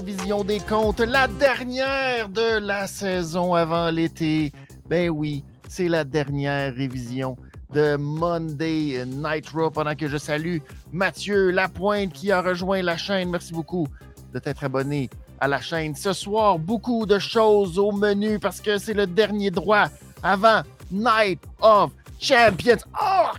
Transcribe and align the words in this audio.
révision 0.00 0.44
des 0.44 0.60
comptes, 0.60 1.00
la 1.00 1.28
dernière 1.28 2.30
de 2.30 2.58
la 2.58 2.86
saison 2.86 3.52
avant 3.52 3.90
l'été. 3.90 4.50
Ben 4.88 5.10
oui, 5.10 5.44
c'est 5.68 5.88
la 5.88 6.04
dernière 6.04 6.74
révision 6.74 7.36
de 7.74 7.96
Monday 7.96 9.04
Nitro 9.04 9.70
pendant 9.70 9.94
que 9.94 10.08
je 10.08 10.16
salue 10.16 10.58
Mathieu 10.90 11.50
Lapointe 11.50 12.14
qui 12.14 12.32
a 12.32 12.40
rejoint 12.40 12.80
la 12.80 12.96
chaîne. 12.96 13.28
Merci 13.28 13.52
beaucoup 13.52 13.86
de 14.32 14.38
t'être 14.38 14.64
abonné 14.64 15.10
à 15.38 15.48
la 15.48 15.60
chaîne. 15.60 15.94
Ce 15.94 16.14
soir, 16.14 16.58
beaucoup 16.58 17.04
de 17.04 17.18
choses 17.18 17.78
au 17.78 17.92
menu 17.92 18.38
parce 18.38 18.62
que 18.62 18.78
c'est 18.78 18.94
le 18.94 19.06
dernier 19.06 19.50
droit 19.50 19.88
avant 20.22 20.62
Night 20.90 21.42
of 21.60 21.90
Champions. 22.18 22.78
Oh! 22.98 23.32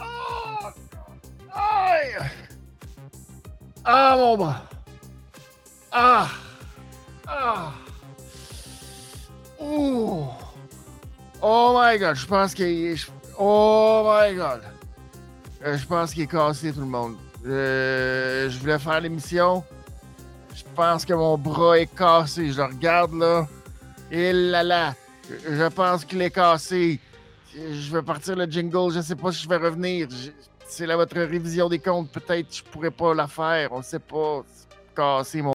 Oh! 0.00 0.66
Aïe! 1.54 2.28
Ah, 3.84 4.16
mon 4.18 4.36
bras! 4.36 4.64
Ah! 5.92 6.30
Ah! 7.26 7.72
Ouh! 9.60 10.26
Oh 11.42 11.76
my 11.76 11.98
god, 11.98 12.14
je 12.16 12.26
pense 12.26 12.54
qu'il 12.54 12.66
est. 12.66 13.10
Oh 13.38 14.04
my 14.06 14.34
god! 14.34 14.62
Euh, 15.64 15.76
je 15.76 15.86
pense 15.86 16.14
qu'il 16.14 16.22
est 16.22 16.26
cassé, 16.26 16.72
tout 16.72 16.80
le 16.80 16.86
monde. 16.86 17.16
Euh, 17.46 18.48
je 18.48 18.58
voulais 18.58 18.78
faire 18.78 19.00
l'émission. 19.00 19.64
Je 20.54 20.62
pense 20.74 21.04
que 21.04 21.12
mon 21.14 21.36
bras 21.36 21.78
est 21.78 21.94
cassé. 21.94 22.52
Je 22.52 22.58
le 22.58 22.64
regarde 22.64 23.14
là. 23.14 23.46
Et 24.10 24.32
là 24.32 24.62
là. 24.62 24.94
Je 25.28 25.68
pense 25.68 26.04
qu'il 26.04 26.22
est 26.22 26.30
cassé. 26.30 27.00
Je 27.54 27.92
vais 27.92 28.02
partir 28.02 28.36
le 28.36 28.46
jingle. 28.46 28.92
Je 28.92 29.00
sais 29.00 29.16
pas 29.16 29.32
si 29.32 29.42
je 29.42 29.48
vais 29.48 29.56
revenir. 29.56 30.08
C'est 30.66 30.86
là 30.86 30.96
votre 30.96 31.16
révision 31.16 31.68
des 31.68 31.78
comptes. 31.78 32.10
Peut-être 32.10 32.48
que 32.48 32.54
je 32.54 32.62
pourrais 32.62 32.90
pas 32.90 33.12
la 33.14 33.26
faire. 33.26 33.72
On 33.72 33.82
sait 33.82 33.98
pas. 33.98 34.44
Cassé 34.94 35.42
mon. 35.42 35.52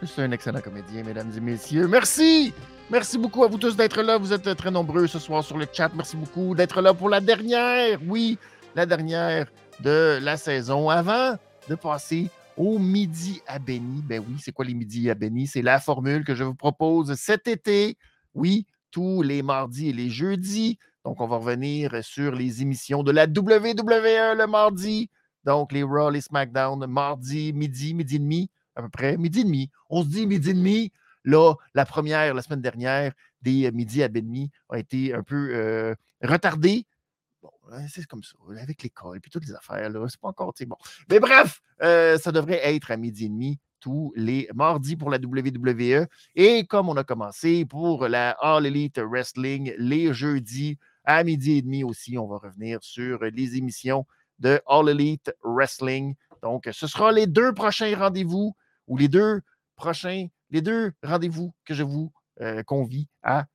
Je 0.00 0.06
suis 0.06 0.22
un 0.22 0.32
excellent 0.32 0.60
comédien, 0.60 1.02
mesdames 1.04 1.30
et 1.36 1.40
messieurs. 1.40 1.86
Merci! 1.86 2.54
Merci 2.90 3.18
beaucoup 3.18 3.44
à 3.44 3.48
vous 3.48 3.58
tous 3.58 3.76
d'être 3.76 4.02
là. 4.02 4.18
Vous 4.18 4.32
êtes 4.32 4.56
très 4.56 4.70
nombreux 4.70 5.06
ce 5.06 5.20
soir 5.20 5.44
sur 5.44 5.56
le 5.56 5.66
chat. 5.72 5.90
Merci 5.94 6.16
beaucoup 6.16 6.56
d'être 6.56 6.80
là 6.80 6.92
pour 6.92 7.08
la 7.08 7.20
dernière, 7.20 8.00
oui, 8.08 8.36
la 8.74 8.84
dernière 8.84 9.46
de 9.78 10.18
la 10.20 10.36
saison. 10.36 10.90
Avant 10.90 11.36
de 11.68 11.74
passer 11.76 12.28
au 12.56 12.80
midi 12.80 13.42
à 13.46 13.60
Béni, 13.60 14.02
ben 14.02 14.24
oui, 14.26 14.34
c'est 14.42 14.50
quoi 14.50 14.64
les 14.64 14.74
midis 14.74 15.08
à 15.08 15.14
Béni? 15.14 15.46
C'est 15.46 15.62
la 15.62 15.78
formule 15.78 16.24
que 16.24 16.34
je 16.34 16.42
vous 16.42 16.54
propose 16.54 17.14
cet 17.14 17.46
été. 17.46 17.96
Oui, 18.34 18.66
tous 18.90 19.22
les 19.22 19.42
mardis 19.42 19.90
et 19.90 19.92
les 19.92 20.10
jeudis. 20.10 20.76
Donc, 21.04 21.20
on 21.20 21.28
va 21.28 21.36
revenir 21.36 22.02
sur 22.02 22.34
les 22.34 22.60
émissions 22.60 23.04
de 23.04 23.12
la 23.12 23.24
WWE 23.24 24.36
le 24.36 24.46
mardi. 24.46 25.08
Donc, 25.44 25.72
les 25.72 25.82
Raw, 25.82 26.10
les 26.10 26.20
SmackDown, 26.20 26.86
mardi, 26.86 27.52
midi, 27.52 27.94
midi 27.94 28.16
et 28.16 28.18
demi 28.18 28.50
à 28.76 28.82
peu 28.82 28.88
près, 28.88 29.16
midi 29.16 29.40
et 29.40 29.44
demi. 29.44 29.70
On 29.88 30.02
se 30.02 30.08
dit 30.08 30.26
midi 30.26 30.50
et 30.50 30.54
demi. 30.54 30.92
Là, 31.24 31.54
la 31.74 31.84
première, 31.84 32.32
la 32.32 32.42
semaine 32.42 32.62
dernière, 32.62 33.12
des 33.42 33.66
euh, 33.66 33.72
midi 33.72 34.02
à 34.02 34.08
demi 34.08 34.50
a 34.70 34.78
été 34.78 35.12
un 35.12 35.22
peu 35.22 35.50
euh, 35.54 35.94
retardée. 36.22 36.86
Bon, 37.42 37.50
hein, 37.72 37.84
c'est 37.88 38.06
comme 38.06 38.22
ça, 38.22 38.34
avec 38.58 38.82
l'école 38.82 39.18
et 39.18 39.20
toutes 39.20 39.46
les 39.46 39.54
affaires, 39.54 39.90
là, 39.90 40.06
c'est 40.08 40.20
pas 40.20 40.28
encore, 40.28 40.54
bon. 40.66 40.76
Mais 41.10 41.20
bref, 41.20 41.60
euh, 41.82 42.16
ça 42.16 42.32
devrait 42.32 42.60
être 42.74 42.90
à 42.90 42.96
midi 42.96 43.26
et 43.26 43.28
demi 43.28 43.58
tous 43.80 44.12
les 44.16 44.48
mardis 44.54 44.96
pour 44.96 45.10
la 45.10 45.18
WWE. 45.18 46.06
Et 46.34 46.64
comme 46.66 46.88
on 46.88 46.96
a 46.96 47.04
commencé 47.04 47.64
pour 47.64 48.08
la 48.08 48.30
All 48.40 48.66
Elite 48.66 48.98
Wrestling, 48.98 49.74
les 49.78 50.12
jeudis 50.12 50.78
à 51.04 51.24
midi 51.24 51.58
et 51.58 51.62
demi 51.62 51.82
aussi, 51.82 52.18
on 52.18 52.26
va 52.26 52.38
revenir 52.38 52.78
sur 52.82 53.22
les 53.24 53.56
émissions 53.56 54.06
de 54.40 54.60
All 54.66 54.88
Elite 54.88 55.32
Wrestling. 55.44 56.14
Donc, 56.42 56.68
ce 56.72 56.86
sera 56.86 57.12
les 57.12 57.26
deux 57.26 57.52
prochains 57.52 57.94
rendez-vous 57.96 58.56
ou 58.86 58.96
les 58.96 59.08
deux 59.08 59.40
prochains, 59.76 60.26
les 60.50 60.62
deux 60.62 60.92
rendez-vous 61.02 61.54
que 61.64 61.74
je 61.74 61.82
vous 61.82 62.12
euh, 62.40 62.62
convie 62.62 63.08
à. 63.22 63.46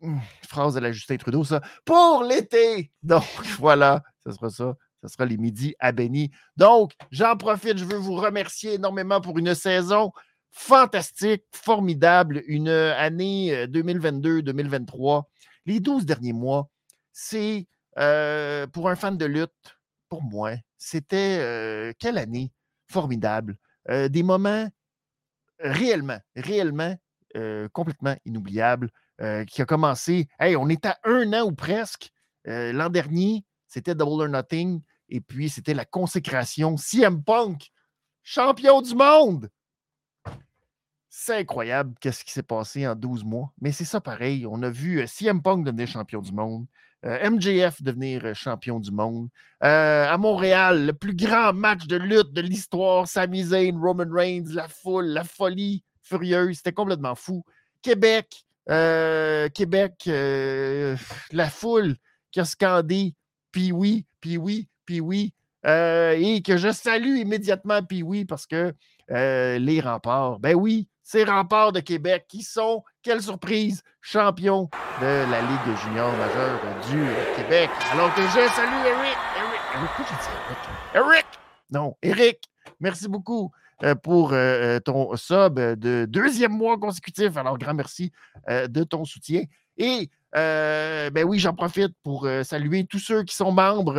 Hum, 0.00 0.20
phrase 0.48 0.74
de 0.74 0.80
la 0.80 0.92
Justin 0.92 1.16
Trudeau, 1.16 1.44
ça. 1.44 1.60
Pour 1.84 2.22
l'été! 2.22 2.92
Donc, 3.02 3.24
voilà, 3.58 4.02
ce 4.24 4.32
sera 4.32 4.50
ça. 4.50 4.76
Ce 5.02 5.08
sera 5.08 5.26
les 5.26 5.36
midis 5.36 5.76
à 5.78 5.92
Béni. 5.92 6.30
Donc, 6.56 6.92
j'en 7.10 7.36
profite, 7.36 7.78
je 7.78 7.84
veux 7.84 7.98
vous 7.98 8.16
remercier 8.16 8.74
énormément 8.74 9.20
pour 9.20 9.38
une 9.38 9.54
saison 9.54 10.12
fantastique, 10.50 11.44
formidable, 11.52 12.42
une 12.46 12.68
année 12.68 13.66
2022-2023. 13.66 15.18
Euh, 15.18 15.22
les 15.66 15.80
12 15.80 16.04
derniers 16.04 16.32
mois, 16.32 16.68
c'est 17.12 17.66
euh, 17.98 18.66
pour 18.66 18.88
un 18.88 18.96
fan 18.96 19.16
de 19.16 19.24
lutte, 19.24 19.77
pour 20.08 20.22
moi, 20.22 20.52
c'était 20.76 21.94
quelle 21.98 22.18
année 22.18 22.52
formidable. 22.90 23.56
des 23.88 24.22
moments 24.22 24.68
réellement, 25.60 26.18
réellement 26.36 26.96
complètement 27.72 28.16
inoubliables 28.24 28.90
qui 29.46 29.62
a 29.62 29.64
commencé. 29.64 30.28
Hey, 30.38 30.56
on 30.56 30.68
est 30.68 30.86
à 30.86 30.98
un 31.04 31.32
an 31.32 31.46
ou 31.46 31.54
presque. 31.54 32.10
L'an 32.44 32.88
dernier, 32.88 33.44
c'était 33.66 33.94
Double 33.94 34.22
or 34.22 34.28
Nothing. 34.28 34.82
Et 35.08 35.20
puis, 35.20 35.48
c'était 35.48 35.74
la 35.74 35.84
consécration 35.84 36.76
CM 36.76 37.22
Punk, 37.22 37.70
champion 38.22 38.82
du 38.82 38.94
monde. 38.94 39.50
C'est 41.08 41.38
incroyable 41.38 41.94
qu'est-ce 42.00 42.24
qui 42.24 42.32
s'est 42.32 42.42
passé 42.42 42.86
en 42.86 42.94
12 42.94 43.24
mois. 43.24 43.52
Mais 43.60 43.72
c'est 43.72 43.86
ça 43.86 44.00
pareil. 44.00 44.46
On 44.46 44.62
a 44.62 44.70
vu 44.70 45.06
CM 45.06 45.42
Punk 45.42 45.64
devenir 45.64 45.88
champion 45.88 46.20
du 46.20 46.32
monde. 46.32 46.66
Euh, 47.06 47.30
MJF 47.30 47.80
devenir 47.80 48.24
euh, 48.24 48.34
champion 48.34 48.80
du 48.80 48.90
monde. 48.90 49.28
Euh, 49.62 50.06
à 50.08 50.18
Montréal, 50.18 50.86
le 50.86 50.92
plus 50.92 51.14
grand 51.14 51.52
match 51.52 51.86
de 51.86 51.96
lutte 51.96 52.32
de 52.32 52.40
l'histoire, 52.40 53.06
Sami 53.06 53.44
Zayn, 53.44 53.78
Roman 53.78 54.10
Reigns, 54.10 54.46
la 54.52 54.66
foule, 54.66 55.06
la 55.06 55.22
folie 55.22 55.84
furieuse, 56.02 56.56
c'était 56.56 56.72
complètement 56.72 57.14
fou. 57.14 57.44
Québec, 57.82 58.44
Québec, 58.66 60.02
la 60.06 61.50
foule 61.50 61.96
qui 62.32 62.40
a 62.40 62.44
scandé 62.44 63.14
puis 63.52 63.72
oui, 63.72 64.04
puis 64.20 64.36
oui, 64.36 64.68
puis 64.84 65.00
oui, 65.00 65.32
et 65.64 66.42
que 66.44 66.56
je 66.56 66.72
salue 66.72 67.16
immédiatement 67.18 67.82
puis 67.82 68.02
oui 68.02 68.24
parce 68.24 68.46
que 68.46 68.74
les 69.08 69.80
remparts, 69.80 70.38
ben 70.40 70.54
oui, 70.54 70.88
ces 71.08 71.24
remparts 71.24 71.72
de 71.72 71.80
Québec 71.80 72.26
qui 72.28 72.42
sont, 72.42 72.84
quelle 73.02 73.22
surprise, 73.22 73.82
champions 74.02 74.68
de 75.00 75.30
la 75.30 75.40
Ligue 75.40 75.76
junior 75.82 76.12
majeure 76.12 76.60
du 76.90 77.02
Québec. 77.34 77.70
Alors 77.90 78.14
que 78.14 78.20
je 78.20 78.46
salue 78.54 78.86
Eric. 78.86 79.16
Eric, 79.74 79.90
j'ai 79.96 80.98
Eric? 80.98 81.16
Eric! 81.16 81.26
Non, 81.70 81.96
Eric, 82.02 82.44
merci 82.78 83.08
beaucoup 83.08 83.50
euh, 83.84 83.94
pour 83.94 84.34
euh, 84.34 84.36
euh, 84.36 84.80
ton 84.80 85.16
sub 85.16 85.58
de 85.58 86.04
deuxième 86.06 86.52
mois 86.52 86.76
consécutif. 86.76 87.38
Alors, 87.38 87.56
grand 87.56 87.72
merci 87.72 88.12
de 88.46 88.84
ton 88.84 89.06
soutien. 89.06 89.44
Et 89.78 90.10
ben 90.34 91.24
oui, 91.24 91.38
j'en 91.38 91.54
profite 91.54 91.94
pour 92.02 92.28
saluer 92.44 92.84
tous 92.84 92.98
ceux 92.98 93.22
qui 93.22 93.34
sont 93.34 93.50
membres, 93.50 93.98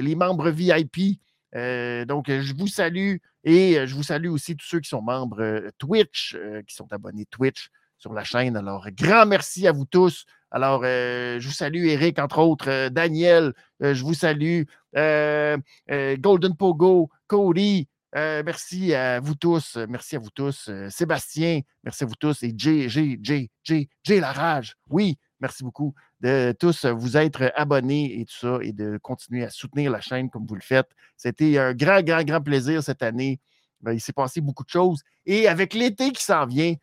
les 0.00 0.14
membres 0.14 0.48
VIP 0.48 1.20
euh, 1.54 2.04
donc, 2.04 2.26
je 2.28 2.54
vous 2.54 2.68
salue 2.68 3.16
et 3.44 3.86
je 3.86 3.94
vous 3.94 4.02
salue 4.02 4.28
aussi 4.28 4.56
tous 4.56 4.66
ceux 4.66 4.80
qui 4.80 4.88
sont 4.88 5.02
membres 5.02 5.70
Twitch, 5.78 6.36
qui 6.66 6.74
sont 6.74 6.92
abonnés 6.92 7.26
Twitch 7.26 7.70
sur 7.96 8.12
la 8.12 8.24
chaîne. 8.24 8.56
Alors, 8.56 8.86
grand 8.90 9.26
merci 9.26 9.66
à 9.66 9.72
vous 9.72 9.86
tous. 9.86 10.24
Alors, 10.50 10.82
je 10.84 11.44
vous 11.46 11.52
salue 11.52 11.86
Eric, 11.86 12.18
entre 12.18 12.38
autres, 12.38 12.88
Daniel, 12.88 13.52
je 13.80 14.02
vous 14.02 14.14
salue, 14.14 14.62
Golden 14.94 16.56
Pogo, 16.56 17.10
Cody, 17.26 17.88
merci 18.14 18.94
à 18.94 19.20
vous 19.20 19.34
tous, 19.34 19.76
merci 19.88 20.16
à 20.16 20.18
vous 20.18 20.30
tous, 20.30 20.70
Sébastien, 20.88 21.60
merci 21.84 22.04
à 22.04 22.06
vous 22.06 22.16
tous, 22.16 22.42
et 22.42 22.54
J, 22.56 22.88
J, 22.88 23.18
J, 23.22 23.50
J, 23.62 23.88
J, 24.02 24.20
la 24.20 24.32
rage. 24.32 24.76
Oui, 24.88 25.18
merci 25.40 25.62
beaucoup 25.64 25.94
de 26.20 26.54
tous 26.58 26.84
vous 26.84 27.16
être 27.16 27.52
abonnés 27.54 28.20
et 28.20 28.24
tout 28.24 28.36
ça 28.40 28.58
et 28.62 28.72
de 28.72 28.98
continuer 28.98 29.44
à 29.44 29.50
soutenir 29.50 29.90
la 29.90 30.00
chaîne 30.00 30.30
comme 30.30 30.46
vous 30.46 30.54
le 30.54 30.60
faites. 30.60 30.90
C'était 31.16 31.58
un 31.58 31.74
grand, 31.74 32.02
grand, 32.02 32.22
grand 32.22 32.40
plaisir 32.40 32.82
cette 32.82 33.02
année. 33.02 33.40
Ben, 33.80 33.92
il 33.92 34.00
s'est 34.00 34.12
passé 34.12 34.40
beaucoup 34.40 34.64
de 34.64 34.70
choses. 34.70 35.02
Et 35.26 35.46
avec 35.46 35.74
l'été 35.74 36.10
qui 36.10 36.22
s'en 36.24 36.46
vient, 36.46 36.74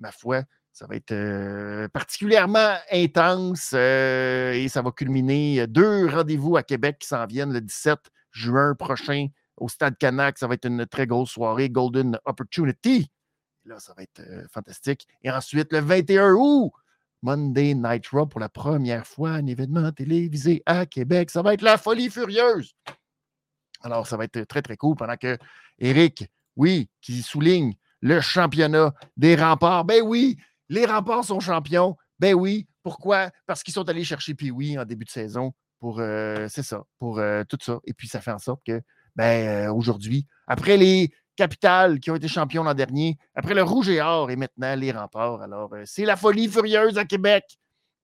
ma 0.00 0.12
foi, 0.12 0.42
ça 0.72 0.86
va 0.86 0.96
être 0.96 1.86
particulièrement 1.88 2.76
intense 2.90 3.72
et 3.74 4.66
ça 4.68 4.82
va 4.82 4.90
culminer 4.90 5.66
deux 5.66 6.08
rendez-vous 6.08 6.56
à 6.56 6.62
Québec 6.62 6.96
qui 7.00 7.08
s'en 7.08 7.26
viennent 7.26 7.52
le 7.52 7.60
17 7.60 7.98
juin 8.30 8.74
prochain 8.74 9.28
au 9.58 9.68
Stade 9.68 9.96
Canac. 9.98 10.38
Ça 10.38 10.46
va 10.46 10.54
être 10.54 10.66
une 10.66 10.86
très 10.86 11.06
grosse 11.06 11.30
soirée, 11.30 11.68
Golden 11.68 12.18
Opportunity. 12.24 13.10
Là, 13.64 13.78
ça 13.78 13.94
va 13.96 14.02
être 14.02 14.22
fantastique. 14.50 15.06
Et 15.22 15.30
ensuite, 15.30 15.72
le 15.72 15.80
21 15.80 16.32
août, 16.32 16.72
Monday 17.22 17.74
Night 17.74 18.08
Raw 18.08 18.26
pour 18.26 18.40
la 18.40 18.48
première 18.48 19.06
fois, 19.06 19.30
un 19.30 19.46
événement 19.46 19.92
télévisé 19.92 20.62
à 20.66 20.86
Québec. 20.86 21.30
Ça 21.30 21.42
va 21.42 21.54
être 21.54 21.62
la 21.62 21.78
folie 21.78 22.10
furieuse. 22.10 22.74
Alors, 23.82 24.06
ça 24.06 24.16
va 24.16 24.24
être 24.24 24.42
très, 24.44 24.62
très 24.62 24.76
cool 24.76 24.96
pendant 24.96 25.16
que 25.16 25.38
Eric, 25.78 26.26
oui, 26.56 26.88
qui 27.00 27.22
souligne 27.22 27.74
le 28.00 28.20
championnat 28.20 28.92
des 29.16 29.36
remparts. 29.36 29.84
Ben 29.84 30.02
oui, 30.02 30.36
les 30.68 30.86
remparts 30.86 31.24
sont 31.24 31.40
champions. 31.40 31.96
Ben 32.18 32.34
oui. 32.34 32.66
Pourquoi? 32.82 33.30
Parce 33.46 33.62
qu'ils 33.62 33.74
sont 33.74 33.88
allés 33.88 34.04
chercher 34.04 34.34
Pee-Wee 34.34 34.78
en 34.78 34.84
début 34.84 35.04
de 35.04 35.10
saison 35.10 35.52
pour, 35.78 36.00
euh, 36.00 36.46
c'est 36.48 36.64
ça, 36.64 36.82
pour 36.98 37.18
euh, 37.18 37.44
tout 37.48 37.58
ça. 37.60 37.78
Et 37.84 37.94
puis, 37.94 38.08
ça 38.08 38.20
fait 38.20 38.32
en 38.32 38.38
sorte 38.38 38.60
que, 38.66 38.82
ben, 39.14 39.68
euh, 39.68 39.72
aujourd'hui, 39.72 40.26
après 40.48 40.76
les 40.76 41.12
capitales 41.36 42.00
qui 42.00 42.10
ont 42.10 42.16
été 42.16 42.28
champions 42.28 42.62
l'an 42.62 42.74
dernier, 42.74 43.16
après 43.34 43.54
le 43.54 43.62
Rouge 43.62 43.88
et 43.88 44.00
Or 44.00 44.30
et 44.30 44.36
maintenant 44.36 44.74
les 44.74 44.92
remparts. 44.92 45.42
Alors, 45.42 45.74
c'est 45.84 46.04
la 46.04 46.16
folie 46.16 46.48
furieuse 46.48 46.98
à 46.98 47.04
Québec, 47.04 47.44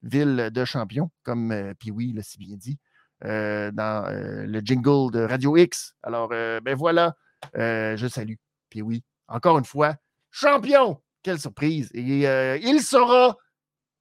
ville 0.02 0.50
de 0.52 0.64
champions, 0.64 1.10
comme 1.22 1.74
Pee-Wee 1.78 2.12
l'a 2.12 2.22
si 2.22 2.38
bien 2.38 2.56
dit. 2.56 2.78
dans 3.22 4.06
le 4.46 4.60
jingle 4.60 5.12
de 5.12 5.20
Radio 5.20 5.56
X. 5.56 5.94
Alors, 6.02 6.28
ben 6.28 6.74
voilà, 6.74 7.16
je 7.54 8.06
salue. 8.08 8.34
Puis 8.70 8.82
oui, 8.82 9.02
encore 9.26 9.58
une 9.58 9.64
fois, 9.64 9.96
champion! 10.30 11.00
Quelle 11.22 11.40
surprise! 11.40 11.90
Et 11.94 12.24
il 12.62 12.80
sera 12.80 13.36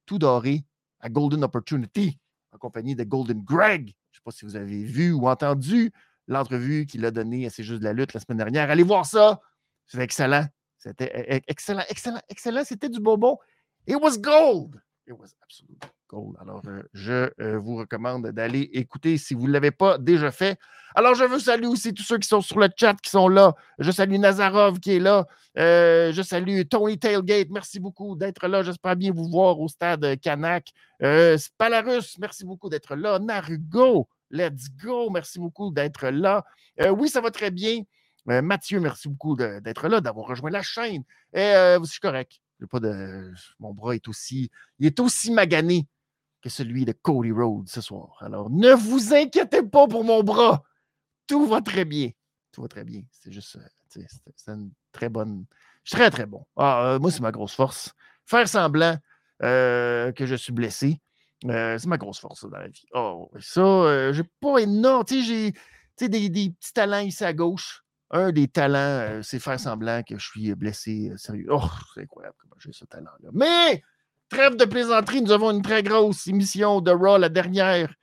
tout 0.06 0.20
doré 0.20 0.66
à 1.00 1.10
Golden 1.10 1.44
Opportunity 1.44 2.20
en 2.52 2.58
compagnie 2.58 2.96
de 2.96 3.04
Golden 3.04 3.42
Greg. 3.44 3.94
Je 4.12 4.20
ne 4.20 4.20
sais 4.20 4.22
pas 4.24 4.32
si 4.32 4.46
vous 4.46 4.56
avez 4.56 4.84
vu 4.84 5.12
ou 5.12 5.28
entendu 5.28 5.92
l'entrevue 6.28 6.86
qu'il 6.86 7.06
a 7.06 7.12
donnée 7.12 7.46
à 7.46 7.50
C'est 7.50 7.64
juste 7.64 7.80
de 7.80 7.86
la 7.86 7.94
lutte 7.94 8.14
la 8.14 8.20
semaine 8.20 8.38
dernière. 8.38 8.70
Allez 8.70 8.84
voir 8.84 9.06
ça. 9.06 9.40
C'était 9.86 10.04
excellent. 10.04 10.46
C'était 10.78 11.12
e, 11.16 11.38
e, 11.38 11.42
excellent, 11.48 11.84
excellent, 11.90 12.22
excellent. 12.30 12.64
C'était 12.64 12.90
du 12.90 13.00
bonbon. 13.00 13.38
It 13.88 13.96
was 13.96 14.18
gold. 14.18 14.82
It 15.08 15.14
was 15.18 15.34
absolutely 15.42 15.78
gold. 16.10 16.36
Alors, 16.42 16.62
euh, 16.68 16.84
je 16.94 17.30
euh, 17.42 17.58
vous 17.58 17.78
recommande 17.78 18.28
d'aller 18.28 18.70
écouter 18.74 19.18
si 19.18 19.34
vous 19.34 19.48
ne 19.48 19.54
l'avez 19.54 19.72
pas 19.72 19.98
déjà 19.98 20.32
fait. 20.32 20.60
Alors, 20.96 21.16
je 21.16 21.24
veux 21.24 21.40
saluer 21.40 21.68
aussi 21.68 21.94
tous 21.94 22.04
ceux 22.04 22.18
qui 22.18 22.28
sont 22.28 22.42
sur 22.42 22.60
le 22.60 22.70
chat, 22.76 22.96
qui 23.02 23.10
sont 23.10 23.28
là. 23.28 23.54
Je 23.80 23.92
salue 23.92 24.16
Nazarov 24.16 24.80
qui 24.80 24.96
est 24.96 25.00
là. 25.00 25.26
Euh, 25.58 26.12
je 26.12 26.22
salue 26.22 26.62
Tony 26.70 27.00
Tailgate. 27.00 27.50
Merci 27.50 27.80
beaucoup 27.80 28.16
d'être 28.16 28.48
là. 28.48 28.64
J'espère 28.64 28.96
bien 28.96 29.12
vous 29.12 29.30
voir 29.30 29.60
au 29.60 29.68
stade 29.68 30.20
Canac. 30.22 30.72
Spalarus, 31.38 32.18
merci 32.20 32.46
beaucoup 32.46 32.70
d'être 32.70 32.96
là. 32.96 33.20
Narugo, 33.20 34.08
let's 34.32 34.70
go. 34.82 35.10
Merci 35.10 35.40
beaucoup 35.40 35.72
d'être 35.72 36.10
là. 36.10 36.44
oui, 36.92 37.10
ça 37.10 37.22
va 37.22 37.32
très 37.32 37.52
bien. 37.52 37.82
Mathieu, 38.26 38.80
merci 38.80 39.08
beaucoup 39.08 39.36
d'être 39.36 39.88
là, 39.88 40.02
d'avoir 40.02 40.28
rejoint 40.28 40.50
la 40.50 40.62
chaîne. 40.62 41.04
Et 41.34 41.54
je 41.80 41.86
suis 41.86 42.00
correct. 42.00 42.40
Pas 42.70 42.80
de... 42.80 43.32
Mon 43.60 43.74
bras 43.74 43.96
est 43.96 44.08
aussi, 44.08 44.50
il 44.80 44.88
est 44.88 45.00
aussi 45.00 45.32
magané 45.32 45.88
que 46.42 46.50
celui 46.50 46.86
de 46.86 46.92
Cody 46.92 47.32
Rhodes 47.32 47.68
ce 47.68 47.82
soir. 47.82 48.18
Alors, 48.20 48.50
ne 48.50 48.72
vous 48.72 49.14
inquiétez 49.14 49.64
pas 49.64 49.88
pour 49.88 50.04
mon 50.04 50.24
bras. 50.24 50.64
Tout 51.28 51.46
va 51.46 51.62
très 51.62 51.86
bien. 51.86 52.12
Tout 52.52 52.62
va 52.62 52.68
très 52.68 52.84
bien. 52.84 53.04
C'est 53.12 53.32
juste, 53.32 53.58
euh, 53.58 54.02
c'est 54.36 54.52
une 54.52 54.72
très 54.92 55.10
bonne. 55.10 55.46
Je 55.84 55.90
suis 55.90 55.98
très, 55.98 56.10
très 56.10 56.26
bon. 56.26 56.46
Ah, 56.56 56.94
euh, 56.94 57.00
moi, 57.00 57.12
c'est 57.12 57.22
ma 57.22 57.32
grosse 57.32 57.54
force. 57.54 57.94
Faire 58.26 58.48
semblant 58.48 58.98
euh, 59.44 60.12
que 60.12 60.26
je 60.26 60.36
suis 60.36 60.54
blessé, 60.54 61.00
c'est 61.44 61.86
ma 61.86 61.98
grosse 61.98 62.20
force 62.20 62.50
dans 62.50 62.58
la 62.58 62.68
vie. 62.68 62.86
Oh, 62.94 63.30
ça, 63.40 64.12
j'ai 64.14 64.24
pas 64.40 64.60
énorme. 64.60 65.06
Tu 65.06 65.24
sais, 65.24 65.54
j'ai 66.00 66.08
des, 66.08 66.30
des 66.30 66.50
petits 66.50 66.74
talents 66.74 67.00
ici 67.00 67.24
à 67.24 67.34
gauche 67.34 67.84
un 68.10 68.32
des 68.32 68.48
talents, 68.48 68.78
euh, 68.78 69.22
c'est 69.22 69.40
faire 69.40 69.60
semblant 69.60 70.02
que 70.04 70.18
je 70.18 70.26
suis 70.26 70.54
blessé. 70.56 71.10
Euh, 71.12 71.18
sérieux. 71.18 71.48
Oh, 71.50 71.70
c'est 71.94 72.02
incroyable 72.02 72.36
comment 72.40 72.56
j'ai 72.60 72.72
ce 72.72 72.86
talent-là. 72.86 73.30
Mais, 73.34 73.84
trêve 74.30 74.56
de 74.56 74.66
plaisanterie, 74.66 75.22
nous 75.22 75.32
avons 75.32 75.52
une 75.52 75.62
très 75.62 75.84
grosse 75.84 76.28
émission 76.28 76.82
de 76.82 76.92
Raw, 76.92 77.18
la 77.18 77.30
dernière, 77.30 77.94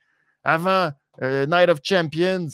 avant 0.43 0.91
euh, 1.21 1.45
Night 1.47 1.69
of 1.69 1.79
Champions. 1.83 2.47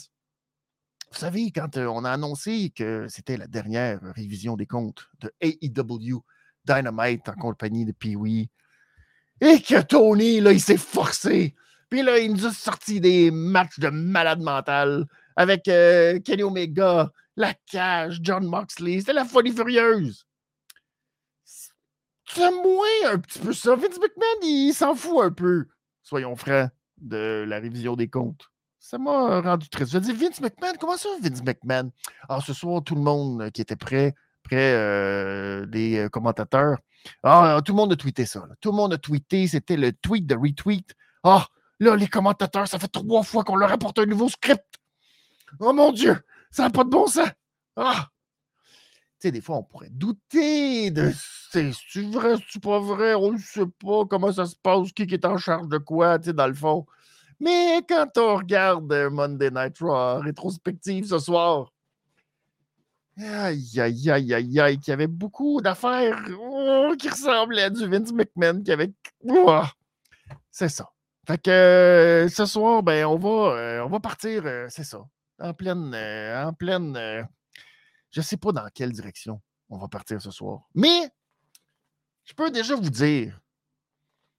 Vous 1.12 1.18
savez, 1.18 1.52
quand 1.52 1.76
on 1.76 2.06
a 2.06 2.12
annoncé 2.12 2.72
que 2.74 3.06
c'était 3.10 3.36
la 3.36 3.48
dernière 3.48 4.00
révision 4.16 4.56
des 4.56 4.66
comptes 4.66 5.10
de 5.20 5.34
AEW 5.42 6.24
Dynamite 6.64 7.28
en 7.28 7.34
compagnie 7.34 7.84
de 7.84 7.92
Pee-Wee, 7.92 8.50
et 9.42 9.62
que 9.62 9.82
Tony, 9.82 10.40
là, 10.40 10.54
il 10.54 10.62
s'est 10.62 10.78
forcé. 10.78 11.56
Puis 11.90 12.04
là, 12.04 12.20
il 12.20 12.32
nous 12.32 12.46
a 12.46 12.52
sorti 12.52 13.02
des 13.02 13.32
matchs 13.32 13.80
de 13.80 13.90
malade 13.90 14.42
mental 14.42 15.06
avec 15.36 15.64
Kenny 15.64 16.44
Omega, 16.44 17.10
la 17.36 17.54
cage, 17.54 18.20
John 18.22 18.46
Moxley, 18.46 19.00
c'était 19.00 19.14
la 19.14 19.26
folie 19.26 19.52
furieuse. 19.52 20.26
C'est 21.44 22.52
moins 22.52 23.12
un 23.12 23.20
petit 23.20 23.40
peu 23.40 23.52
ça. 23.52 23.76
Vince 23.76 24.00
McMahon, 24.00 24.40
il 24.44 24.74
s'en 24.74 24.96
fout 24.96 25.22
un 25.22 25.32
peu, 25.32 25.66
soyons 26.02 26.36
francs, 26.36 26.70
de 26.98 27.44
la 27.48 27.60
révision 27.60 27.96
des 27.96 28.08
comptes. 28.08 28.46
Ça 28.80 28.98
m'a 28.98 29.42
rendu 29.42 29.70
triste. 29.70 29.92
Je 29.92 29.98
dis 29.98 30.14
Vince 30.14 30.40
McMahon, 30.40 30.74
comment 30.80 30.98
ça, 30.98 31.10
Vince 31.22 31.44
McMahon? 31.44 31.92
Alors, 32.30 32.44
ce 32.44 32.54
soir, 32.54 32.84
tout 32.84 32.96
le 32.96 33.02
monde 33.02 33.52
qui 33.52 33.62
était 33.62 33.76
prêt, 33.76 34.14
près 34.44 34.74
euh, 34.74 35.66
des 35.66 35.98
euh, 35.98 36.10
commentateurs, 36.10 36.78
ah, 37.24 37.60
tout 37.66 37.74
le 37.74 37.78
monde 37.78 37.94
a 37.94 37.96
tweeté 37.96 38.26
ça. 38.26 38.48
Tout 38.60 38.72
le 38.72 38.78
monde 38.78 38.94
a 38.94 38.98
tweeté. 38.98 39.48
C'était 39.48 39.78
le 39.78 39.94
tweet 39.94 40.28
de 40.28 40.36
retweet. 40.36 40.96
Ah, 41.24 41.48
là, 41.80 41.96
les 41.96 42.08
commentateurs, 42.08 42.68
ça 42.68 42.80
fait 42.80 42.88
trois 42.88 43.24
fois 43.24 43.44
qu'on 43.44 43.56
leur 43.56 43.72
apporte 43.72 44.00
un 44.00 44.06
nouveau 44.06 44.30
script. 44.30 44.80
Oh 45.60 45.74
mon 45.74 45.92
Dieu! 45.92 46.18
Ça 46.50 46.64
n'a 46.64 46.70
pas 46.70 46.84
de 46.84 46.90
bon 46.90 47.08
sens. 47.08 47.30
Ah! 47.76 48.08
Tu 49.20 49.28
sais, 49.28 49.32
des 49.32 49.42
fois, 49.42 49.58
on 49.58 49.64
pourrait 49.64 49.90
douter 49.92 50.92
de 50.92 51.12
c'est-tu 51.52 52.10
vrai, 52.10 52.38
c'est-tu 52.38 52.60
pas 52.60 52.80
vrai, 52.80 53.14
on 53.14 53.34
ne 53.34 53.38
sait 53.38 53.66
pas 53.66 54.06
comment 54.10 54.32
ça 54.32 54.46
se 54.46 54.56
passe, 54.56 54.92
qui 54.94 55.04
est 55.04 55.26
en 55.26 55.38
charge 55.38 55.68
de 55.68 55.78
quoi, 55.78 56.18
tu 56.18 56.28
sais, 56.28 56.34
dans 56.34 56.48
le 56.48 56.54
fond. 56.54 56.86
Mais 57.42 57.82
quand 57.90 58.18
on 58.18 58.38
regarde 58.38 58.94
Monday 59.12 59.52
Night 59.52 59.80
Raw 59.80 60.22
rétrospective 60.22 61.06
ce 61.08 61.20
soir, 61.20 61.74
aïe, 63.18 63.80
aïe, 63.80 64.10
aïe, 64.10 64.34
aïe, 64.34 64.60
aïe, 64.60 64.80
qu'il 64.80 64.92
y 64.92 64.94
avait 64.94 65.08
beaucoup 65.08 65.62
d'affaires 65.62 66.24
oh, 66.40 66.94
qui 66.98 67.10
ressemblaient 67.10 67.64
à 67.64 67.70
du 67.70 67.88
Vince 67.88 68.12
McMahon, 68.12 68.62
qui 68.62 68.72
avait. 68.72 68.92
C'est 70.52 70.70
ça. 70.70 70.90
Fait 71.28 71.42
que 71.42 71.52
euh, 71.52 72.30
ce 72.30 72.46
soir, 72.46 72.84
ben, 72.84 73.06
on 73.06 73.18
va, 73.18 73.56
euh, 73.56 73.86
on 73.86 73.90
va 73.90 74.00
partir, 74.00 74.44
c'est 74.70 74.84
ça 74.84 75.02
en 75.42 75.54
pleine. 75.54 75.94
Euh, 75.94 76.46
en 76.46 76.54
pleine 76.54 76.96
euh, 76.96 77.24
je 78.12 78.20
ne 78.20 78.24
sais 78.24 78.38
pas 78.38 78.52
dans 78.52 78.68
quelle 78.74 78.92
direction 78.92 79.42
on 79.70 79.78
va 79.78 79.88
partir 79.88 80.22
ce 80.22 80.32
soir. 80.32 80.68
Mais 80.76 81.10
je 82.26 82.34
peux 82.34 82.52
déjà 82.52 82.76
vous 82.76 82.90
dire 82.90 83.40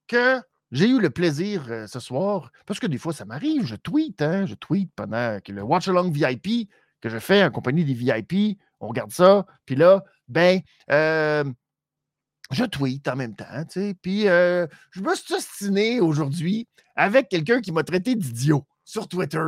que 0.07 0.41
j'ai 0.71 0.89
eu 0.89 1.01
le 1.01 1.11
plaisir 1.11 1.67
euh, 1.71 1.87
ce 1.87 2.01
soir, 2.01 2.51
parce 2.67 2.81
que 2.81 2.87
des 2.87 2.99
fois, 2.99 3.13
ça 3.13 3.25
m'arrive, 3.25 3.67
je 3.67 3.77
tweet, 3.77 4.23
hein, 4.23 4.47
je 4.47 4.55
tweet 4.55 4.91
pendant 4.95 5.39
que 5.41 5.53
le 5.53 5.63
Watch 5.63 5.89
Along 5.89 6.11
VIP 6.11 6.71
que 7.03 7.11
je 7.11 7.19
fais 7.19 7.45
en 7.45 7.51
compagnie 7.51 7.85
des 7.85 7.93
VIP, 7.93 8.59
on 8.81 8.89
regarde 8.89 9.13
ça, 9.13 9.45
puis 9.67 9.77
là, 9.77 10.03
ben, 10.29 10.61
je 10.89 12.65
tweet 12.65 13.07
en 13.09 13.17
même 13.17 13.35
temps, 13.37 13.65
tu 13.65 13.81
sais, 13.81 13.95
puis 14.01 14.23
je 14.23 15.01
me 15.01 15.15
suis 15.15 15.35
ostiné 15.35 16.01
aujourd'hui 16.01 16.67
avec 16.97 17.29
quelqu'un 17.29 17.61
qui 17.61 17.73
m'a 17.73 17.83
traité 17.83 18.15
d'idiot 18.15 18.67
sur 18.85 19.09
Twitter 19.09 19.43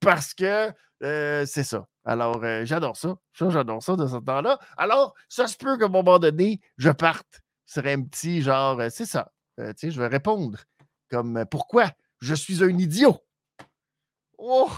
parce 0.00 0.34
que 0.34 0.72
euh, 1.02 1.44
c'est 1.46 1.64
ça. 1.64 1.86
Alors, 2.04 2.42
euh, 2.44 2.64
j'adore 2.64 2.96
ça. 2.96 3.16
Ça, 3.32 3.50
j'adore 3.50 3.82
ça 3.82 3.96
de 3.96 4.06
ce 4.06 4.16
temps-là. 4.16 4.58
Alors, 4.76 5.14
ça 5.28 5.46
se 5.46 5.56
peut 5.56 5.76
qu'à 5.76 5.86
un 5.86 5.88
moment 5.88 6.18
donné, 6.18 6.60
je 6.76 6.90
parte 6.90 7.42
sur 7.66 7.84
un 7.86 8.02
petit 8.02 8.42
genre, 8.42 8.78
euh, 8.80 8.88
c'est 8.90 9.06
ça. 9.06 9.32
tu 9.58 9.64
sais, 9.76 9.90
je 9.90 10.00
vais 10.00 10.06
répondre 10.06 10.58
comme 11.10 11.44
pourquoi 11.50 11.90
je 12.20 12.34
suis 12.34 12.62
un 12.62 12.78
idiot? 12.78 13.18
Oh, 14.38 14.70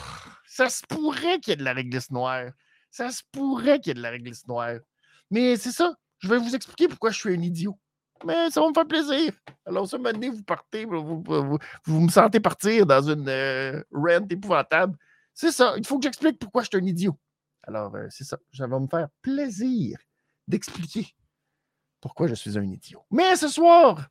ça 0.57 0.71
se 0.71 0.83
pourrait 0.89 1.39
qu'il 1.39 1.51
y 1.51 1.53
ait 1.53 1.57
de 1.57 1.65
la 1.65 1.75
réglisse 1.75 2.11
noire. 2.11 2.51
Ça 2.91 3.11
se 3.11 3.23
pourrait 3.31 3.79
qu'il 3.79 3.89
y 3.89 3.91
ait 3.91 3.95
de 3.95 4.01
la 4.01 4.09
réglisse 4.09 4.47
noire. 4.49 4.79
Mais 5.31 5.57
c'est 5.59 5.71
ça. 5.71 5.95
Je 6.19 6.29
vais 6.29 6.39
vous 6.39 6.55
expliquer 6.55 6.89
pourquoi 6.89 7.11
je 7.11 7.19
suis 7.19 7.35
un 7.35 7.43
idiot. 7.43 7.79
Mais 8.25 8.51
ça 8.51 8.63
va 8.63 8.69
me 8.71 8.73
faire 8.73 8.87
plaisir. 8.87 9.35
Alors, 9.67 9.87
ce 9.87 9.97
moment 9.97 10.31
vous 10.33 10.43
partez, 10.43 10.87
vous, 10.87 11.23
vous, 11.85 12.01
me 12.01 12.09
sentez 12.09 12.41
partir 12.41 12.87
dans 12.87 13.03
une 13.03 13.85
rente 13.93 14.33
épouvantable. 14.33 14.97
C'est 15.35 15.53
ça. 15.53 15.75
Il 15.77 15.87
faut 15.87 15.99
que 15.99 16.05
j'explique 16.05 16.39
pourquoi 16.39 16.63
je 16.63 16.69
suis 16.69 16.79
un 16.79 16.87
idiot. 16.87 17.19
Alors, 17.65 17.95
euh, 17.95 18.07
c'est 18.09 18.25
ça. 18.25 18.39
Ça 18.55 18.67
va 18.67 18.81
me 18.81 18.87
faire 18.87 19.09
plaisir 19.21 19.99
d'expliquer 20.49 21.07
pourquoi 22.01 22.29
je 22.29 22.35
suis 22.35 22.57
un 22.57 22.65
idiot. 22.65 23.05
Mais 23.11 23.37
ce 23.37 23.49
soir, 23.49 24.09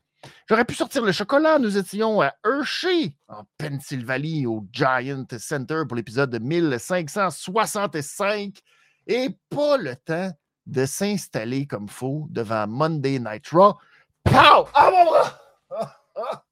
j'aurais 0.47 0.65
pu 0.65 0.75
sortir 0.75 1.03
le 1.03 1.11
chocolat. 1.11 1.59
Nous 1.59 1.77
étions 1.77 2.21
à 2.21 2.33
Hershey, 2.45 3.13
en 3.27 3.43
Pennsylvanie, 3.57 4.45
au 4.45 4.65
Giant 4.71 5.25
Center 5.37 5.83
pour 5.87 5.95
l'épisode 5.95 6.29
de 6.29 6.39
1565. 6.39 8.59
Et 9.07 9.29
pas 9.49 9.77
le 9.77 9.95
temps 9.95 10.31
de 10.65 10.85
s'installer 10.85 11.67
comme 11.67 11.87
faux 11.87 12.27
devant 12.29 12.67
Monday 12.67 13.19
Night 13.19 13.47
Raw. 13.49 13.75
Pow! 14.23 14.67
Ah, 14.73 14.91
mon 14.91 15.05
bras! 15.05 15.39
Ah, 15.69 16.01
ah, 16.15 16.43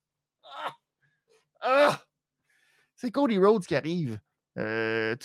ah, 1.61 2.01
C'est 2.95 3.11
Cody 3.11 3.37
Rhodes 3.37 3.65
qui 3.65 3.75
arrive 3.75 4.19
euh, 4.57 5.15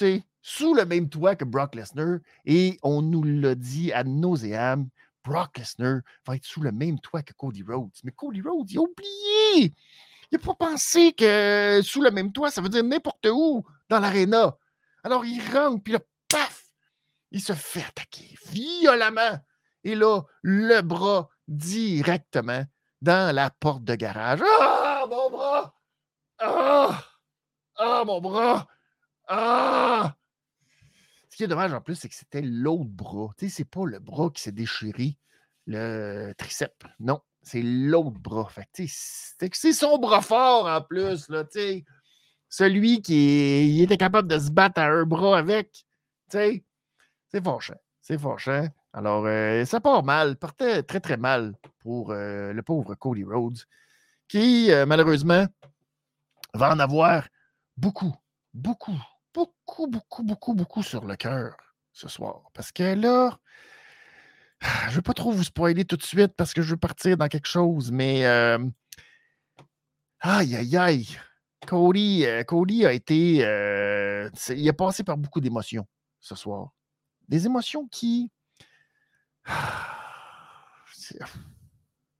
sous 0.40 0.74
le 0.74 0.86
même 0.86 1.08
toit 1.08 1.36
que 1.36 1.44
Brock 1.44 1.74
Lesnar. 1.74 2.18
Et 2.44 2.78
on 2.82 3.02
nous 3.02 3.22
l'a 3.22 3.54
dit 3.54 3.92
à 3.92 4.04
nauséam, 4.04 4.88
Brock 5.28 5.58
Lesnar 5.58 6.00
va 6.26 6.36
être 6.36 6.44
sous 6.44 6.62
le 6.62 6.72
même 6.72 6.98
toit 7.00 7.22
que 7.22 7.34
Cody 7.34 7.62
Rhodes. 7.62 7.92
Mais 8.02 8.12
Cody 8.12 8.40
Rhodes, 8.40 8.70
il 8.70 8.78
a 8.78 8.80
oublié! 8.80 9.74
Il 10.30 10.32
n'a 10.32 10.38
pas 10.38 10.54
pensé 10.54 11.12
que 11.12 11.80
sous 11.82 12.02
le 12.02 12.10
même 12.10 12.32
toit, 12.32 12.50
ça 12.50 12.60
veut 12.60 12.68
dire 12.68 12.84
n'importe 12.84 13.26
où 13.30 13.64
dans 13.88 14.00
l'aréna. 14.00 14.56
Alors 15.04 15.24
il 15.24 15.40
rentre, 15.54 15.82
puis 15.82 15.92
là, 15.92 16.00
paf! 16.28 16.64
Il 17.30 17.42
se 17.42 17.52
fait 17.52 17.84
attaquer 17.84 18.34
violemment. 18.46 19.38
Et 19.84 19.94
là, 19.94 20.22
le 20.42 20.80
bras 20.80 21.28
directement 21.46 22.64
dans 23.00 23.34
la 23.34 23.50
porte 23.50 23.84
de 23.84 23.94
garage. 23.94 24.40
Ah, 24.42 25.04
mon 25.08 25.30
bras! 25.30 25.74
Ah! 26.38 27.04
Ah, 27.76 28.02
mon 28.04 28.20
bras! 28.20 28.66
Ah! 29.28 30.14
Ce 31.38 31.44
qui 31.44 31.44
est 31.44 31.54
dommage 31.54 31.72
en 31.72 31.80
plus, 31.80 31.94
c'est 31.94 32.08
que 32.08 32.16
c'était 32.16 32.42
l'autre 32.42 32.90
bras. 32.90 33.32
Tu 33.38 33.48
sais, 33.48 33.58
c'est 33.58 33.64
pas 33.64 33.86
le 33.86 34.00
bras 34.00 34.28
qui 34.28 34.42
s'est 34.42 34.50
déchiré, 34.50 35.16
le 35.68 36.32
triceps. 36.36 36.74
Non, 36.98 37.20
c'est 37.42 37.62
l'autre 37.62 38.18
bras. 38.18 38.48
Fait 38.48 38.66
c'est 38.74 39.72
son 39.72 39.98
bras 39.98 40.20
fort 40.20 40.66
en 40.66 40.82
plus, 40.82 41.28
là, 41.28 41.44
tu 41.44 41.60
sais. 41.60 41.84
Celui 42.48 43.02
qui 43.02 43.80
était 43.80 43.96
capable 43.96 44.26
de 44.26 44.36
se 44.36 44.50
battre 44.50 44.80
à 44.80 44.86
un 44.86 45.04
bras 45.04 45.38
avec. 45.38 45.70
Tu 46.28 46.38
sais, 46.38 46.64
c'est 47.28 47.44
fâchant. 47.44 47.78
C'est. 48.00 48.18
Alors, 48.92 49.24
euh, 49.26 49.64
ça 49.64 49.78
part 49.78 50.02
mal, 50.02 50.34
partait 50.34 50.82
très, 50.82 50.98
très 50.98 51.18
mal 51.18 51.54
pour 51.78 52.10
euh, 52.10 52.52
le 52.52 52.62
pauvre 52.64 52.96
Cody 52.96 53.22
Rhodes, 53.22 53.60
qui, 54.26 54.72
euh, 54.72 54.86
malheureusement, 54.86 55.46
va 56.54 56.72
en 56.72 56.80
avoir 56.80 57.28
beaucoup, 57.76 58.16
beaucoup, 58.52 59.00
beaucoup, 59.38 59.86
beaucoup, 59.86 60.24
beaucoup, 60.24 60.54
beaucoup 60.54 60.82
sur 60.82 61.04
le 61.04 61.14
cœur 61.14 61.56
ce 61.92 62.08
soir. 62.08 62.50
Parce 62.54 62.72
que 62.72 62.94
là, 62.94 63.38
je 64.60 64.90
ne 64.90 64.94
veux 64.96 65.02
pas 65.02 65.14
trop 65.14 65.30
vous 65.30 65.44
spoiler 65.44 65.84
tout 65.84 65.96
de 65.96 66.02
suite 66.02 66.32
parce 66.36 66.52
que 66.52 66.60
je 66.60 66.70
veux 66.70 66.76
partir 66.76 67.16
dans 67.16 67.28
quelque 67.28 67.46
chose, 67.46 67.92
mais 67.92 68.26
aïe, 70.18 70.56
aïe, 70.56 70.76
aïe. 70.76 71.06
Cody, 71.68 72.24
Cody 72.48 72.84
a 72.84 72.92
été. 72.92 73.36
il 73.36 74.68
a 74.68 74.72
passé 74.72 75.04
par 75.04 75.16
beaucoup 75.16 75.40
d'émotions 75.40 75.86
ce 76.18 76.34
soir. 76.34 76.70
Des 77.28 77.46
émotions 77.46 77.86
qui 77.86 78.32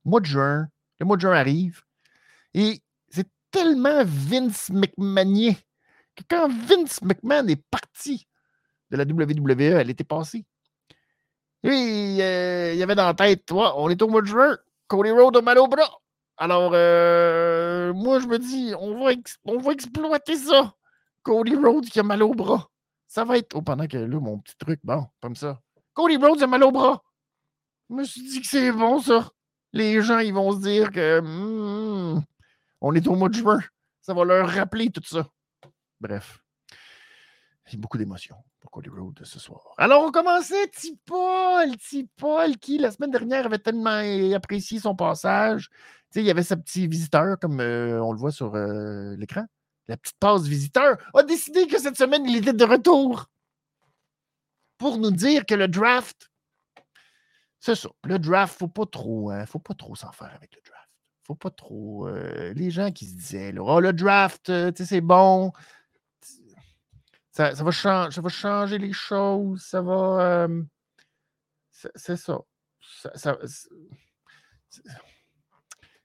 mois 0.05 0.21
de 0.21 0.27
juin, 0.27 0.69
le 1.01 1.07
mois 1.07 1.17
de 1.17 1.23
juin 1.23 1.33
arrive 1.33 1.83
et 2.55 2.81
c'est 3.09 3.29
tellement 3.51 4.05
Vince 4.05 4.71
McMahon 4.71 5.55
que 5.55 5.68
quand 6.29 6.49
Vince 6.49 7.03
McMahon 7.03 7.47
est 7.49 7.63
parti 7.71 8.27
de 8.91 8.97
la 8.97 9.05
WWE, 9.05 9.79
elle 9.81 9.91
était 9.91 10.05
passée. 10.05 10.45
Euh, 11.67 12.73
il 12.73 12.79
y 12.79 12.83
avait 12.83 12.95
dans 12.95 13.07
la 13.07 13.15
tête, 13.15 13.47
toi, 13.47 13.75
on 13.77 13.91
est 13.91 14.01
au 14.01 14.09
mois 14.09 14.23
de 14.23 14.27
juin, 14.27 14.57
Cody 14.87 15.11
Rhodes 15.11 15.37
a 15.37 15.43
mal 15.43 15.59
au 15.59 15.69
bras. 15.69 16.01
Alors, 16.37 16.71
euh, 16.75 17.93
moi, 17.93 18.21
je 18.21 18.27
me 18.27 18.39
dis, 18.39 18.73
on 18.79 19.05
va, 19.05 19.13
exploiter 19.73 20.37
ça. 20.37 20.75
Cody 21.23 21.57
Rhodes 21.57 21.87
qui 21.87 21.99
a 21.99 22.03
mal 22.03 22.23
au 22.23 22.33
bras. 22.33 22.71
Ça 23.07 23.25
va 23.25 23.39
être. 23.39 23.55
Oh, 23.57 23.63
pendant 23.63 23.87
que 23.87 23.97
là, 23.97 24.21
mon 24.21 24.39
petit 24.39 24.57
truc, 24.57 24.81
bon, 24.85 25.07
comme 25.21 25.35
ça. 25.35 25.61
Cody 25.95 26.17
Rhodes 26.17 26.43
a 26.43 26.47
mal 26.47 26.63
au 26.63 26.71
bras. 26.71 27.03
Je 27.91 27.95
me 27.97 28.05
suis 28.05 28.23
dit 28.23 28.41
que 28.41 28.47
c'est 28.47 28.71
bon, 28.71 29.01
ça. 29.01 29.31
Les 29.73 30.01
gens, 30.01 30.21
ils 30.21 30.33
vont 30.33 30.53
se 30.53 30.61
dire 30.61 30.91
que 30.93 31.21
hmm, 31.21 32.23
on 32.81 32.95
est 32.95 33.07
au 33.07 33.17
mois 33.17 33.29
de 33.29 33.35
juin. 33.35 33.61
Ça 34.01 34.15
va 34.15 34.25
leur 34.25 34.49
rappeler 34.49 34.91
tout 34.91 35.03
ça. 35.05 35.27
Bref. 36.00 36.43
Il 37.67 37.75
y 37.75 37.76
a 37.76 37.81
beaucoup 37.81 37.99
d'émotions 37.99 38.37
pour 38.61 38.71
Cody 38.71 38.88
Rhodes 38.88 39.21
ce 39.25 39.38
soir. 39.38 39.75
Alors, 39.76 40.02
on 40.02 40.11
commençait 40.11 40.69
T-Paul, 40.69 41.76
T-Paul, 41.76 42.57
qui 42.57 42.78
la 42.78 42.90
semaine 42.90 43.11
dernière 43.11 43.47
avait 43.47 43.59
tellement 43.59 44.02
apprécié 44.35 44.81
son 44.81 44.95
passage. 44.95 45.69
Il 46.14 46.23
y 46.23 46.31
avait 46.31 46.43
sa 46.43 46.57
petite 46.57 46.90
visiteur, 46.90 47.38
comme 47.38 47.61
euh, 47.61 48.02
on 48.02 48.12
le 48.12 48.19
voit 48.19 48.33
sur 48.33 48.55
euh, 48.55 49.14
l'écran. 49.17 49.45
La 49.87 49.99
petite 49.99 50.17
passe 50.19 50.45
visiteur 50.45 50.97
a 51.14 51.23
décidé 51.23 51.67
que 51.67 51.78
cette 51.78 51.99
semaine, 51.99 52.25
il 52.26 52.37
était 52.37 52.55
de 52.55 52.64
retour 52.64 53.26
pour 54.78 54.97
nous 54.97 55.11
dire 55.11 55.45
que 55.45 55.55
le 55.55 55.69
draft 55.69 56.31
c'est 57.61 57.75
ça. 57.75 57.88
Le 58.05 58.19
draft, 58.19 58.59
faut 58.59 58.69
pas 58.69 58.87
trop, 58.87 59.31
hein, 59.31 59.45
faut 59.47 59.59
pas 59.59 59.75
trop 59.75 59.95
s'en 59.97 60.12
faire 60.12 60.33
avec 60.35 60.55
le 60.55 60.61
draft. 60.64 60.88
Faut 61.26 61.35
pas 61.35 61.50
trop. 61.50 62.07
Euh, 62.09 62.52
les 62.55 62.71
gens 62.71 62.90
qui 62.90 63.07
se 63.07 63.14
disaient, 63.14 63.55
oh, 63.59 63.81
le 63.81 63.93
draft, 63.93 64.50
c'est 64.76 65.00
bon. 65.00 65.52
Ça, 67.38 67.52
va 67.52 68.28
changer 68.28 68.78
les 68.78 68.92
choses. 68.92 69.62
Ça 69.62 69.80
va. 69.80 70.45
Euh, 70.45 70.62
c'est 71.71 72.16
ça. 72.16 72.40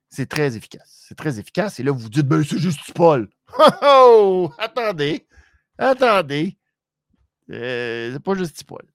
c'est 0.09 0.29
très 0.29 0.55
efficace. 0.55 1.05
C'est 1.07 1.15
très 1.15 1.39
efficace. 1.39 1.79
Et 1.79 1.83
là, 1.83 1.91
vous 1.91 1.97
vous 1.97 2.09
dites, 2.09 2.27
ben, 2.27 2.43
c'est 2.43 2.59
juste 2.59 2.93
Paul. 2.93 3.27
Oh, 3.81 4.51
attendez. 4.59 5.27
Attendez. 5.79 6.55
c'est 7.49 8.23
pas 8.23 8.35
juste 8.35 8.63
Paul. 8.65 8.85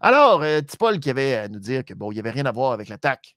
Alors, 0.00 0.42
euh, 0.42 0.60
Tipol 0.62 0.98
qui 0.98 1.10
avait 1.10 1.36
à 1.36 1.48
nous 1.48 1.60
dire 1.60 1.84
que 1.84 1.94
bon, 1.94 2.10
il 2.10 2.14
n'y 2.14 2.20
avait 2.20 2.32
rien 2.32 2.46
à 2.46 2.52
voir 2.52 2.72
avec 2.72 2.88
l'attaque. 2.88 3.36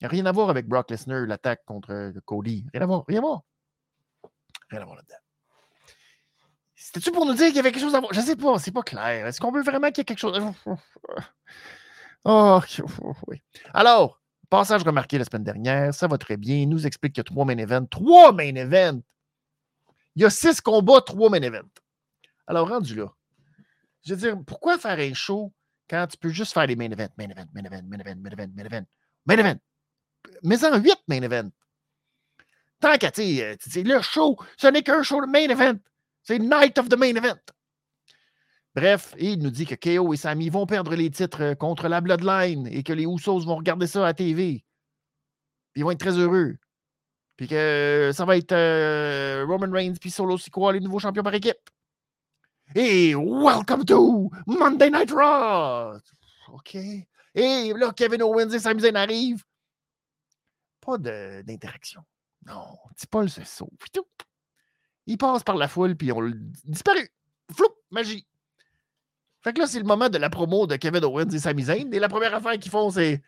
Il 0.00 0.04
n'y 0.04 0.06
a 0.06 0.08
rien 0.08 0.26
à 0.26 0.32
voir 0.32 0.50
avec 0.50 0.66
Brock 0.66 0.90
Lesnar, 0.90 1.26
l'attaque 1.26 1.64
contre 1.64 1.92
euh, 1.92 2.12
Cody. 2.24 2.66
Rien 2.72 2.82
à 2.82 2.86
voir, 2.86 3.04
rien 3.06 3.18
à 3.18 3.22
voir. 3.22 3.42
Rien 4.70 4.82
à 4.82 4.84
voir 4.84 4.96
là-dedans. 4.96 5.22
C'était-tu 6.84 7.12
pour 7.12 7.24
nous 7.24 7.34
dire 7.34 7.46
qu'il 7.46 7.56
y 7.56 7.58
avait 7.60 7.70
quelque 7.70 7.84
chose 7.84 7.94
à 7.94 8.00
voir? 8.00 8.12
Je 8.12 8.20
sais 8.20 8.34
pas, 8.34 8.58
c'est 8.58 8.72
pas 8.72 8.82
clair. 8.82 9.26
Est-ce 9.26 9.40
qu'on 9.40 9.52
veut 9.52 9.62
vraiment 9.62 9.88
qu'il 9.88 9.98
y 9.98 10.00
ait 10.00 10.04
quelque 10.04 10.18
chose? 10.18 10.38
Oh, 12.24 12.60
oui. 13.26 13.42
Alors, 13.74 14.20
passage 14.48 14.84
remarqué 14.84 15.18
la 15.18 15.24
semaine 15.24 15.42
dernière, 15.42 15.92
ça 15.92 16.06
va 16.06 16.18
très 16.18 16.36
bien. 16.36 16.54
Il 16.54 16.68
nous 16.68 16.86
explique 16.86 17.14
qu'il 17.14 17.18
y 17.18 17.22
a 17.22 17.24
trois 17.24 17.44
main 17.44 17.58
events. 17.58 17.86
Trois 17.86 18.30
main 18.30 18.54
events! 18.54 19.02
Il 20.14 20.22
y 20.22 20.24
a 20.24 20.30
six 20.30 20.60
combats, 20.60 21.00
trois 21.00 21.30
main 21.30 21.42
events. 21.42 21.68
Alors, 22.46 22.68
rendu 22.68 22.94
là. 22.94 23.12
Je 24.06 24.14
veux 24.14 24.20
dire, 24.20 24.38
pourquoi 24.46 24.78
faire 24.78 25.00
un 25.00 25.14
show 25.14 25.52
quand 25.90 26.06
tu 26.06 26.16
peux 26.16 26.28
juste 26.28 26.52
faire 26.52 26.68
des 26.68 26.76
main 26.76 26.92
events, 26.92 27.12
main 27.18 27.28
event, 27.28 27.46
main 27.52 27.64
event, 27.64 27.82
main 27.88 27.98
event, 27.98 28.16
main 28.22 28.30
event, 28.30 28.52
main 28.54 28.64
event, 28.66 28.86
main 29.26 29.38
event. 29.38 29.58
Mais 30.44 30.64
en 30.64 30.78
huit 30.78 31.02
main 31.08 31.22
events. 31.22 31.50
Tant 32.78 32.96
qu'à, 32.98 33.10
tu 33.10 33.22
sais, 33.22 33.82
le 33.82 34.00
show, 34.00 34.36
ce 34.56 34.68
n'est 34.68 34.84
qu'un 34.84 35.02
show 35.02 35.20
de 35.20 35.26
main 35.26 35.48
event. 35.48 35.78
C'est 36.22 36.38
Night 36.38 36.78
of 36.78 36.88
the 36.88 36.96
Main 36.96 37.16
Event. 37.16 37.40
Bref, 38.74 39.14
il 39.18 39.38
nous 39.40 39.50
dit 39.50 39.66
que 39.66 39.74
KO 39.74 40.14
et 40.14 40.16
Sami 40.16 40.48
vont 40.48 40.66
perdre 40.66 40.94
les 40.94 41.10
titres 41.10 41.54
contre 41.54 41.88
la 41.88 42.00
Bloodline 42.00 42.66
et 42.68 42.82
que 42.82 42.92
les 42.92 43.04
Usos 43.04 43.44
vont 43.44 43.56
regarder 43.56 43.86
ça 43.86 44.00
à 44.00 44.04
la 44.04 44.14
TV. 44.14 44.64
Ils 45.74 45.84
vont 45.84 45.90
être 45.90 46.00
très 46.00 46.16
heureux. 46.16 46.56
Puis 47.36 47.48
que 47.48 48.12
ça 48.14 48.24
va 48.24 48.36
être 48.36 48.52
euh, 48.52 49.44
Roman 49.46 49.70
Reigns 49.70 49.94
puis 50.00 50.10
Solo 50.10 50.38
Sikoa, 50.38 50.72
les 50.72 50.80
nouveaux 50.80 51.00
champions 51.00 51.22
par 51.22 51.34
équipe. 51.34 51.70
Et 52.74 53.14
welcome 53.14 53.84
to 53.84 54.30
Monday 54.46 54.90
Night 54.90 55.10
Raw. 55.10 55.98
OK. 56.48 56.76
Et 57.34 57.72
là, 57.74 57.92
Kevin 57.94 58.22
Owens 58.22 58.50
et 58.50 58.58
Sami 58.58 58.80
Zayn 58.80 58.96
arrivent. 58.96 59.44
Pas 60.80 60.98
d'interaction. 60.98 62.02
Non, 62.46 62.78
Paul 63.10 63.28
se 63.28 63.44
sauve. 63.44 63.68
Il 65.06 65.18
passe 65.18 65.42
par 65.42 65.56
la 65.56 65.68
foule, 65.68 65.96
puis 65.96 66.12
on 66.12 66.30
disparu. 66.64 67.10
Flou, 67.54 67.66
magie. 67.90 68.26
Fait 69.42 69.52
que 69.52 69.58
là, 69.58 69.66
c'est 69.66 69.80
le 69.80 69.84
moment 69.84 70.08
de 70.08 70.18
la 70.18 70.30
promo 70.30 70.66
de 70.66 70.76
Kevin 70.76 71.04
Owens 71.04 71.30
et 71.30 71.38
Sami 71.38 71.64
Zayn. 71.64 71.92
Et 71.92 71.98
la 71.98 72.08
première 72.08 72.34
affaire 72.34 72.58
qu'ils 72.58 72.70
font, 72.70 72.90
c'est. 72.90 73.20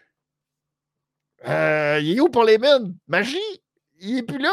Euh, 1.47 1.99
il 2.01 2.17
est 2.17 2.21
où 2.21 2.29
pour 2.29 2.45
les 2.45 2.59
mines? 2.59 2.97
Magie? 3.09 3.39
Il 3.99 4.19
est 4.19 4.23
plus 4.23 4.39
là? 4.39 4.53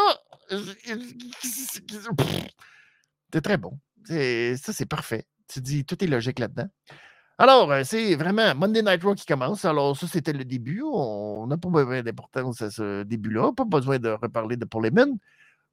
C'est 3.32 3.42
très 3.42 3.58
bon. 3.58 3.80
Ça, 4.06 4.74
c'est 4.74 4.88
parfait. 4.88 5.26
Tu 5.48 5.62
dis, 5.62 5.86
tout 5.86 6.04
est 6.04 6.08
logique 6.08 6.40
là-dedans. 6.40 6.68
Alors, 7.38 7.72
euh, 7.72 7.84
c'est 7.84 8.16
vraiment 8.16 8.54
Monday 8.56 8.82
Night 8.82 9.04
Raw 9.04 9.16
qui 9.16 9.26
commence. 9.26 9.64
Alors, 9.66 9.98
ça, 9.98 10.08
c'était 10.08 10.34
le 10.34 10.46
début. 10.46 10.82
On 10.84 11.48
n'a 11.48 11.58
pas 11.58 11.70
besoin 11.70 12.02
d'importance 12.04 12.62
à 12.62 12.70
ce 12.72 13.04
début-là. 13.04 13.52
Pas 13.54 13.66
besoin 13.66 14.00
de 14.00 14.10
reparler 14.10 14.58
de 14.58 14.66
Paul 14.66 14.86
Heyman. 14.86 15.18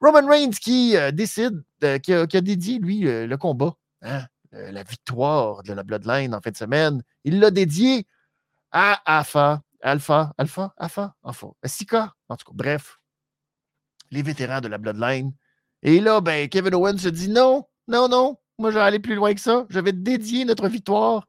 Roman 0.01 0.27
Reigns 0.29 0.51
qui 0.61 0.97
euh, 0.97 1.11
décide, 1.11 1.63
qui, 2.03 2.13
a, 2.13 2.27
dédié, 2.27 2.79
lui, 2.79 3.01
le, 3.01 3.37
combat, 3.37 3.75
hein, 4.03 4.25
la 4.53 4.83
victoire 4.83 5.63
de 5.63 5.73
la 5.73 5.83
Bloodline 5.83 6.35
en 6.35 6.41
fin 6.41 6.51
de 6.51 6.57
semaine. 6.57 7.03
Il 7.25 7.41
l'a 7.41 7.51
dédié 7.51 8.07
à 8.71 9.01
Alpha, 9.05 9.63
Alpha, 9.81 10.33
Alpha, 10.39 10.75
Alpha, 10.77 11.15
Alpha, 11.23 11.49
Sika, 11.65 12.13
en 12.29 12.37
tout 12.37 12.47
cas, 12.47 12.53
bref, 12.55 12.99
les 14.11 14.23
vétérans 14.23 14.61
de 14.61 14.69
la 14.69 14.79
Bloodline. 14.79 15.33
Et 15.83 16.01
là, 16.01 16.21
ben, 16.21 16.49
Kevin 16.49 16.75
Owens 16.75 16.99
se 16.99 17.09
dit 17.09 17.29
non, 17.29 17.65
non, 17.87 18.09
non, 18.09 18.37
moi 18.59 18.71
je 18.71 18.77
vais 18.77 18.85
aller 18.85 18.99
plus 18.99 19.15
loin 19.15 19.35
que 19.35 19.41
ça. 19.41 19.67
Je 19.69 19.81
vais 19.81 19.93
dédier 19.93 20.45
notre 20.45 20.69
victoire 20.69 21.27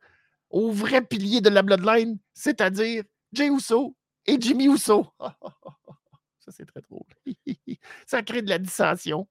au 0.49 0.71
vrai 0.71 1.01
pilier 1.01 1.41
de 1.41 1.49
la 1.49 1.61
Bloodline, 1.61 2.17
c'est-à-dire 2.33 3.03
Jay 3.33 3.47
Uso 3.47 3.95
et 4.25 4.39
Jimmy 4.39 4.65
Uso. 4.65 5.07
c'est 6.51 6.65
très 6.65 6.81
drôle. 6.81 7.05
ça 8.07 8.21
crée 8.21 8.41
de 8.41 8.49
la 8.49 8.59
dissension. 8.59 9.27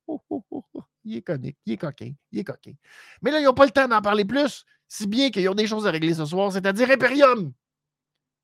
il 1.04 1.16
est 1.16 1.22
comique, 1.22 1.58
il 1.66 1.74
est 1.74 1.76
coquin, 1.76 2.12
il 2.32 2.38
est 2.40 2.44
coquin. 2.44 2.72
Mais 3.22 3.30
là, 3.30 3.40
ils 3.40 3.44
n'ont 3.44 3.54
pas 3.54 3.66
le 3.66 3.70
temps 3.70 3.88
d'en 3.88 4.02
parler 4.02 4.24
plus, 4.24 4.64
si 4.88 5.06
bien 5.06 5.30
qu'ils 5.30 5.48
ont 5.48 5.54
des 5.54 5.66
choses 5.66 5.86
à 5.86 5.90
régler 5.90 6.14
ce 6.14 6.24
soir, 6.24 6.52
c'est-à-dire 6.52 6.90
Imperium. 6.90 7.52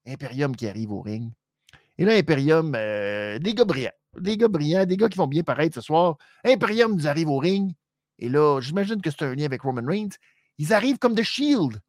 Imperium 0.06 0.54
qui 0.54 0.68
arrive 0.68 0.92
au 0.92 1.00
ring. 1.00 1.32
Et 1.98 2.04
là, 2.04 2.14
Imperium, 2.14 2.74
euh, 2.74 3.38
des 3.38 3.54
gars 3.54 3.64
brillants. 3.64 3.92
Des 4.18 4.36
gars 4.36 4.48
brillants, 4.48 4.84
des 4.84 4.96
gars 4.96 5.08
qui 5.08 5.18
vont 5.18 5.26
bien 5.26 5.42
paraître 5.42 5.74
ce 5.74 5.80
soir. 5.80 6.16
Imperium 6.44 6.94
nous 6.94 7.06
arrive 7.06 7.28
au 7.28 7.38
ring. 7.38 7.72
Et 8.18 8.28
là, 8.28 8.60
j'imagine 8.60 9.00
que 9.00 9.10
c'est 9.10 9.22
un 9.22 9.34
lien 9.34 9.44
avec 9.44 9.62
Roman 9.62 9.86
Reigns. 9.86 10.16
Ils 10.58 10.72
arrivent 10.72 10.98
comme 10.98 11.14
de 11.14 11.22
Shield. 11.22 11.80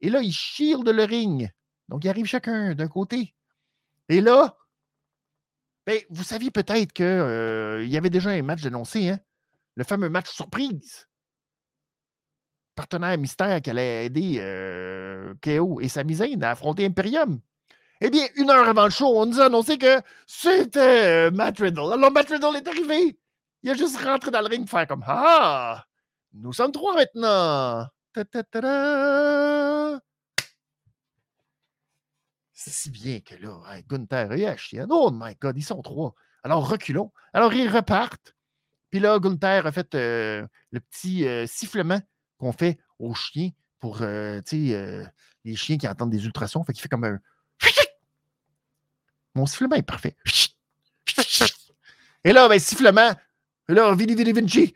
Et 0.00 0.10
là, 0.10 0.20
ils 0.20 0.32
shieldent 0.32 0.88
le 0.88 1.04
ring. 1.04 1.50
Donc, 1.88 2.04
ils 2.04 2.08
arrivent 2.08 2.26
chacun 2.26 2.74
d'un 2.74 2.88
côté. 2.88 3.34
Et 4.08 4.20
là, 4.20 4.56
ben, 5.86 6.00
vous 6.10 6.24
saviez 6.24 6.50
peut-être 6.50 6.92
qu'il 6.92 7.04
euh, 7.04 7.84
y 7.84 7.96
avait 7.96 8.10
déjà 8.10 8.30
un 8.30 8.42
match 8.42 8.64
annoncé, 8.64 9.10
hein? 9.10 9.20
le 9.76 9.84
fameux 9.84 10.08
match 10.08 10.30
surprise. 10.30 11.08
Partenaire 12.74 13.18
mystère 13.18 13.60
qui 13.60 13.70
allait 13.70 14.06
aider 14.06 14.36
euh, 14.38 15.34
KO 15.42 15.80
et 15.80 15.88
Sami 15.88 16.14
Zayn 16.14 16.42
à 16.42 16.50
affronter 16.50 16.86
Imperium. 16.86 17.40
Eh 18.00 18.10
bien, 18.10 18.26
une 18.36 18.50
heure 18.50 18.68
avant 18.68 18.84
le 18.84 18.90
show, 18.90 19.16
on 19.16 19.26
nous 19.26 19.40
a 19.40 19.46
annoncé 19.46 19.78
que 19.78 20.00
c'était 20.26 21.28
euh, 21.28 21.30
Matt 21.30 21.58
Riddle. 21.58 21.92
Alors, 21.92 22.10
Matt 22.10 22.28
Riddle 22.30 22.56
est 22.56 22.66
arrivé. 22.66 23.18
Il 23.62 23.70
a 23.70 23.74
juste 23.74 23.96
rentré 24.02 24.30
dans 24.30 24.40
le 24.40 24.48
ring 24.48 24.68
pour 24.68 24.78
faire 24.78 24.86
comme 24.86 25.04
Ah, 25.06 25.84
nous 26.32 26.52
sommes 26.52 26.72
trois 26.72 26.94
maintenant. 26.94 27.86
C'est 32.64 32.70
si 32.70 32.90
bien 32.90 33.20
que 33.20 33.34
là, 33.34 33.60
Gunther 33.86 34.32
et 34.32 34.46
Ashton, 34.46 34.86
oh 34.88 35.10
my 35.12 35.34
God, 35.38 35.54
ils 35.58 35.62
sont 35.62 35.82
trois. 35.82 36.14
Alors, 36.42 36.66
reculons. 36.66 37.12
Alors, 37.34 37.52
ils 37.52 37.68
repartent. 37.68 38.34
Puis 38.88 39.00
là, 39.00 39.18
Gunther 39.18 39.66
a 39.66 39.70
fait 39.70 39.94
euh, 39.94 40.46
le 40.70 40.80
petit 40.80 41.28
euh, 41.28 41.46
sifflement 41.46 42.00
qu'on 42.38 42.52
fait 42.52 42.78
aux 42.98 43.14
chiens 43.14 43.50
pour, 43.80 44.00
euh, 44.00 44.40
sais, 44.46 45.04
les 45.44 45.56
chiens 45.56 45.76
qui 45.76 45.86
entendent 45.86 46.08
des 46.08 46.24
ultrasons. 46.24 46.64
Fait 46.64 46.72
qu'il 46.72 46.80
fait 46.80 46.88
comme 46.88 47.04
un. 47.04 47.18
Mon 49.34 49.44
sifflement 49.44 49.76
est 49.76 49.82
parfait. 49.82 50.16
Et 52.24 52.32
là, 52.32 52.48
ben, 52.48 52.58
sifflement. 52.58 53.14
Et 53.68 53.74
là, 53.74 53.94
Vini 53.94 54.14
Vini 54.14 54.32
Vinci. 54.32 54.74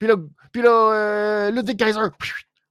Puis 0.00 0.08
là, 0.08 0.16
puis 0.50 0.60
là 0.60 1.50
Ludwig 1.52 1.78
Kaiser. 1.78 2.00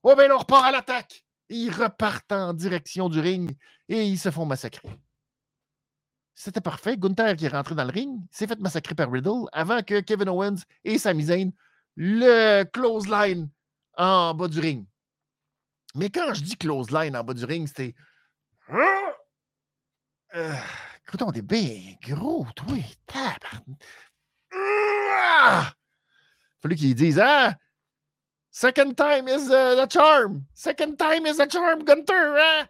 Oh, 0.04 0.14
ben 0.18 0.28
là, 0.28 0.36
on 0.36 0.40
repart 0.40 0.66
à 0.66 0.72
l'attaque. 0.72 1.24
Ils 1.48 1.70
repartent 1.70 2.34
en 2.34 2.52
direction 2.54 3.08
du 3.08 3.22
ring 3.22 3.56
et 3.90 4.06
ils 4.06 4.20
se 4.20 4.32
font 4.32 4.46
massacrer. 4.46 4.90
C'était 6.36 6.62
parfait. 6.62 6.98
Gunther 6.98 7.36
qui 7.36 7.46
est 7.46 7.50
rentré 7.50 7.76
dans 7.76 7.84
le 7.84 7.92
ring 7.92 8.20
s'est 8.32 8.48
fait 8.48 8.60
massacrer 8.60 8.96
par 8.96 9.12
Riddle 9.12 9.46
avant 9.52 9.84
que 9.84 10.00
Kevin 10.00 10.30
Owens 10.30 10.64
et 10.84 10.98
Sami 10.98 11.26
Zayn 11.26 11.52
le 11.96 12.64
close 12.64 13.08
line 13.08 13.50
en 13.98 14.34
bas 14.34 14.48
du 14.48 14.60
ring. 14.60 14.86
Mais 15.96 16.10
quand 16.10 16.34
je 16.34 16.42
dis 16.42 16.58
close 16.58 16.90
line 16.92 17.16
en 17.16 17.24
bas 17.24 17.34
du 17.34 17.46
ring, 17.46 17.68
c'était. 17.68 17.94
Euh, 20.36 20.56
écoute, 21.08 21.22
on 21.22 21.32
est 21.32 21.44
bien 21.44 21.96
gros, 22.02 22.48
toi. 22.56 22.76
Ah! 24.52 25.72
Fallu 26.62 26.76
qu'ils 26.76 26.96
disent, 26.96 27.20
ah, 27.20 27.56
second 28.50 28.96
time 28.96 29.28
is 29.28 29.50
uh, 29.50 29.76
the 29.76 29.88
charm. 29.92 30.46
Second 30.56 30.98
time 30.98 31.28
is 31.28 31.38
the 31.38 31.48
charm, 31.48 31.84
Gunther. 31.84 32.38
Hein? 32.38 32.68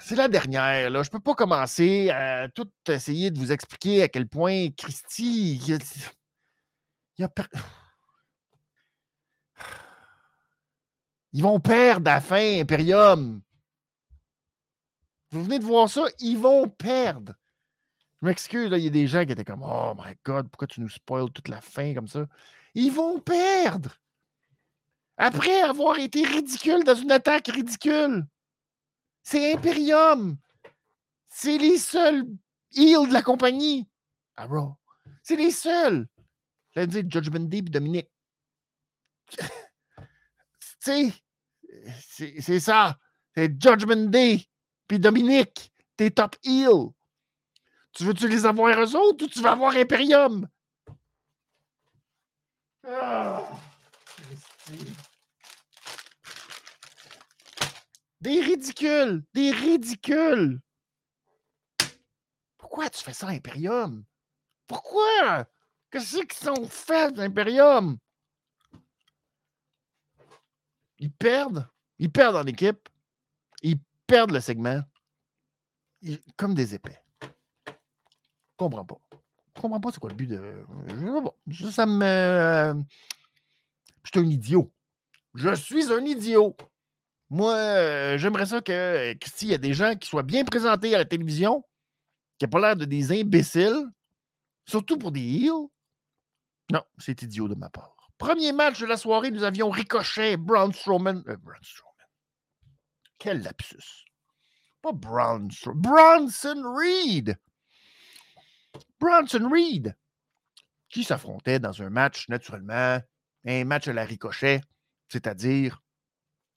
C'est 0.00 0.14
la 0.14 0.28
dernière. 0.28 0.90
Là. 0.90 1.02
Je 1.02 1.10
peux 1.10 1.20
pas 1.20 1.34
commencer 1.34 2.10
à 2.10 2.48
tout 2.48 2.70
essayer 2.88 3.30
de 3.30 3.38
vous 3.38 3.50
expliquer 3.52 4.02
à 4.04 4.08
quel 4.08 4.28
point 4.28 4.68
Christy. 4.76 5.60
A, 7.20 7.28
Ils 11.32 11.42
vont 11.42 11.60
perdre 11.60 12.10
à 12.10 12.20
fin, 12.20 12.60
Imperium. 12.60 13.42
Vous 15.30 15.42
venez 15.42 15.58
de 15.58 15.64
voir 15.64 15.90
ça? 15.90 16.04
Ils 16.20 16.38
vont 16.38 16.68
perdre. 16.68 17.34
Je 18.22 18.26
m'excuse, 18.26 18.70
il 18.72 18.78
y 18.78 18.86
a 18.86 18.90
des 18.90 19.06
gens 19.06 19.24
qui 19.24 19.32
étaient 19.32 19.44
comme 19.44 19.62
Oh 19.62 19.92
my 19.96 20.14
God, 20.24 20.48
pourquoi 20.48 20.66
tu 20.66 20.80
nous 20.80 20.88
spoils 20.88 21.30
toute 21.30 21.48
la 21.48 21.60
fin 21.60 21.94
comme 21.94 22.08
ça? 22.08 22.26
Ils 22.74 22.92
vont 22.92 23.20
perdre. 23.20 23.94
Après 25.16 25.60
avoir 25.62 25.98
été 25.98 26.24
ridicule 26.24 26.84
dans 26.84 26.94
une 26.94 27.12
attaque 27.12 27.48
ridicule. 27.48 28.26
C'est 29.22 29.54
Imperium. 29.54 30.36
C'est 31.28 31.58
les 31.58 31.78
seuls 31.78 32.24
heals 32.72 33.08
de 33.08 33.12
la 33.12 33.22
compagnie. 33.22 33.86
Ah, 34.36 34.48
C'est 35.22 35.36
les 35.36 35.50
seuls. 35.50 36.06
J'allais 36.74 36.86
dire 36.86 37.04
Judgment 37.08 37.48
Day 37.48 37.58
et 37.58 37.62
Dominique. 37.62 38.10
tu 39.38 39.46
sais, 40.78 41.12
c'est 42.40 42.60
ça. 42.60 42.98
C'est 43.34 43.50
Judgment 43.60 44.08
Day 44.10 44.46
puis 44.86 44.98
Dominique, 44.98 45.72
tes 45.96 46.10
top 46.10 46.36
heals. 46.44 46.92
Tu 47.96 48.04
veux-tu 48.04 48.28
les 48.28 48.44
avoir 48.44 48.78
eux 48.78 48.94
autres 48.94 49.24
ou 49.24 49.28
tu 49.28 49.40
veux 49.40 49.48
avoir 49.48 49.74
Imperium? 49.74 50.46
Ah, 52.86 53.42
des 58.20 58.40
ridicules! 58.42 59.24
Des 59.32 59.50
ridicules! 59.50 60.60
Pourquoi 62.58 62.90
tu 62.90 63.02
fais 63.02 63.14
ça, 63.14 63.28
Imperium? 63.28 64.04
Pourquoi? 64.66 65.46
Qu'est-ce 65.90 66.18
qu'ils 66.18 66.34
sont 66.34 66.68
faits, 66.68 67.18
Imperium? 67.18 67.96
Ils 70.98 71.12
perdent? 71.12 71.66
Ils 71.98 72.12
perdent 72.12 72.36
en 72.36 72.46
équipe. 72.46 72.90
Ils 73.62 73.78
perdent 74.06 74.32
le 74.32 74.40
segment. 74.40 74.82
comme 76.36 76.54
des 76.54 76.74
épais 76.74 77.05
comprends 78.56 78.84
pas. 78.84 79.00
Je 79.56 79.60
comprends 79.60 79.80
pas 79.80 79.90
c'est 79.92 80.00
quoi 80.00 80.10
le 80.10 80.16
but 80.16 80.26
de. 80.26 80.64
Je 81.48 81.66
Ça 81.68 81.86
me. 81.86 82.74
Je 84.04 84.10
suis 84.10 84.26
un 84.26 84.30
idiot. 84.30 84.72
Je 85.34 85.54
suis 85.54 85.92
un 85.92 86.04
idiot. 86.04 86.56
Moi, 87.28 87.54
euh, 87.54 88.18
j'aimerais 88.18 88.46
ça 88.46 88.60
que, 88.60 89.16
s'il 89.24 89.48
y 89.48 89.54
a 89.54 89.58
des 89.58 89.74
gens 89.74 89.96
qui 89.96 90.08
soient 90.08 90.22
bien 90.22 90.44
présentés 90.44 90.94
à 90.94 90.98
la 90.98 91.04
télévision, 91.04 91.64
qui 92.38 92.44
n'ont 92.44 92.50
pas 92.50 92.60
l'air 92.60 92.76
de 92.76 92.84
des 92.84 93.20
imbéciles, 93.20 93.84
surtout 94.64 94.96
pour 94.96 95.10
des 95.10 95.20
heels. 95.20 95.68
Non, 96.70 96.82
c'est 96.98 97.22
idiot 97.22 97.48
de 97.48 97.54
ma 97.54 97.68
part. 97.68 97.96
Premier 98.18 98.52
match 98.52 98.80
de 98.80 98.86
la 98.86 98.96
soirée, 98.96 99.30
nous 99.30 99.42
avions 99.42 99.70
Ricochet, 99.70 100.36
Braun 100.36 100.72
Strowman. 100.72 101.22
Euh, 101.28 101.36
Braun 101.36 101.62
Strowman. 101.62 102.06
Quel 103.18 103.42
lapsus. 103.42 104.06
Pas 104.80 104.92
Braun 104.92 105.50
Strowman. 105.50 105.82
Bronson 105.82 106.62
Reed. 106.76 107.36
Bronson 109.00 109.48
Reed, 109.50 109.96
qui 110.88 111.04
s'affrontait 111.04 111.58
dans 111.58 111.82
un 111.82 111.90
match, 111.90 112.28
naturellement, 112.28 113.00
un 113.46 113.64
match 113.64 113.88
à 113.88 113.92
la 113.92 114.04
ricochet, 114.04 114.60
c'est-à-dire 115.08 115.82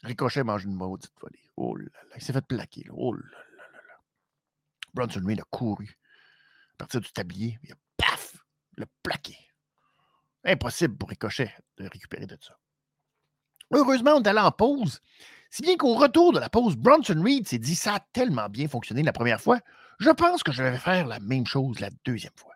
Ricochet 0.03 0.43
mange 0.43 0.63
une 0.63 0.73
maudite 0.73 1.11
volée. 1.21 1.49
Oh 1.57 1.75
là 1.75 1.89
là, 2.09 2.15
il 2.15 2.21
s'est 2.21 2.33
fait 2.33 2.45
plaquer. 2.45 2.85
Oh 2.91 3.13
là 3.13 3.21
là 3.21 3.63
là 3.73 3.79
là. 3.87 3.93
Bronson 4.93 5.21
Reed 5.25 5.41
a 5.41 5.43
couru 5.49 5.99
à 6.73 6.77
partir 6.79 7.01
du 7.01 7.11
tablier, 7.11 7.59
il 7.63 7.73
a 7.73 7.75
paf, 7.97 8.37
le 8.77 8.85
plaqué. 9.03 9.35
Impossible 10.45 10.97
pour 10.97 11.09
Ricochet 11.09 11.53
de 11.77 11.83
récupérer 11.89 12.25
de 12.25 12.37
ça. 12.39 12.57
Heureusement, 13.71 14.13
on 14.13 14.23
est 14.23 14.27
allé 14.27 14.39
en 14.39 14.51
pause. 14.51 15.01
Si 15.51 15.61
bien 15.61 15.75
qu'au 15.75 15.95
retour 15.95 16.31
de 16.31 16.39
la 16.39 16.49
pause, 16.49 16.77
Bronson 16.77 17.21
Reed 17.21 17.47
s'est 17.47 17.59
dit 17.59 17.75
ça 17.75 17.95
a 17.95 17.99
tellement 17.99 18.47
bien 18.47 18.69
fonctionné 18.69 19.03
la 19.03 19.11
première 19.11 19.41
fois, 19.41 19.59
je 19.99 20.09
pense 20.09 20.43
que 20.43 20.51
je 20.51 20.63
vais 20.63 20.77
faire 20.77 21.07
la 21.07 21.19
même 21.19 21.45
chose 21.45 21.79
la 21.79 21.89
deuxième 22.05 22.33
fois. 22.35 22.53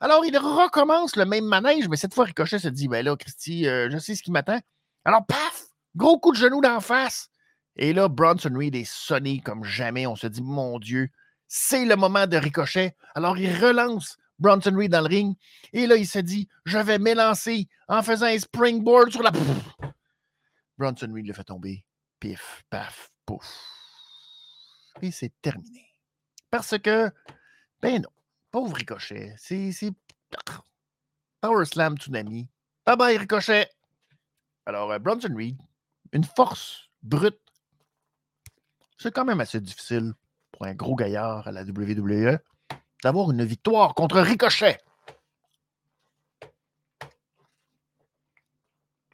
Alors, 0.00 0.24
il 0.24 0.36
recommence 0.36 1.14
le 1.14 1.24
même 1.24 1.44
manège, 1.44 1.88
mais 1.88 1.96
cette 1.96 2.14
fois, 2.14 2.24
Ricochet 2.24 2.58
se 2.58 2.68
dit 2.68 2.88
Ben 2.88 3.04
là, 3.04 3.14
Christy, 3.14 3.68
euh, 3.68 3.88
je 3.90 3.98
sais 3.98 4.16
ce 4.16 4.22
qui 4.22 4.32
m'attend. 4.32 4.58
Alors, 5.04 5.24
paf 5.24 5.66
Gros 5.94 6.18
coup 6.18 6.32
de 6.32 6.36
genou 6.36 6.60
d'en 6.60 6.80
face. 6.80 7.28
Et 7.76 7.92
là, 7.92 8.08
Bronson 8.08 8.52
Reed 8.54 8.74
est 8.74 8.90
sonné 8.90 9.40
comme 9.40 9.62
jamais. 9.62 10.06
On 10.06 10.16
se 10.16 10.26
dit 10.26 10.42
Mon 10.42 10.78
Dieu, 10.78 11.10
c'est 11.48 11.84
le 11.84 11.96
moment 11.96 12.26
de 12.26 12.36
Ricochet. 12.36 12.96
Alors, 13.14 13.36
il 13.38 13.54
relance 13.54 14.16
Bronson 14.38 14.74
Reed 14.74 14.90
dans 14.90 15.02
le 15.02 15.08
ring. 15.08 15.36
Et 15.72 15.86
là, 15.86 15.96
il 15.96 16.06
se 16.06 16.18
dit 16.18 16.48
Je 16.64 16.78
vais 16.78 16.98
m'élancer 16.98 17.68
en 17.88 18.02
faisant 18.02 18.26
un 18.26 18.38
springboard 18.38 19.12
sur 19.12 19.22
la. 19.22 19.30
Bronson 20.78 21.12
Reed 21.12 21.26
le 21.26 21.34
fait 21.34 21.44
tomber. 21.44 21.84
Pif, 22.18 22.64
paf, 22.70 23.10
pouf. 23.26 23.46
Et 25.02 25.10
c'est 25.10 25.32
terminé. 25.42 25.91
Parce 26.52 26.78
que, 26.78 27.10
ben 27.80 28.02
non, 28.02 28.10
pauvre 28.50 28.76
Ricochet, 28.76 29.34
c'est 29.38 29.72
Power 31.40 31.64
Slam 31.64 31.96
Tsunami. 31.96 32.46
Bye 32.84 32.96
bye 32.98 33.16
Ricochet. 33.16 33.70
Alors, 34.66 34.92
euh, 34.92 34.98
Bronson 34.98 35.34
Reed, 35.34 35.56
une 36.12 36.24
force 36.24 36.90
brute, 37.02 37.40
c'est 38.98 39.12
quand 39.12 39.24
même 39.24 39.40
assez 39.40 39.62
difficile 39.62 40.12
pour 40.52 40.66
un 40.66 40.74
gros 40.74 40.94
gaillard 40.94 41.48
à 41.48 41.52
la 41.52 41.62
WWE 41.62 42.38
d'avoir 43.02 43.30
une 43.30 43.46
victoire 43.46 43.94
contre 43.94 44.20
Ricochet. 44.20 44.78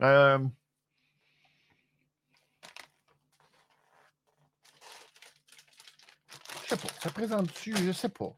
Euh, 0.03 0.41
sais 6.69 6.77
pas. 6.77 6.89
Ça 7.03 7.11
présente-tu? 7.11 7.77
Je 7.77 7.93
sais 7.93 8.09
pas. 8.09 8.33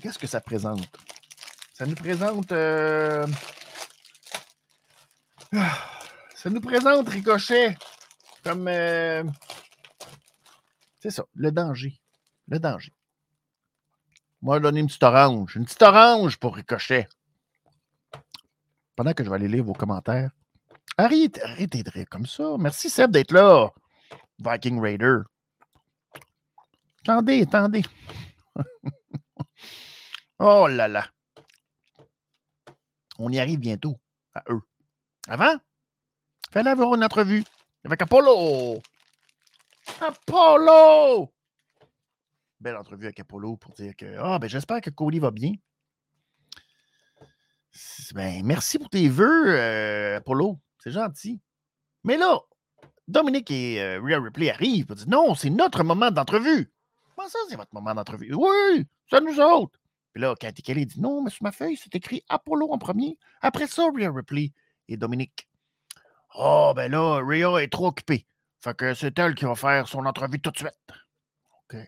Qu'est-ce 0.00 0.18
que 0.18 0.26
ça 0.26 0.40
présente? 0.40 0.88
Ça 1.74 1.86
nous 1.86 1.94
présente. 1.94 2.52
euh, 2.52 3.26
Ça 6.34 6.50
nous 6.50 6.60
présente 6.60 7.08
Ricochet 7.08 7.76
comme. 8.44 8.68
euh, 8.68 9.24
C'est 11.00 11.10
ça, 11.10 11.24
le 11.34 11.50
danger. 11.50 12.00
Le 12.48 12.58
danger. 12.58 12.92
Moi, 14.40 14.60
donner 14.60 14.80
une 14.80 14.86
petite 14.86 15.02
orange. 15.02 15.56
Une 15.56 15.64
petite 15.64 15.82
orange 15.82 16.36
pour 16.38 16.54
Ricochet. 16.54 17.08
Pendant 18.94 19.12
que 19.12 19.24
je 19.24 19.28
vais 19.30 19.36
aller 19.36 19.48
lire 19.48 19.64
vos 19.64 19.72
commentaires. 19.72 20.30
Arrêtez, 20.96 21.42
arrêtez 21.42 21.82
de 21.82 21.90
rire 21.90 22.06
comme 22.10 22.26
ça. 22.26 22.56
Merci 22.58 22.88
Seb 22.90 23.10
d'être 23.10 23.32
là. 23.32 23.70
Viking 24.38 24.80
Raider. 24.80 25.18
Attendez, 27.02 27.42
attendez. 27.42 27.82
oh 30.38 30.66
là 30.68 30.88
là. 30.88 31.06
On 33.18 33.30
y 33.30 33.38
arrive 33.38 33.58
bientôt 33.58 33.98
à 34.34 34.42
eux. 34.50 34.62
Avant, 35.28 35.56
fallait 36.50 36.70
avoir 36.70 36.94
une 36.94 37.04
entrevue 37.04 37.44
avec 37.84 38.02
Apollo. 38.02 38.80
Apollo! 40.00 41.32
Belle 42.60 42.76
entrevue 42.76 43.06
avec 43.06 43.20
Apollo 43.20 43.56
pour 43.56 43.74
dire 43.74 43.94
que 43.96 44.16
ah, 44.18 44.38
ben, 44.38 44.48
j'espère 44.48 44.80
que 44.80 44.90
Cody 44.90 45.18
va 45.18 45.30
bien. 45.30 45.52
Ben, 48.14 48.44
merci 48.44 48.78
pour 48.78 48.88
tes 48.88 49.08
vœux, 49.08 49.46
euh, 49.48 50.16
Apollo. 50.16 50.58
C'est 50.82 50.90
gentil. 50.90 51.40
Mais 52.04 52.16
là, 52.16 52.40
Dominique 53.06 53.50
et 53.50 53.82
euh, 53.82 54.00
Rhea 54.02 54.20
Ripley 54.20 54.50
arrivent 54.50 54.86
pour 54.86 54.96
dire 54.96 55.08
non, 55.08 55.34
c'est 55.34 55.50
notre 55.50 55.82
moment 55.84 56.10
d'entrevue. 56.10 56.72
Comment 57.18 57.30
ça, 57.30 57.38
c'est 57.48 57.56
votre 57.56 57.74
moment 57.74 57.96
d'entrevue? 57.96 58.32
Oui, 58.32 58.86
c'est 59.10 59.20
nous 59.20 59.40
autres. 59.40 59.76
Puis 60.12 60.22
là, 60.22 60.36
Cathy 60.38 60.62
Kelly 60.62 60.86
dit 60.86 61.00
non, 61.00 61.20
mais 61.20 61.30
sur 61.30 61.42
ma 61.42 61.50
feuille, 61.50 61.76
c'est 61.76 61.92
écrit 61.96 62.22
Apollo 62.28 62.70
en 62.70 62.78
premier. 62.78 63.18
Après 63.40 63.66
ça, 63.66 63.88
Rhea 63.92 64.08
Ripley 64.08 64.52
et 64.86 64.96
Dominique. 64.96 65.48
Oh, 66.36 66.72
ben 66.76 66.92
là, 66.92 67.20
Rhea 67.20 67.60
est 67.60 67.72
trop 67.72 67.88
occupée. 67.88 68.24
Fait 68.60 68.76
que 68.76 68.94
c'est 68.94 69.18
elle 69.18 69.34
qui 69.34 69.46
va 69.46 69.56
faire 69.56 69.88
son 69.88 70.06
entrevue 70.06 70.38
tout 70.38 70.52
de 70.52 70.58
suite. 70.58 70.78
OK. 71.64 71.78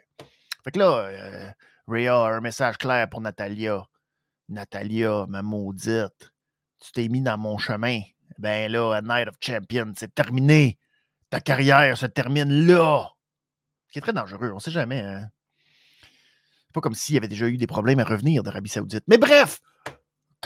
Fait 0.65 0.71
que 0.73 0.79
là, 0.81 1.05
euh, 1.05 1.51
Rhea 1.87 2.13
a 2.13 2.31
un 2.31 2.41
message 2.41 2.77
clair 2.79 3.09
pour 3.09 3.21
Natalia. 3.21 3.85
Natalia, 4.49 5.27
ma 5.29 5.43
maudite, 5.43 6.33
tu 6.81 6.91
t'es 6.91 7.07
mis 7.07 7.21
dans 7.21 7.39
mon 7.39 7.57
chemin. 7.57 8.01
Ben 8.39 8.71
là, 8.73 8.95
à 8.95 9.01
Night 9.01 9.29
of 9.29 9.37
Champions, 9.41 9.93
c'est 9.97 10.13
terminé. 10.13 10.77
Ta 11.29 11.41
carrière 11.41 11.97
se 11.97 12.07
termine 12.07 12.67
là. 12.67 13.13
Ce 13.91 13.93
qui 13.93 13.99
est 13.99 14.03
très 14.03 14.13
dangereux, 14.13 14.53
on 14.55 14.61
sait 14.61 14.71
jamais. 14.71 15.01
Hein? 15.01 15.29
C'est 16.03 16.73
pas 16.75 16.81
comme 16.81 16.95
s'il 16.95 17.17
y 17.17 17.19
avait 17.19 17.27
déjà 17.27 17.49
eu 17.49 17.57
des 17.57 17.67
problèmes 17.67 17.99
à 17.99 18.05
revenir 18.05 18.45
d'Arabie 18.45 18.69
Saoudite. 18.69 19.03
Mais 19.09 19.19
bref, 19.19 19.61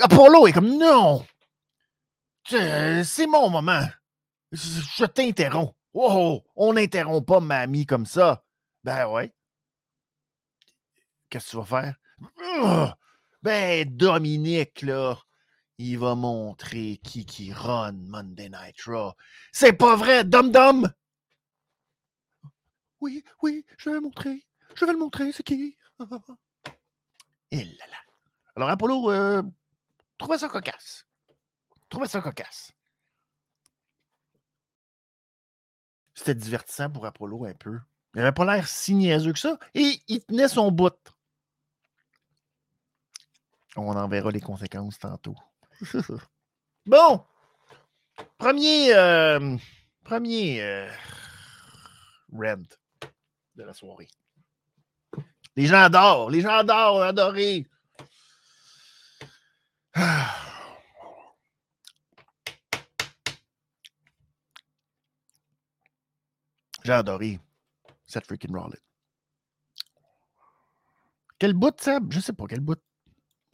Apollo 0.00 0.46
est 0.46 0.52
comme 0.52 0.78
non. 0.78 1.26
C'est 2.46 3.26
mon 3.26 3.50
moment. 3.50 3.86
Je, 4.50 5.04
t'interromps. 5.04 5.74
Oh, 5.92 6.42
on 6.56 6.72
n'interrompt 6.72 7.26
pas 7.26 7.40
ma 7.40 7.66
comme 7.86 8.06
ça. 8.06 8.42
Ben 8.82 9.08
ouais. 9.08 9.34
Qu'est-ce 11.28 11.44
que 11.44 11.50
tu 11.50 11.56
vas 11.58 11.64
faire? 11.64 12.96
Ben, 13.42 13.84
Dominique, 13.94 14.80
là, 14.80 15.18
il 15.76 15.98
va 15.98 16.14
montrer 16.14 16.98
qui 17.04 17.26
qui 17.26 17.52
run 17.52 17.92
Monday 17.92 18.48
Night 18.48 18.80
Raw. 18.86 19.12
C'est 19.52 19.74
pas 19.74 19.96
vrai, 19.96 20.24
Dom 20.24 20.50
Dom! 20.50 20.90
Oui, 23.04 23.22
oui, 23.42 23.66
je 23.76 23.90
vais 23.90 23.96
le 23.96 24.00
montrer. 24.00 24.46
Je 24.74 24.86
vais 24.86 24.92
le 24.92 24.98
montrer, 24.98 25.30
c'est 25.30 25.42
qui? 25.42 25.76
Et 27.50 27.62
là 27.62 27.86
là. 27.90 27.96
Alors, 28.56 28.70
Apollo, 28.70 29.10
euh, 29.10 29.42
trouvez 30.16 30.38
ça 30.38 30.48
cocasse. 30.48 31.04
Trouvez 31.90 32.08
ça 32.08 32.22
cocasse. 32.22 32.72
C'était 36.14 36.34
divertissant 36.34 36.88
pour 36.88 37.04
Apollo 37.04 37.44
un 37.44 37.52
peu. 37.52 37.78
Il 38.14 38.20
n'avait 38.20 38.32
pas 38.32 38.46
l'air 38.46 38.66
si 38.66 38.94
niaiseux 38.94 39.34
que 39.34 39.38
ça. 39.38 39.58
Et 39.74 40.00
il 40.08 40.24
tenait 40.24 40.48
son 40.48 40.70
bout. 40.72 40.94
On 43.76 43.94
en 43.94 44.08
verra 44.08 44.30
les 44.30 44.40
conséquences 44.40 44.98
tantôt. 44.98 45.36
bon. 46.86 47.22
Premier. 48.38 48.94
euh, 48.94 49.58
premier. 50.04 50.62
euh, 50.62 50.90
rent 52.32 52.62
de 53.56 53.62
la 53.62 53.72
soirée. 53.72 54.08
Les 55.56 55.66
gens 55.66 55.82
adorent. 55.82 56.30
Les 56.30 56.40
gens 56.40 56.56
adorent. 56.58 57.02
Adoré. 57.02 57.66
Ah. 59.94 60.34
J'ai 66.84 66.92
adoré 66.92 67.40
cette 68.06 68.26
freaking 68.26 68.54
Rollin. 68.54 68.76
Quel 71.38 71.54
bout, 71.54 71.74
ça? 71.80 71.98
Je 72.10 72.20
sais 72.20 72.34
pas 72.34 72.44
quel 72.46 72.60
bout. 72.60 72.78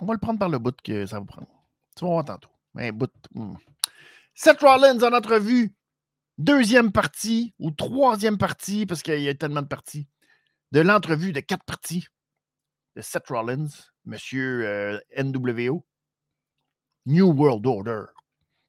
On 0.00 0.06
va 0.06 0.14
le 0.14 0.18
prendre 0.18 0.38
par 0.38 0.48
le 0.48 0.58
bout 0.58 0.76
que 0.82 1.06
ça 1.06 1.20
va 1.20 1.26
prendre. 1.26 1.46
Tu 1.96 2.04
vas 2.04 2.10
voir 2.10 2.24
tantôt. 2.24 2.50
Un 2.76 2.90
bout. 2.92 3.10
hmm. 3.34 3.54
Seth 4.34 4.60
Rollins 4.60 5.00
en 5.02 5.12
entrevue. 5.12 5.72
Deuxième 6.40 6.90
partie 6.90 7.53
ou 7.59 7.70
troisième 7.70 8.38
partie, 8.38 8.87
parce 8.87 9.03
qu'il 9.03 9.20
y 9.20 9.29
a 9.29 9.35
tellement 9.35 9.61
de 9.61 9.66
parties, 9.66 10.09
de 10.72 10.81
l'entrevue 10.81 11.35
de 11.35 11.40
quatre 11.40 11.66
parties 11.66 12.07
de 12.96 13.03
Seth 13.03 13.29
Rollins, 13.29 13.68
Monsieur 14.07 14.66
euh, 14.66 14.98
NWO, 15.18 15.85
New 17.05 17.26
World 17.26 17.66
Order, 17.66 18.05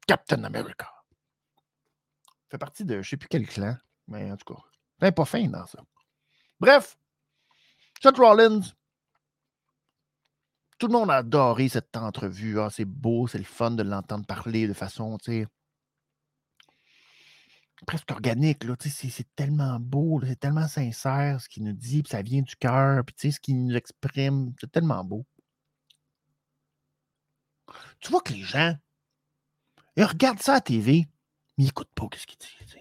Captain 0.06 0.44
America. 0.44 0.92
Fait 2.50 2.58
partie 2.58 2.84
de 2.84 3.00
je 3.00 3.08
sais 3.08 3.16
plus 3.16 3.28
quel 3.30 3.46
clan, 3.46 3.78
mais 4.06 4.30
en 4.30 4.36
tout 4.36 4.52
cas, 4.52 4.60
ben 4.98 5.10
pas 5.10 5.24
fin 5.24 5.48
dans 5.48 5.64
ça. 5.64 5.82
Bref, 6.60 6.98
Seth 8.02 8.18
Rollins, 8.18 8.60
tout 10.78 10.88
le 10.88 10.92
monde 10.92 11.10
a 11.10 11.16
adoré 11.16 11.70
cette 11.70 11.96
entrevue. 11.96 12.60
Ah, 12.60 12.68
c'est 12.68 12.84
beau, 12.84 13.28
c'est 13.28 13.38
le 13.38 13.44
fun 13.44 13.70
de 13.70 13.82
l'entendre 13.82 14.26
parler 14.26 14.68
de 14.68 14.74
façon, 14.74 15.16
tu 15.16 15.32
sais, 15.32 15.46
presque 17.86 18.10
organique. 18.10 18.64
Là, 18.64 18.74
c'est, 18.78 19.34
tellement 19.34 19.78
beau, 19.80 20.20
c'est 20.26 20.38
tellement 20.38 20.68
sincère 20.68 21.40
ce 21.40 21.48
qu'il 21.48 21.64
nous 21.64 21.72
dit, 21.72 22.02
puis 22.02 22.10
ça 22.10 22.22
vient 22.22 22.42
du 22.42 22.56
cœur, 22.56 23.04
puis 23.04 23.32
ce 23.32 23.40
qu'il 23.40 23.64
nous 23.64 23.74
exprime, 23.74 24.52
c'est 24.60 24.70
tellement 24.70 25.04
beau. 25.04 25.24
Tu 28.00 28.10
vois 28.10 28.20
que 28.20 28.32
les 28.32 28.42
gens, 28.42 28.76
ils 29.96 30.04
regardent 30.04 30.42
ça 30.42 30.54
à 30.54 30.60
TV, 30.60 31.06
mais 31.56 31.64
ils 31.64 31.66
n'écoutent 31.66 31.94
pas 31.94 32.08
ce 32.16 32.26
qu'ils 32.26 32.38
disent. 32.38 32.76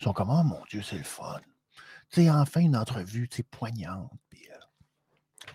Ils 0.00 0.04
sont 0.04 0.12
comme, 0.12 0.30
oh 0.30 0.42
mon 0.42 0.62
Dieu, 0.68 0.82
c'est 0.82 0.98
le 0.98 1.04
fun. 1.04 1.40
Tu 2.10 2.22
sais, 2.22 2.30
enfin 2.30 2.60
une 2.60 2.76
entrevue, 2.76 3.28
poignante. 3.50 4.10
puis, 4.28 4.46
euh, 4.50 5.52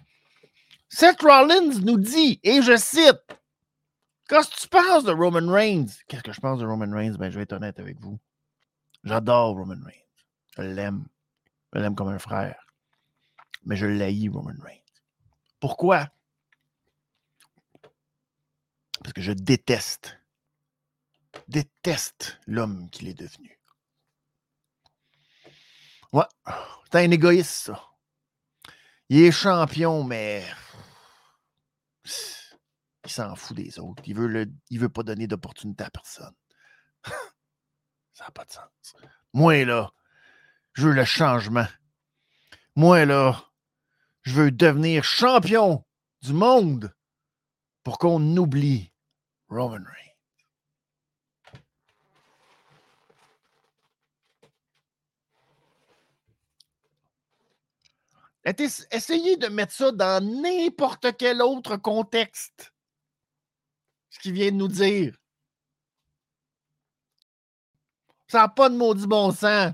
Seth 0.89 1.21
Rollins 1.21 1.79
nous 1.81 1.97
dit, 1.97 2.39
et 2.43 2.61
je 2.61 2.75
cite, 2.75 3.39
Qu'est-ce 4.29 4.49
que 4.51 4.61
tu 4.61 4.67
penses 4.67 5.03
de 5.05 5.11
Roman 5.11 5.51
Reigns? 5.51 5.87
Qu'est-ce 6.07 6.21
que 6.21 6.31
je 6.31 6.39
pense 6.39 6.59
de 6.59 6.65
Roman 6.65 6.91
Reigns? 6.95 7.15
Ben, 7.17 7.31
je 7.31 7.37
vais 7.37 7.43
être 7.43 7.53
honnête 7.53 7.79
avec 7.79 7.99
vous. 7.99 8.19
J'adore 9.03 9.55
Roman 9.55 9.83
Reigns. 9.83 10.05
Je 10.57 10.61
l'aime. 10.63 11.07
Je 11.73 11.79
l'aime 11.79 11.95
comme 11.95 12.09
un 12.09 12.19
frère. 12.19 12.65
Mais 13.65 13.75
je 13.75 13.85
l'haïs, 13.85 14.29
Roman 14.29 14.53
Reigns. 14.61 14.79
Pourquoi? 15.59 16.09
Parce 19.01 19.13
que 19.13 19.21
je 19.21 19.31
déteste, 19.31 20.19
déteste 21.47 22.39
l'homme 22.47 22.89
qu'il 22.89 23.07
est 23.07 23.13
devenu. 23.13 23.59
Ouais, 26.11 26.25
c'est 26.91 27.05
un 27.05 27.11
égoïste, 27.11 27.51
ça. 27.51 27.85
Il 29.09 29.21
est 29.21 29.31
champion, 29.31 30.03
mais 30.03 30.45
il 33.05 33.09
s'en 33.09 33.35
fout 33.35 33.55
des 33.55 33.79
autres. 33.79 34.03
Il 34.05 34.15
veut, 34.15 34.27
le, 34.27 34.47
veut 34.71 34.89
pas 34.89 35.03
donner 35.03 35.27
d'opportunité 35.27 35.83
à 35.83 35.89
personne. 35.89 36.35
Ça 38.19 38.25
n'a 38.25 38.31
pas 38.31 38.43
de 38.43 38.51
sens. 38.51 38.95
Moi, 39.31 39.63
là, 39.63 39.93
je 40.73 40.87
veux 40.87 40.93
le 40.93 41.05
changement. 41.05 41.67
Moi, 42.75 43.05
là, 43.05 43.49
je 44.23 44.33
veux 44.33 44.51
devenir 44.51 45.05
champion 45.05 45.85
du 46.21 46.33
monde 46.33 46.93
pour 47.81 47.97
qu'on 47.97 48.21
oublie 48.35 48.91
Roman 49.47 49.77
Reigns. 49.85 50.15
Essaye- 58.45 58.85
Essayez 58.91 59.37
de 59.37 59.47
mettre 59.47 59.73
ça 59.73 59.91
dans 59.91 60.23
n'importe 60.23 61.15
quel 61.17 61.41
autre 61.41 61.77
contexte. 61.77 62.73
Ce 64.09 64.19
qu'il 64.19 64.33
vient 64.33 64.51
de 64.51 64.57
nous 64.57 64.67
dire. 64.67 65.15
Ça 68.29 68.41
n'a 68.41 68.47
pas 68.47 68.69
de 68.69 68.75
maudit 68.75 69.07
bon 69.07 69.31
sens. 69.31 69.73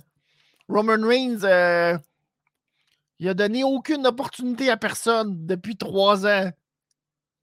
Roman 0.69 1.05
Reigns, 1.05 1.43
euh, 1.43 1.97
Il 3.19 3.27
a 3.27 3.33
donné 3.33 3.63
aucune 3.63 4.07
opportunité 4.07 4.69
à 4.69 4.77
personne 4.77 5.45
depuis 5.45 5.75
trois 5.75 6.25
ans. 6.25 6.51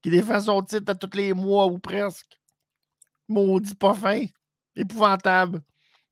Qui 0.01 0.09
défend 0.09 0.41
son 0.41 0.63
titre 0.63 0.91
à 0.91 0.95
tous 0.95 1.15
les 1.15 1.33
mois 1.33 1.67
ou 1.67 1.77
presque. 1.77 2.37
Maudit 3.29 3.75
pas 3.75 3.93
fin. 3.93 4.25
Épouvantable. 4.75 5.61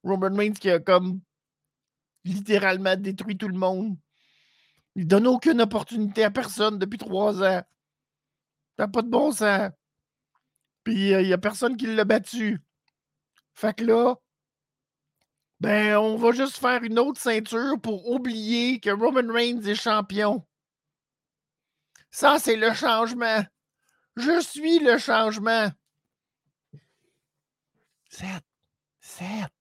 Roman 0.03 0.35
Reigns 0.35 0.53
qui 0.53 0.69
a 0.69 0.79
comme 0.79 1.19
littéralement 2.23 2.95
détruit 2.95 3.37
tout 3.37 3.47
le 3.47 3.57
monde. 3.57 3.97
Il 4.95 5.07
donne 5.07 5.25
aucune 5.25 5.61
opportunité 5.61 6.23
à 6.23 6.31
personne 6.31 6.77
depuis 6.77 6.99
trois 6.99 7.41
ans. 7.43 7.63
T'as 8.77 8.87
pas 8.87 9.01
de 9.01 9.09
bon 9.09 9.31
sens. 9.31 9.71
Puis 10.83 11.09
il 11.09 11.25
n'y 11.25 11.33
a 11.33 11.37
personne 11.39 11.75
qui 11.75 11.87
l'a 11.87 12.05
battu. 12.05 12.61
Fait 13.53 13.73
que 13.75 13.83
là, 13.83 14.15
ben, 15.61 15.95
on 15.97 16.15
va 16.15 16.31
juste 16.31 16.57
faire 16.57 16.81
une 16.81 16.97
autre 16.97 17.21
ceinture 17.21 17.79
pour 17.79 18.09
oublier 18.09 18.79
que 18.79 18.89
Roman 18.89 19.31
Reigns 19.31 19.61
est 19.61 19.75
champion. 19.75 20.43
Ça, 22.09 22.39
c'est 22.39 22.55
le 22.55 22.73
changement. 22.73 23.45
Je 24.15 24.41
suis 24.41 24.79
le 24.79 24.97
changement. 24.97 25.69
Sept. 28.09 28.43
Sept. 29.01 29.51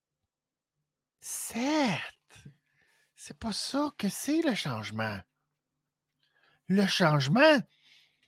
Sept. 1.20 2.00
C'est 3.14 3.38
pas 3.38 3.52
ça 3.52 3.90
que 3.98 4.08
c'est 4.08 4.40
le 4.40 4.54
changement. 4.54 5.18
Le 6.68 6.86
changement, 6.86 7.58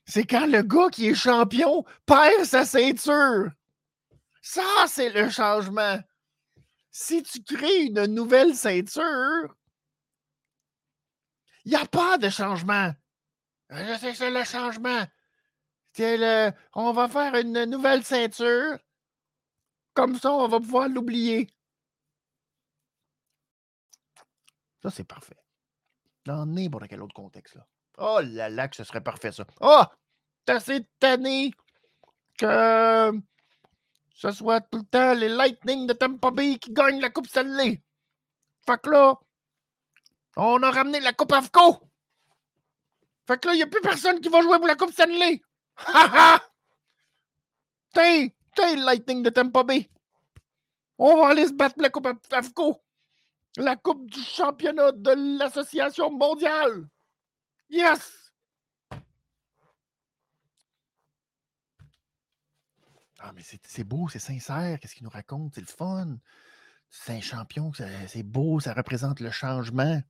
c'est 0.05 0.27
quand 0.27 0.47
le 0.47 0.63
gars 0.63 0.91
qui 0.91 1.09
est 1.09 1.15
champion 1.15 1.87
perd 2.05 2.45
sa 2.45 2.67
ceinture. 2.67 3.51
Ça, 4.43 4.63
c'est 4.89 5.09
le 5.09 5.31
changement. 5.31 5.99
Si 6.93 7.23
tu 7.23 7.43
crées 7.43 7.87
une 7.87 8.05
nouvelle 8.07 8.55
ceinture, 8.55 9.57
il 11.65 11.71
n'y 11.71 11.77
a 11.77 11.87
pas 11.87 12.19
de 12.19 12.29
changement. 12.29 12.93
Sais, 13.71 14.15
c'est 14.15 14.31
le 14.31 14.45
changement. 14.45 15.05
Le, 15.99 16.51
on 16.75 16.93
va 16.93 17.09
faire 17.09 17.35
une 17.37 17.65
nouvelle 17.65 18.05
ceinture. 18.05 18.79
Comme 19.95 20.19
ça, 20.19 20.33
on 20.33 20.49
va 20.49 20.59
pouvoir 20.61 20.89
l'oublier. 20.89 21.49
Ça, 24.83 24.91
c'est 24.91 25.05
parfait. 25.05 25.37
Dans 26.25 26.45
n'importe 26.45 26.89
quel 26.89 27.03
autre 27.03 27.15
contexte. 27.15 27.55
Là. 27.55 27.67
Oh 27.99 28.21
là 28.23 28.51
là, 28.51 28.69
que 28.69 28.77
ce 28.77 28.85
serait 28.85 29.03
parfait, 29.03 29.33
ça. 29.33 29.47
Oh! 29.61 29.83
T'as 30.45 30.57
assez 30.57 30.87
tanné 30.99 31.53
que 32.39 33.13
ce 34.15 34.31
soit 34.31 34.61
tout 34.61 34.79
le 34.79 34.85
temps 34.85 35.15
les 35.15 35.29
Lightning 35.29 35.87
de 35.87 35.93
Tampa 35.93 36.31
Bay 36.31 36.59
qui 36.59 36.73
gagnent 36.73 37.01
la 37.01 37.11
Coupe 37.11 37.27
Stanley. 37.27 37.83
Fait 38.67 38.81
que 38.81 38.91
là, 38.91 39.15
on 40.37 40.63
a 40.63 40.71
ramené 40.71 41.01
la 41.01 41.13
Coupe 41.13 41.33
Avco. 41.33 41.89
Fait 43.27 43.41
que 43.41 43.49
là, 43.49 43.55
il 43.55 43.59
n'y 43.59 43.63
a 43.63 43.67
plus 43.67 43.81
personne 43.81 44.21
qui 44.21 44.29
va 44.29 44.43
jouer 44.43 44.59
pour 44.59 44.67
la 44.67 44.77
Coupe 44.77 44.93
Stanley. 44.93 45.43
Ha 45.77 46.35
ha! 46.37 46.43
T'es, 47.93 48.35
t'es 48.55 48.77
Lightning 48.77 49.23
de 49.23 49.31
Tampa 49.31 49.63
Bay. 49.63 49.91
On 50.99 51.17
va 51.17 51.29
aller 51.29 51.47
se 51.47 51.53
battre 51.53 51.75
pour 51.75 51.83
la 51.83 51.91
Coupe 51.91 52.09
Avco. 52.31 52.83
La 53.57 53.77
Coupe 53.77 54.11
du 54.11 54.21
championnat 54.21 54.93
de 54.93 55.39
l'Association 55.39 56.11
mondiale. 56.11 56.87
Yes! 57.69 58.22
Ah, 63.25 63.33
mais 63.35 63.43
c'est 63.43 63.85
beau, 63.85 64.09
c'est 64.09 64.19
sincère, 64.19 64.81
qu'est-ce 64.81 64.97
qu'il 64.97 65.05
nous 65.05 65.11
raconte, 65.11 65.55
c'est 65.55 65.61
le 65.61 65.67
fun. 65.69 66.19
C'est 66.91 67.13
un 67.13 67.21
champion, 67.21 67.71
c'est 68.09 68.23
beau, 68.25 68.59
ça 68.59 68.75
représente 68.75 69.21
le 69.21 69.31
changement. 69.31 70.03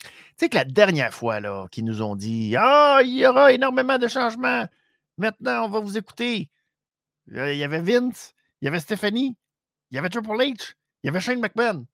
Tu 0.00 0.10
sais 0.36 0.48
que 0.48 0.56
la 0.56 0.64
dernière 0.64 1.12
fois 1.12 1.40
là, 1.40 1.68
qu'ils 1.70 1.84
nous 1.84 2.02
ont 2.02 2.16
dit 2.16 2.56
Ah, 2.58 3.00
il 3.04 3.12
y 3.18 3.26
aura 3.26 3.52
énormément 3.52 3.98
de 3.98 4.08
changements. 4.08 4.66
Maintenant, 5.18 5.66
on 5.66 5.68
va 5.68 5.80
vous 5.80 5.98
écouter. 5.98 6.50
Euh, 7.32 7.52
il 7.52 7.58
y 7.58 7.64
avait 7.64 7.80
Vince, 7.82 8.34
il 8.60 8.64
y 8.64 8.68
avait 8.68 8.80
Stephanie, 8.80 9.36
il 9.90 9.96
y 9.96 9.98
avait 9.98 10.08
Triple 10.08 10.30
H, 10.30 10.74
il 11.02 11.06
y 11.06 11.08
avait 11.10 11.20
Shane 11.20 11.40
McMahon. 11.40 11.86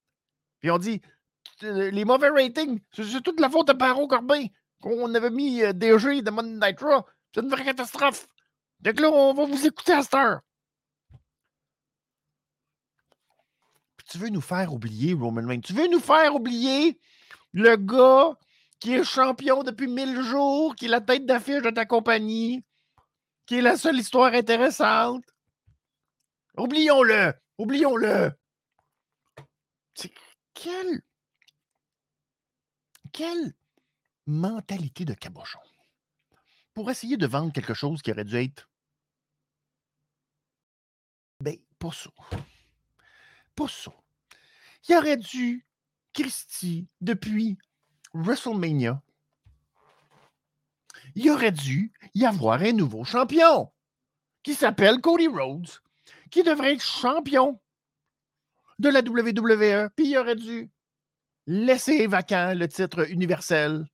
Puis 0.60 0.70
on 0.70 0.78
dit 0.78 1.02
les 1.60 2.04
mauvais 2.04 2.30
ratings, 2.30 2.80
c'est 2.92 3.22
toute 3.22 3.40
la 3.40 3.50
faute 3.50 3.68
de 3.68 3.72
Baron 3.72 4.06
Corbin 4.06 4.46
qu'on 4.80 5.12
avait 5.14 5.30
mis 5.30 5.62
euh, 5.62 5.72
DG 5.72 6.22
de 6.22 6.30
Monday 6.30 6.68
Night 6.68 6.80
Raw. 6.80 7.04
C'est 7.34 7.42
une 7.42 7.50
vraie 7.50 7.64
catastrophe. 7.64 8.28
Donc 8.80 8.98
là, 8.98 9.10
on 9.10 9.34
va 9.34 9.44
vous 9.44 9.66
écouter 9.66 9.92
à 9.92 10.02
cette 10.02 10.14
heure. 10.14 10.40
Puis 13.96 14.06
tu 14.10 14.18
veux 14.18 14.30
nous 14.30 14.40
faire 14.40 14.72
oublier 14.72 15.12
Roman 15.12 15.46
Reigns? 15.46 15.60
Tu 15.60 15.74
veux 15.74 15.88
nous 15.88 16.00
faire 16.00 16.34
oublier 16.34 16.98
le 17.52 17.76
gars 17.76 18.36
qui 18.78 18.94
est 18.94 19.04
champion 19.04 19.62
depuis 19.62 19.86
mille 19.86 20.22
jours, 20.22 20.74
qui 20.74 20.86
est 20.86 20.88
la 20.88 21.02
tête 21.02 21.26
d'affiche 21.26 21.62
de 21.62 21.70
ta 21.70 21.84
compagnie, 21.84 22.64
qui 23.44 23.56
est 23.56 23.62
la 23.62 23.76
seule 23.76 23.98
histoire 23.98 24.32
intéressante? 24.32 25.24
Oublions-le. 26.56 27.34
Oublions-le. 27.58 28.32
Quelle, 30.54 31.02
quelle 33.12 33.52
mentalité 34.26 35.04
de 35.04 35.14
cabochon 35.14 35.60
pour 36.72 36.90
essayer 36.90 37.16
de 37.16 37.26
vendre 37.26 37.52
quelque 37.52 37.74
chose 37.74 38.00
qui 38.00 38.12
aurait 38.12 38.24
dû 38.24 38.36
être 38.36 38.69
pas 41.80 41.90
ça. 41.90 42.10
Pas 43.56 43.68
ça. 43.68 43.92
Il 44.88 44.96
aurait 44.96 45.16
dû, 45.16 45.66
Christy, 46.12 46.86
depuis 47.00 47.58
WrestleMania, 48.14 49.02
il 51.16 51.30
aurait 51.30 51.52
dû 51.52 51.92
y 52.14 52.24
avoir 52.24 52.60
un 52.60 52.72
nouveau 52.72 53.04
champion 53.04 53.72
qui 54.42 54.54
s'appelle 54.54 55.00
Cody 55.00 55.26
Rhodes, 55.26 55.70
qui 56.30 56.42
devrait 56.42 56.74
être 56.74 56.84
champion 56.84 57.60
de 58.78 58.88
la 58.88 59.00
WWE, 59.00 59.90
puis 59.96 60.08
il 60.08 60.18
aurait 60.18 60.36
dû 60.36 60.70
laisser 61.46 62.06
vacant 62.06 62.54
le 62.54 62.68
titre 62.68 63.10
universel 63.10 63.86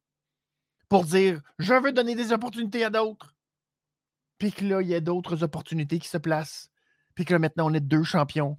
pour 0.88 1.04
dire 1.04 1.40
je 1.58 1.74
veux 1.74 1.92
donner 1.92 2.14
des 2.14 2.32
opportunités 2.32 2.84
à 2.84 2.90
d'autres. 2.90 3.34
Puis 4.38 4.52
que 4.52 4.64
là, 4.64 4.82
il 4.82 4.88
y 4.88 4.94
a 4.94 5.00
d'autres 5.00 5.42
opportunités 5.42 5.98
qui 5.98 6.08
se 6.08 6.18
placent 6.18 6.70
puis 7.16 7.24
que 7.24 7.34
maintenant 7.34 7.68
on 7.68 7.74
est 7.74 7.80
deux 7.80 8.04
champions, 8.04 8.56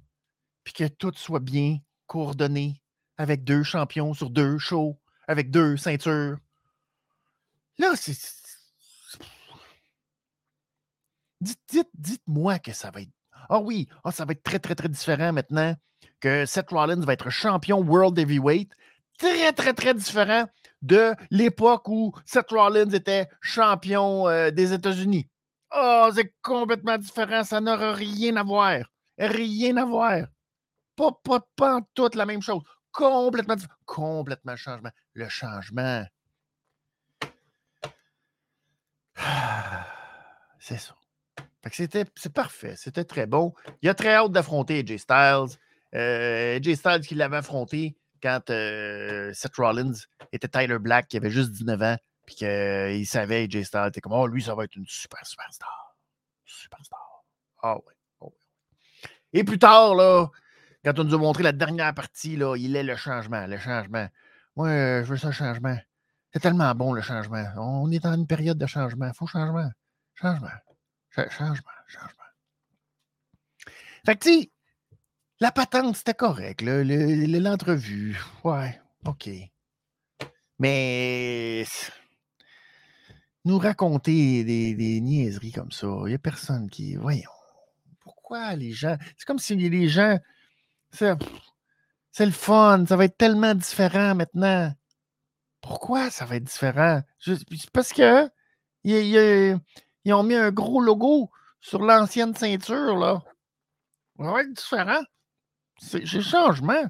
puis 0.66 0.74
que 0.74 0.88
tout 0.90 1.14
soit 1.16 1.40
bien 1.40 1.78
coordonné 2.08 2.82
avec 3.18 3.46
deux 3.46 3.64
champions 3.64 4.14
sur 4.14 4.30
deux 4.30 4.58
shows, 4.58 5.00
avec 5.28 5.50
deux 5.50 5.78
ceintures. 5.78 6.38
Là, 7.78 7.94
c'est. 7.96 8.18
Dites, 11.40 11.90
dites, 11.94 12.24
moi 12.26 12.58
que 12.58 12.74
ça 12.74 12.90
va 12.92 13.02
être. 13.02 13.12
Ah 13.50 13.60
oui, 13.60 13.88
ah, 14.04 14.12
ça 14.12 14.26
va 14.26 14.32
être 14.32 14.44
très, 14.44 14.60
très, 14.60 14.76
très 14.76 14.90
différent 14.90 15.32
maintenant 15.32 15.76
que 16.20 16.46
Seth 16.46 16.72
Rollins 16.72 17.06
va 17.06 17.14
être 17.14 17.30
champion 17.30 17.80
World 17.82 18.18
Heavyweight. 18.18 18.72
Très, 19.20 19.54
très, 19.54 19.74
très 19.74 19.94
différent 19.94 20.46
de 20.82 21.14
l'époque 21.32 21.88
où 21.88 22.14
Seth 22.26 22.50
Rollins 22.50 22.90
était 22.90 23.28
champion 23.42 24.28
euh, 24.28 24.52
des 24.52 24.74
États-Unis. 24.74 25.28
Oh, 25.76 26.10
c'est 26.14 26.34
complètement 26.42 26.98
différent. 26.98 27.44
Ça 27.44 27.60
n'aura 27.62 27.94
rien 27.94 28.36
à 28.38 28.44
voir. 28.44 28.80
Rien 29.18 29.78
à 29.78 29.86
voir. 29.86 30.28
Pas, 30.96 31.12
pas, 31.24 31.42
pas 31.56 31.82
toute 31.94 32.16
la 32.16 32.26
même 32.26 32.42
chose. 32.42 32.62
Complètement 32.92 33.56
Complètement 33.86 34.56
changement. 34.56 34.92
Le 35.14 35.30
changement. 35.30 36.06
C'est 40.60 40.78
ça. 40.78 40.96
c'était, 41.72 42.06
c'est 42.16 42.34
parfait. 42.34 42.76
C'était 42.76 43.06
très 43.06 43.26
bon. 43.26 43.54
Il 43.82 43.90
a 43.90 43.94
très 43.94 44.14
hâte 44.16 44.32
d'affronter 44.32 44.80
AJ 44.80 44.98
Styles. 44.98 45.58
Euh, 45.96 46.58
AJ 46.58 46.76
Styles 46.76 47.08
qui 47.08 47.16
l'avait 47.16 47.38
affronté 47.38 47.98
quand 48.22 48.50
euh, 48.50 49.32
Seth 49.34 49.56
Rollins 49.56 49.94
était 50.32 50.48
Tyler 50.48 50.80
Black, 50.80 51.08
qui 51.08 51.18
avait 51.18 51.30
juste 51.30 51.52
19 51.52 51.82
ans. 51.82 51.98
Puis 52.28 52.36
qu'il 52.36 53.08
savait, 53.08 53.46
AJ 53.46 53.64
Styles 53.64 53.88
était 53.88 54.02
comme, 54.02 54.14
oh, 54.14 54.28
lui, 54.28 54.44
ça 54.44 54.54
va 54.54 54.66
être 54.66 54.76
une 54.76 54.86
super, 54.86 55.26
superstar. 55.26 55.96
Superstar. 56.46 57.24
Ah 57.64 57.78
ouais. 57.78 57.94
Oh, 58.20 58.36
Et 59.32 59.46
plus 59.46 59.58
tard, 59.58 59.96
là, 59.96 60.28
quand 60.84 61.00
on 61.00 61.06
nous 61.06 61.16
a 61.16 61.18
montré 61.18 61.42
la 61.42 61.54
dernière 61.54 61.94
partie, 61.96 62.36
là, 62.36 62.56
il 62.58 62.76
est 62.76 62.84
le 62.84 62.98
changement, 62.98 63.48
le 63.48 63.58
changement. 63.58 64.08
Moi, 64.58 64.70
je 65.04 65.06
veux 65.06 65.18
ça, 65.18 65.28
le 65.28 65.34
changement. 65.34 65.78
C'est 66.34 66.42
tellement 66.42 66.76
bon, 66.76 66.92
le 66.92 67.02
changement. 67.02 67.46
On 67.56 67.90
est 67.92 68.00
dans 68.00 68.14
une 68.14 68.28
période 68.28 68.58
de 68.58 68.68
changement. 68.68 69.12
Faut 69.14 69.26
changement. 69.26 69.72
Changement. 70.16 70.50
changement. 71.16 71.72
Changement. 71.88 72.24
Fait 74.06 74.18
que, 74.18 74.24
tu 74.24 74.52
la 75.40 75.52
patente, 75.52 75.96
c'était 75.96 76.14
correct. 76.14 76.62
L'entrevue, 76.62 78.20
ouais, 78.44 78.80
OK. 79.06 79.30
Mais 80.60 81.64
nous 83.48 83.58
raconter 83.58 84.44
des, 84.44 85.02
niaiseries 85.02 85.54
comme 85.54 85.72
ça. 85.72 85.88
Il 86.02 86.10
n'y 86.10 86.14
a 86.14 86.20
personne 86.20 86.70
qui. 86.70 86.96
Voyons. 86.96 87.32
Pourquoi 88.02 88.56
les 88.56 88.72
gens. 88.72 88.98
C'est 89.18 89.26
comme 89.26 89.40
si 89.40 89.56
les 89.56 89.88
gens. 89.88 90.20
C'est 90.92 91.16
le 92.20 92.32
fun. 92.32 92.86
Ça 92.88 92.96
va 92.96 93.06
être 93.06 93.18
tellement 93.18 93.56
différent 93.56 94.16
maintenant. 94.16 94.74
Pourquoi 95.62 96.10
ça 96.12 96.26
va 96.26 96.36
être 96.36 96.44
différent? 96.44 97.02
parce 97.74 97.92
que 97.92 98.30
ils, 98.84 99.60
ont 100.14 100.24
mis 100.24 100.36
un 100.36 100.52
gros 100.52 100.82
logo 100.82 101.30
sur 101.60 101.82
l'ancienne 101.82 102.36
ceinture, 102.36 102.98
là. 102.98 103.22
Ça 104.18 104.32
va 104.32 104.42
être 104.42 104.54
différent. 104.54 105.02
C'est 105.80 106.06
changement. 106.22 106.86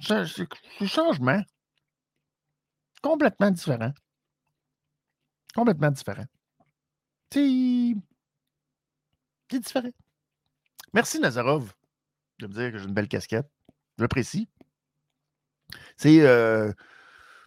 C'est 0.00 0.86
changement. 0.86 1.42
Complètement 3.02 3.50
différent. 3.50 3.92
Complètement 5.54 5.90
différent. 5.90 6.24
C'est 7.32 7.94
différent. 9.52 9.90
Merci, 10.92 11.20
Nazarov, 11.20 11.72
de 12.38 12.46
me 12.46 12.52
dire 12.52 12.72
que 12.72 12.78
j'ai 12.78 12.84
une 12.84 12.94
belle 12.94 13.08
casquette. 13.08 13.48
J'apprécie. 13.98 14.48
C'est 15.96 16.20
euh, 16.20 16.72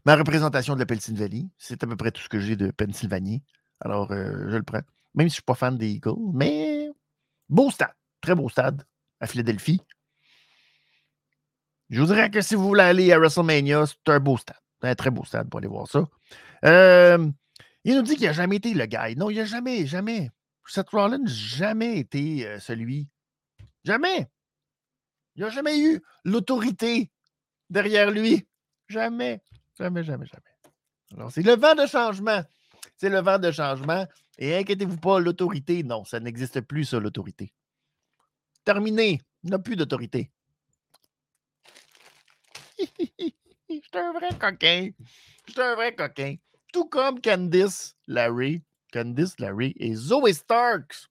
ma 0.06 0.16
représentation 0.16 0.74
de 0.76 0.80
la 0.80 0.86
Pennsylvanie. 0.86 1.50
C'est 1.58 1.84
à 1.84 1.88
peu 1.88 1.96
près 1.96 2.12
tout 2.12 2.22
ce 2.22 2.30
que 2.30 2.40
j'ai 2.40 2.56
de 2.56 2.72
Pennsylvanie. 2.72 3.44
Alors, 3.82 4.12
euh, 4.12 4.50
je 4.50 4.58
le 4.58 4.64
prends. 4.64 4.82
Même 5.16 5.30
si 5.30 5.34
je 5.36 5.42
ne 5.42 5.42
suis 5.42 5.42
pas 5.44 5.56
fan 5.56 5.78
des 5.78 5.90
Eagles, 5.90 6.32
mais 6.34 6.90
beau 7.50 7.72
stade. 7.72 7.94
Très 8.22 8.36
beau 8.36 8.50
stade 8.50 8.84
à 9.20 9.28
Philadelphie. 9.28 9.82
Je 11.90 12.02
vous 12.02 12.08
dirais 12.08 12.30
que 12.30 12.42
si 12.42 12.56
vous 12.56 12.68
voulez 12.68 12.84
aller 12.84 13.12
à 13.14 13.20
WrestleMania, 13.20 13.86
c'est 13.86 14.12
un 14.12 14.20
beau 14.20 14.38
stade. 14.38 14.58
Un 14.82 14.96
très 14.96 15.10
beau 15.10 15.24
stade 15.24 15.50
pour 15.50 15.60
aller 15.60 15.68
voir 15.68 15.88
ça. 15.88 16.08
Euh, 16.66 17.30
il 17.88 17.96
nous 17.96 18.02
dit 18.02 18.18
qu'il 18.18 18.26
n'a 18.26 18.34
jamais 18.34 18.58
été 18.58 18.74
le 18.74 18.86
gars. 18.86 19.16
Non, 19.16 19.30
il 19.30 19.38
n'a 19.38 19.46
jamais, 19.46 19.88
jamais. 19.88 20.30
Seth 20.68 20.90
Rollins 20.90 21.26
jamais 21.26 22.00
été 22.00 22.60
celui. 22.60 23.08
Jamais. 23.86 24.28
Il 25.38 25.44
n'a 25.44 25.50
jamais 25.50 25.80
eu 25.80 26.02
l'autorité 26.26 27.10
derrière 27.70 28.12
lui. 28.12 28.46
Jamais. 28.90 29.42
Jamais, 29.80 30.04
jamais, 30.04 30.26
jamais. 30.26 30.44
Alors, 31.16 31.32
c'est 31.32 31.44
le 31.44 31.56
vent 31.56 31.76
de 31.76 31.86
changement. 31.86 32.44
C'est 32.98 33.10
le 33.10 33.22
vent 33.22 33.40
de 33.40 33.52
changement. 33.52 34.06
Et 34.38 34.54
inquiétez-vous 34.58 34.98
pas, 34.98 35.22
l'autorité, 35.22 35.82
non, 35.84 36.04
ça 36.04 36.20
n'existe 36.20 36.60
plus, 36.60 36.84
ça, 36.84 37.00
l'autorité. 37.00 37.54
Terminé. 38.66 39.22
Il 39.44 39.52
n'a 39.52 39.60
plus 39.60 39.78
d'autorité. 39.78 40.30
Je 42.80 42.84
suis 43.70 43.82
un 43.94 44.12
vrai 44.12 44.30
coquin. 44.38 44.90
Je 45.48 45.54
suis 45.54 45.62
un 45.62 45.76
vrai 45.76 45.96
coquin. 45.96 46.36
Tout 46.74 46.86
comme 46.90 47.22
Candice 47.22 47.96
Larry. 48.08 48.64
Candice 48.92 49.40
Larry 49.40 49.74
et 49.78 49.94
Zoe 49.96 50.34
Starks. 50.34 51.10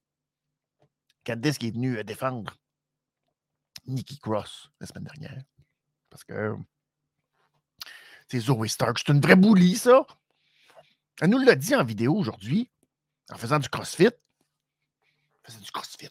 Candice 1.25 1.59
qui 1.59 1.69
est 1.69 1.73
venue 1.73 2.03
défendre 2.05 2.57
Nikki 3.87 4.19
Cross 4.19 4.71
la 4.81 4.87
semaine 4.87 5.05
dernière. 5.05 5.42
Parce 6.11 6.25
que 6.25 6.57
c'est 8.29 8.40
Zoe 8.40 8.66
Stark. 8.66 8.99
C'est 8.99 9.12
une 9.12 9.21
vraie 9.21 9.37
boulie, 9.37 9.77
ça. 9.77 10.07
Elle 11.21 11.31
nous 11.31 11.38
l'a 11.38 11.55
dit 11.55 11.75
en 11.75 11.85
vidéo 11.85 12.14
aujourd'hui, 12.14 12.71
en 13.31 13.37
faisant 13.37 13.59
du 13.59 13.69
crossfit. 13.69 14.05
Elle 14.05 14.12
faisait 15.45 15.61
du 15.61 15.71
crossfit. 15.71 16.11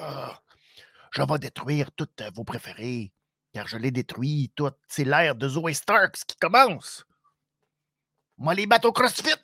Ah, 0.00 0.40
je 1.10 1.22
vais 1.22 1.38
détruire 1.38 1.90
toutes 1.92 2.22
vos 2.34 2.44
préférés, 2.44 3.12
car 3.52 3.66
je 3.66 3.76
les 3.76 3.90
détruis 3.90 4.52
toutes. 4.54 4.78
C'est 4.88 5.04
l'ère 5.04 5.34
de 5.34 5.48
Zoe 5.48 5.72
Starks 5.72 6.24
qui 6.26 6.36
commence. 6.36 7.04
Moi, 8.38 8.54
les 8.54 8.66
bateaux 8.66 8.92
crossfit. 8.92 9.34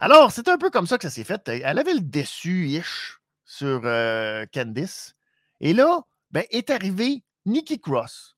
Alors, 0.00 0.32
c'est 0.32 0.48
un 0.48 0.58
peu 0.58 0.70
comme 0.70 0.86
ça 0.86 0.98
que 0.98 1.04
ça 1.04 1.10
s'est 1.10 1.24
fait. 1.24 1.46
Elle 1.46 1.78
avait 1.78 1.94
le 1.94 2.00
déçu-ish 2.00 3.20
sur 3.44 3.82
euh, 3.84 4.44
Candice. 4.52 5.14
Et 5.60 5.72
là, 5.72 6.00
ben, 6.32 6.44
est 6.50 6.70
arrivé 6.70 7.22
Nikki 7.46 7.80
Cross. 7.80 8.34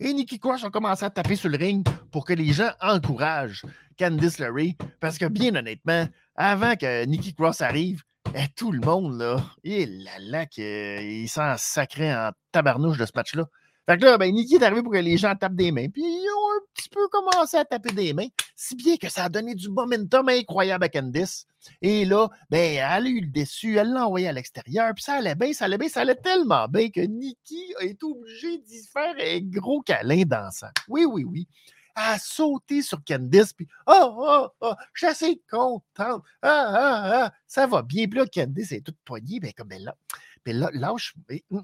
Et 0.00 0.12
Nikki 0.14 0.38
Cross 0.40 0.64
a 0.64 0.70
commencé 0.70 1.04
à 1.04 1.10
taper 1.10 1.36
sur 1.36 1.50
le 1.50 1.58
ring 1.58 1.86
pour 2.10 2.24
que 2.24 2.32
les 2.32 2.52
gens 2.52 2.70
encouragent 2.80 3.62
Candice 3.98 4.38
LeRae. 4.38 4.74
Parce 5.00 5.18
que, 5.18 5.26
bien 5.26 5.54
honnêtement, 5.54 6.08
avant 6.34 6.76
que 6.76 7.04
Nikki 7.04 7.34
Cross 7.34 7.60
arrive, 7.60 8.02
eh, 8.34 8.48
tout 8.56 8.72
le 8.72 8.80
monde, 8.80 9.18
là, 9.18 9.36
et 9.64 9.84
là, 9.84 10.12
là, 10.18 10.46
il 10.56 11.28
s'en 11.28 11.56
sacré 11.58 12.14
en 12.14 12.30
tabarnouche 12.52 12.96
de 12.96 13.04
ce 13.04 13.12
match-là. 13.14 13.44
Fait 13.88 13.98
que 13.98 14.04
là, 14.04 14.16
ben, 14.16 14.32
Nikki 14.32 14.56
est 14.56 14.62
arrivé 14.62 14.82
pour 14.82 14.92
que 14.92 14.98
les 14.98 15.16
gens 15.16 15.34
tapent 15.34 15.56
des 15.56 15.72
mains. 15.72 15.88
Puis 15.88 16.02
ils 16.02 16.28
ont 16.28 16.56
un 16.56 16.60
petit 16.74 16.88
peu 16.88 17.08
commencé 17.08 17.56
à 17.56 17.64
taper 17.64 17.92
des 17.92 18.12
mains, 18.12 18.28
si 18.54 18.76
bien 18.76 18.96
que 18.96 19.08
ça 19.08 19.24
a 19.24 19.28
donné 19.28 19.54
du 19.54 19.68
momentum 19.68 20.28
incroyable 20.28 20.84
à 20.84 20.88
Candice. 20.88 21.46
Et 21.80 22.04
là, 22.04 22.28
ben, 22.50 22.74
elle 22.74 23.06
a 23.06 23.08
eu 23.08 23.20
le 23.20 23.26
déçu, 23.26 23.76
elle 23.76 23.92
l'a 23.92 24.06
envoyé 24.06 24.28
à 24.28 24.32
l'extérieur, 24.32 24.92
puis 24.94 25.02
ça 25.02 25.14
allait 25.14 25.34
bien, 25.34 25.52
ça 25.52 25.64
allait 25.64 25.78
bien, 25.78 25.88
ça 25.88 26.00
allait 26.00 26.16
tellement 26.16 26.68
bien 26.68 26.90
que 26.90 27.00
Nikki 27.00 27.74
a 27.80 27.84
été 27.84 28.04
obligé 28.04 28.58
d'y 28.58 28.86
faire 28.86 29.14
un 29.18 29.40
gros 29.42 29.80
câlin 29.80 30.22
dansant. 30.26 30.70
Oui, 30.88 31.04
oui, 31.04 31.24
oui. 31.24 31.48
Elle 31.94 32.14
a 32.14 32.18
sauté 32.18 32.82
sur 32.82 33.04
Candice, 33.04 33.52
puis 33.52 33.68
oh, 33.86 34.14
oh, 34.16 34.48
oh, 34.60 34.74
je 34.94 35.00
suis 35.00 35.06
assez 35.06 35.42
contente. 35.50 35.84
Ah, 35.96 36.22
ah, 36.42 37.12
ah, 37.24 37.32
ça 37.46 37.66
va 37.66 37.82
bien. 37.82 38.06
Puis 38.06 38.18
là, 38.18 38.26
Candice 38.26 38.72
est 38.72 38.80
toute 38.80 38.96
poignée, 39.04 39.40
ben, 39.40 39.52
comme 39.52 39.72
elle 39.72 39.84
là. 39.84 39.94
Mais 40.46 40.52
là, 40.52 40.70
lâche. 40.72 41.14
Oh, 41.50 41.62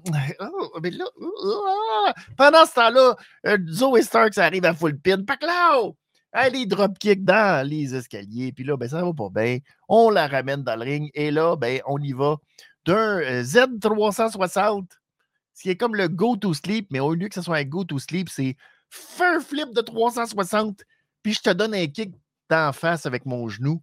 là, 0.81 1.05
ah! 2.07 2.13
pendant 2.37 2.65
ce 2.65 2.73
temps-là, 2.75 3.15
euh, 3.47 3.57
Zoe 3.67 4.01
Starks 4.01 4.37
arrive 4.37 4.65
à 4.65 4.73
full 4.73 4.97
pin. 4.99 5.23
Paclao! 5.23 5.97
Elle 6.31 6.55
est 6.55 6.65
dropkick 6.65 7.25
dans 7.25 7.67
les 7.67 7.95
escaliers. 7.95 8.51
Puis 8.51 8.63
là, 8.63 8.77
ben, 8.77 8.87
ça 8.87 9.03
va 9.03 9.13
pas 9.13 9.29
bien. 9.29 9.59
On 9.87 10.09
la 10.09 10.27
ramène 10.27 10.63
dans 10.63 10.75
le 10.75 10.83
ring. 10.83 11.09
Et 11.13 11.31
là, 11.31 11.55
ben, 11.55 11.81
on 11.87 11.97
y 11.99 12.13
va 12.13 12.37
d'un 12.85 13.19
euh, 13.19 13.43
Z360, 13.43 14.85
ce 15.53 15.61
qui 15.61 15.69
est 15.69 15.75
comme 15.75 15.95
le 15.95 16.07
go 16.07 16.37
to 16.37 16.53
sleep, 16.53 16.87
mais 16.91 16.99
au 16.99 17.13
lieu 17.13 17.27
que 17.27 17.35
ce 17.35 17.41
soit 17.41 17.57
un 17.57 17.63
go 17.63 17.83
to 17.83 17.99
sleep, 17.99 18.29
c'est 18.29 18.55
feu 18.89 19.39
flip 19.41 19.73
de 19.73 19.81
360. 19.81 20.83
Puis 21.21 21.33
je 21.33 21.41
te 21.41 21.49
donne 21.49 21.73
un 21.73 21.87
kick 21.87 22.13
d'en 22.49 22.71
face 22.71 23.05
avec 23.05 23.25
mon 23.25 23.49
genou. 23.49 23.81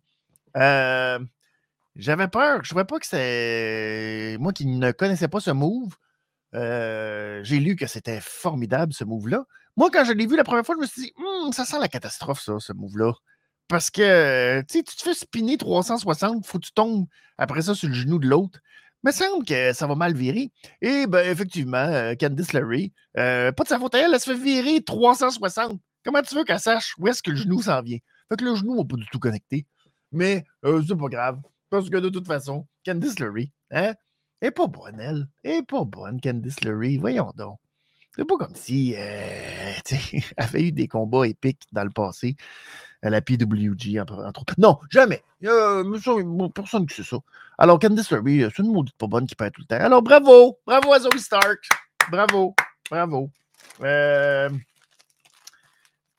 Euh, 0.57 1.19
j'avais 1.97 2.29
peur. 2.29 2.63
Je 2.65 2.75
ne 2.75 2.83
pas 2.83 2.99
que 2.99 3.07
c'est. 3.07 4.37
Moi 4.39 4.53
qui 4.53 4.67
ne 4.67 4.93
connaissais 4.93 5.29
pas 5.29 5.41
ce 5.41 5.51
move, 5.51 5.95
euh, 6.55 7.41
j'ai 7.43 7.59
lu 7.59 7.77
que 7.77 7.87
c'était 7.87 8.21
formidable 8.21 8.93
ce 8.93 9.05
move-là. 9.05 9.45
Moi, 9.77 9.91
quand 9.93 10.05
je 10.05 10.13
l'ai 10.13 10.27
vu 10.27 10.37
la 10.37 10.45
première 10.45 10.65
fois, 10.65 10.75
je 10.77 10.81
me 10.81 10.87
suis 10.87 11.03
dit, 11.03 11.13
«Hum, 11.19 11.53
ça 11.53 11.65
sent 11.65 11.79
la 11.79 11.89
catastrophe, 11.89 12.41
ça, 12.41 12.59
ce 12.59 12.73
move-là. 12.73 13.13
Parce 13.69 13.91
que 13.91 14.63
tu 14.63 14.85
te 14.85 15.03
fais 15.03 15.15
spinner 15.15 15.59
360, 15.59 16.47
faut 16.47 16.59
que 16.59 16.67
tu 16.67 16.73
tombes 16.73 17.07
après 17.37 17.63
ça 17.63 17.75
sur 17.75 17.89
le 17.89 17.95
genou 17.95 18.19
de 18.19 18.29
l'autre. 18.29 18.61
Me 19.03 19.11
semble 19.13 19.45
que 19.45 19.73
ça 19.73 19.87
va 19.87 19.95
mal 19.95 20.15
virer. 20.15 20.51
Et 20.81 21.07
ben, 21.07 21.29
effectivement, 21.31 21.77
euh, 21.77 22.15
Candice 22.15 22.53
Larry, 22.53 22.93
euh, 23.19 23.53
pas 23.53 23.65
de 23.65 23.69
sa 23.69 23.79
faute 23.79 23.95
à 23.95 23.99
elle, 23.99 24.15
elle 24.15 24.21
se 24.21 24.31
fait 24.31 24.39
virer 24.39 24.83
360. 24.83 25.81
Comment 26.05 26.23
tu 26.23 26.35
veux 26.35 26.45
qu'elle 26.45 26.61
sache 26.61 26.95
où 26.99 27.09
est-ce 27.09 27.23
que 27.23 27.31
le 27.31 27.37
genou 27.37 27.61
s'en 27.61 27.83
vient? 27.83 27.99
Fait 28.29 28.37
que 28.37 28.45
le 28.45 28.55
genou 28.55 28.77
n'a 28.77 28.85
pas 28.85 28.97
du 28.97 29.07
tout 29.07 29.19
connecté. 29.19 29.67
Mais 30.13 30.45
c'est 30.63 30.97
pas 30.97 31.09
grave. 31.09 31.41
Parce 31.77 31.91
que 31.91 31.99
de 31.99 32.09
toute 32.09 32.27
façon, 32.27 32.67
Candice 32.87 33.19
LeRae, 33.19 33.51
hein, 33.71 33.93
elle 34.41 34.49
est 34.49 34.51
pas 34.51 34.67
bonne, 34.67 34.99
elle. 34.99 35.29
Elle 35.43 35.57
est 35.57 35.63
pas 35.63 35.85
bonne, 35.85 36.19
Candice 36.23 36.65
LeRae. 36.65 36.99
Voyons 36.99 37.31
donc. 37.37 37.59
C'est 38.15 38.25
pas 38.25 38.39
comme 38.39 38.55
si 38.55 38.95
euh, 38.97 39.73
elle 39.91 40.23
avait 40.39 40.69
eu 40.69 40.73
des 40.73 40.89
combats 40.89 41.27
épiques 41.27 41.65
dans 41.73 41.85
le 41.85 41.91
passé 41.91 42.35
à 43.03 43.11
la 43.11 43.21
PWG, 43.21 44.01
entre 44.01 44.41
autres. 44.41 44.55
Non, 44.57 44.79
jamais. 44.91 45.23
Euh, 45.45 46.49
personne 46.49 46.87
qui 46.87 46.95
sait 46.97 47.03
ça. 47.03 47.19
Alors, 47.59 47.79
Candice 47.79 48.11
LeRae, 48.11 48.51
c'est 48.57 48.63
une 48.63 48.73
maudite 48.73 48.97
pas 48.97 49.07
bonne 49.07 49.27
qui 49.27 49.35
perd 49.35 49.53
tout 49.53 49.61
le 49.61 49.67
temps. 49.67 49.85
Alors, 49.85 50.01
bravo. 50.01 50.59
Bravo 50.67 50.95
à 50.95 51.01
Zoe 51.01 51.19
Stark. 51.19 51.69
Bravo. 52.11 52.55
Bravo. 52.91 53.31
Euh, 53.83 54.49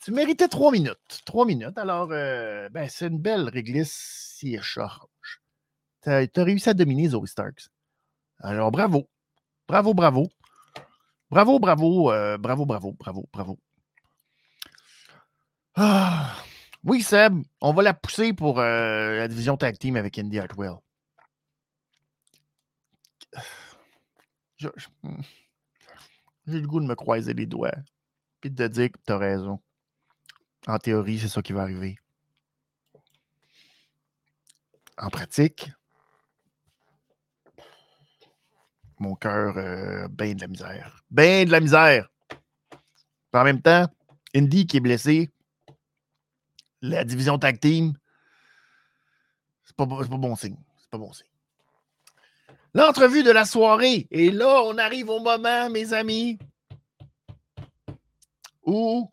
tu 0.06 0.12
méritais 0.12 0.50
trois 0.50 0.72
minutes. 0.72 1.24
Trois 1.26 1.48
minutes. 1.48 1.80
Alors, 1.80 2.10
euh, 2.12 2.69
ben, 2.69 2.88
c'est 2.88 3.08
une 3.08 3.19
belle 3.19 3.50
réglisse 3.50 4.36
si 4.38 4.54
écharpe 4.54 5.10
tu 6.08 6.39
as, 6.39 6.43
réussi 6.43 6.69
à 6.69 6.73
dominer 6.73 7.10
Zoe 7.10 7.25
Starks. 7.25 7.69
Alors, 8.39 8.71
bravo. 8.71 9.10
Bravo, 9.67 9.93
bravo. 9.93 10.29
Bravo, 11.29 11.60
bravo, 11.60 12.12
euh, 12.12 12.37
bravo, 12.37 12.65
bravo, 12.65 12.93
bravo, 12.93 13.29
bravo. 13.33 13.60
Ah. 15.75 16.41
Oui, 16.83 17.01
Seb, 17.01 17.43
on 17.60 17.73
va 17.73 17.83
la 17.83 17.93
pousser 17.93 18.31
pour 18.31 18.60
euh, 18.60 19.17
la 19.17 19.27
division 19.27 19.58
tag 19.58 19.77
team 19.77 19.97
avec 19.97 20.17
Indy 20.17 20.39
Hartwell. 20.39 20.77
Hmm. 25.03 25.21
J'ai 26.47 26.62
le 26.62 26.67
goût 26.67 26.79
de 26.79 26.85
me 26.85 26.95
croiser 26.95 27.33
les 27.33 27.45
doigts. 27.45 27.75
Puis 28.39 28.51
de 28.51 28.67
dire 28.67 28.91
que 28.91 28.97
tu 29.05 29.12
as 29.12 29.17
raison. 29.17 29.60
En 30.67 30.77
théorie, 30.79 31.19
c'est 31.19 31.27
ça 31.27 31.41
qui 31.41 31.53
va 31.53 31.63
arriver. 31.63 31.97
En 34.97 35.10
pratique, 35.10 35.69
mon 39.00 39.15
cœur, 39.15 39.58
euh, 39.58 40.08
ben 40.10 40.33
de 40.35 40.41
la 40.41 40.48
misère. 40.48 41.04
Ben 41.12 41.45
de 41.45 41.52
la 41.52 41.60
misère. 41.60 42.10
En 43.33 43.43
même 43.43 43.62
temps, 43.62 43.85
Indy 44.35 44.65
qui 44.65 44.77
est 44.77 44.81
blessé, 44.81 45.31
la 46.81 47.04
division 47.04 47.37
tag 47.37 47.60
team, 47.60 47.93
c'est 49.63 49.75
pas, 49.75 49.85
bon 49.85 50.35
signe. 50.35 50.58
C'est 50.77 50.89
pas 50.89 50.98
bon 50.98 51.13
signe. 51.13 51.27
L'entrevue 52.73 53.23
de 53.23 53.31
la 53.31 53.45
soirée. 53.45 54.08
Et 54.12 54.31
là, 54.31 54.62
on 54.63 54.77
arrive 54.77 55.10
au 55.10 55.19
moment, 55.19 55.69
mes 55.69 55.93
amis, 55.93 56.39
ou 58.63 59.10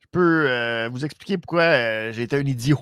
je 0.00 0.06
peux 0.10 0.48
euh, 0.48 0.88
vous 0.88 1.04
expliquer 1.04 1.38
pourquoi 1.38 1.62
euh, 1.62 2.12
j'ai 2.12 2.22
été 2.22 2.36
un 2.36 2.46
idiot. 2.46 2.80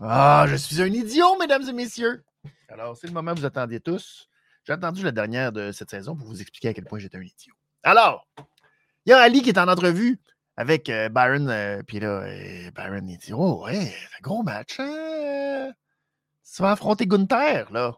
Ah, 0.00 0.46
je 0.48 0.56
suis 0.56 0.80
un 0.80 0.86
idiot, 0.86 1.38
mesdames 1.38 1.68
et 1.68 1.72
messieurs. 1.72 2.24
Alors, 2.68 2.96
c'est 2.96 3.06
le 3.06 3.12
moment 3.12 3.34
que 3.34 3.40
vous 3.40 3.46
attendiez 3.46 3.80
tous. 3.80 4.28
J'ai 4.64 4.72
attendu 4.72 5.02
la 5.02 5.12
dernière 5.12 5.52
de 5.52 5.72
cette 5.72 5.90
saison 5.90 6.16
pour 6.16 6.26
vous 6.26 6.40
expliquer 6.40 6.68
à 6.68 6.74
quel 6.74 6.84
point 6.84 6.98
j'étais 6.98 7.18
un 7.18 7.22
idiot. 7.22 7.54
Alors, 7.82 8.28
il 9.06 9.10
y 9.10 9.12
a 9.12 9.18
Ali 9.18 9.42
qui 9.42 9.48
est 9.50 9.58
en 9.58 9.68
entrevue 9.68 10.20
avec 10.56 10.88
euh, 10.88 11.08
Byron. 11.08 11.82
Puis 11.86 11.98
là, 12.00 12.24
Byron, 12.72 13.08
il 13.08 13.18
dit 13.18 13.32
Oh, 13.32 13.64
ouais, 13.64 13.92
un 14.18 14.20
gros 14.22 14.42
match. 14.42 14.78
Hein? 14.78 15.72
Tu 16.54 16.62
vas 16.62 16.72
affronter 16.72 17.06
Gunther, 17.06 17.72
là. 17.72 17.92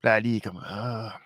Puis 0.00 0.06
là, 0.08 0.14
Ali 0.14 0.36
est 0.36 0.40
comme 0.40 0.62
Ah. 0.64 1.18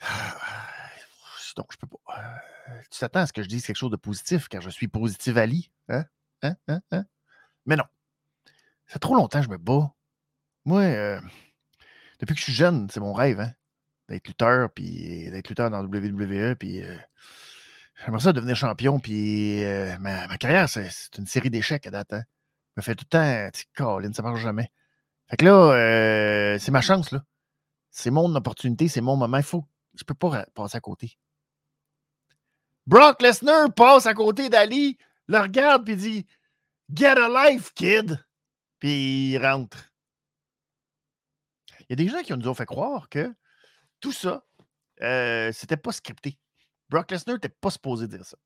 Donc, 1.56 1.72
je 1.72 1.78
peux 1.78 1.86
pas. 1.86 1.98
Euh, 2.18 2.80
tu 2.90 2.98
t'attends 2.98 3.20
à 3.20 3.26
ce 3.26 3.32
que 3.32 3.42
je 3.42 3.48
dise 3.48 3.64
quelque 3.64 3.76
chose 3.76 3.90
de 3.90 3.96
positif 3.96 4.46
car 4.48 4.60
je 4.60 4.68
suis 4.68 4.88
positif 4.88 5.36
Ali. 5.38 5.70
Hein? 5.88 6.04
Hein? 6.42 6.54
Hein? 6.68 6.82
hein? 6.92 7.04
Mais 7.64 7.76
non. 7.76 7.84
Ça 8.86 8.92
fait 8.94 8.98
trop 8.98 9.14
longtemps 9.14 9.38
que 9.38 9.46
je 9.46 9.50
me 9.50 9.56
bats. 9.56 9.90
Moi, 10.66 10.82
euh, 10.82 11.20
depuis 12.20 12.34
que 12.34 12.40
je 12.40 12.44
suis 12.44 12.52
jeune, 12.52 12.88
c'est 12.90 13.00
mon 13.00 13.12
rêve, 13.12 13.40
hein? 13.40 13.52
D'être 14.08 14.28
lutteur, 14.28 14.70
puis 14.70 15.28
d'être 15.30 15.48
lutteur 15.48 15.70
dans 15.70 15.84
WWE, 15.84 16.54
puis 16.54 16.82
euh, 16.82 16.96
j'aimerais 18.04 18.22
ça 18.22 18.32
devenir 18.32 18.56
champion, 18.56 19.00
puis 19.00 19.62
ma, 20.00 20.38
carrière, 20.38 20.68
c'est 20.68 20.90
une 21.18 21.26
série 21.26 21.50
d'échecs 21.50 21.86
à 21.86 21.90
date, 21.90 22.12
hein? 22.12 22.22
me 22.76 22.82
fait 22.82 22.94
tout 22.94 23.06
le 23.10 23.50
temps, 23.50 23.58
Colin, 23.74 24.12
ça 24.12 24.22
marche 24.22 24.40
jamais. 24.40 24.70
Fait 25.28 25.36
que 25.36 25.44
là, 25.44 26.58
c'est 26.58 26.70
ma 26.70 26.80
chance, 26.80 27.10
là. 27.10 27.22
C'est 27.90 28.10
mon 28.10 28.34
opportunité, 28.34 28.88
c'est 28.88 29.00
mon 29.00 29.16
moment. 29.16 29.38
Il 29.38 29.42
faut. 29.42 29.64
Je 29.94 30.04
peux 30.04 30.14
pas 30.14 30.44
passer 30.54 30.76
à 30.76 30.80
côté. 30.80 31.16
Brock 32.86 33.22
Lesnar 33.22 33.72
passe 33.72 34.04
à 34.04 34.12
côté 34.12 34.50
d'Ali, 34.50 34.98
le 35.28 35.38
regarde 35.38 35.86
puis 35.86 35.96
dit 35.96 36.26
Get 36.92 37.16
a 37.18 37.50
life, 37.50 37.72
kid. 37.72 38.22
Puis 38.78 39.32
il 39.32 39.38
rentre. 39.38 39.78
Il 41.88 41.92
y 41.98 42.02
a 42.02 42.04
des 42.04 42.08
gens 42.08 42.22
qui 42.22 42.32
nous 42.32 42.48
ont 42.48 42.54
fait 42.54 42.66
croire 42.66 43.08
que 43.08 43.32
tout 44.00 44.12
ça, 44.12 44.44
euh, 45.02 45.52
c'était 45.52 45.76
pas 45.76 45.92
scripté. 45.92 46.38
Brock 46.88 47.10
Lesnar 47.10 47.36
n'était 47.36 47.48
pas 47.48 47.70
supposé 47.70 48.06
dire 48.08 48.24
ça. 48.24 48.36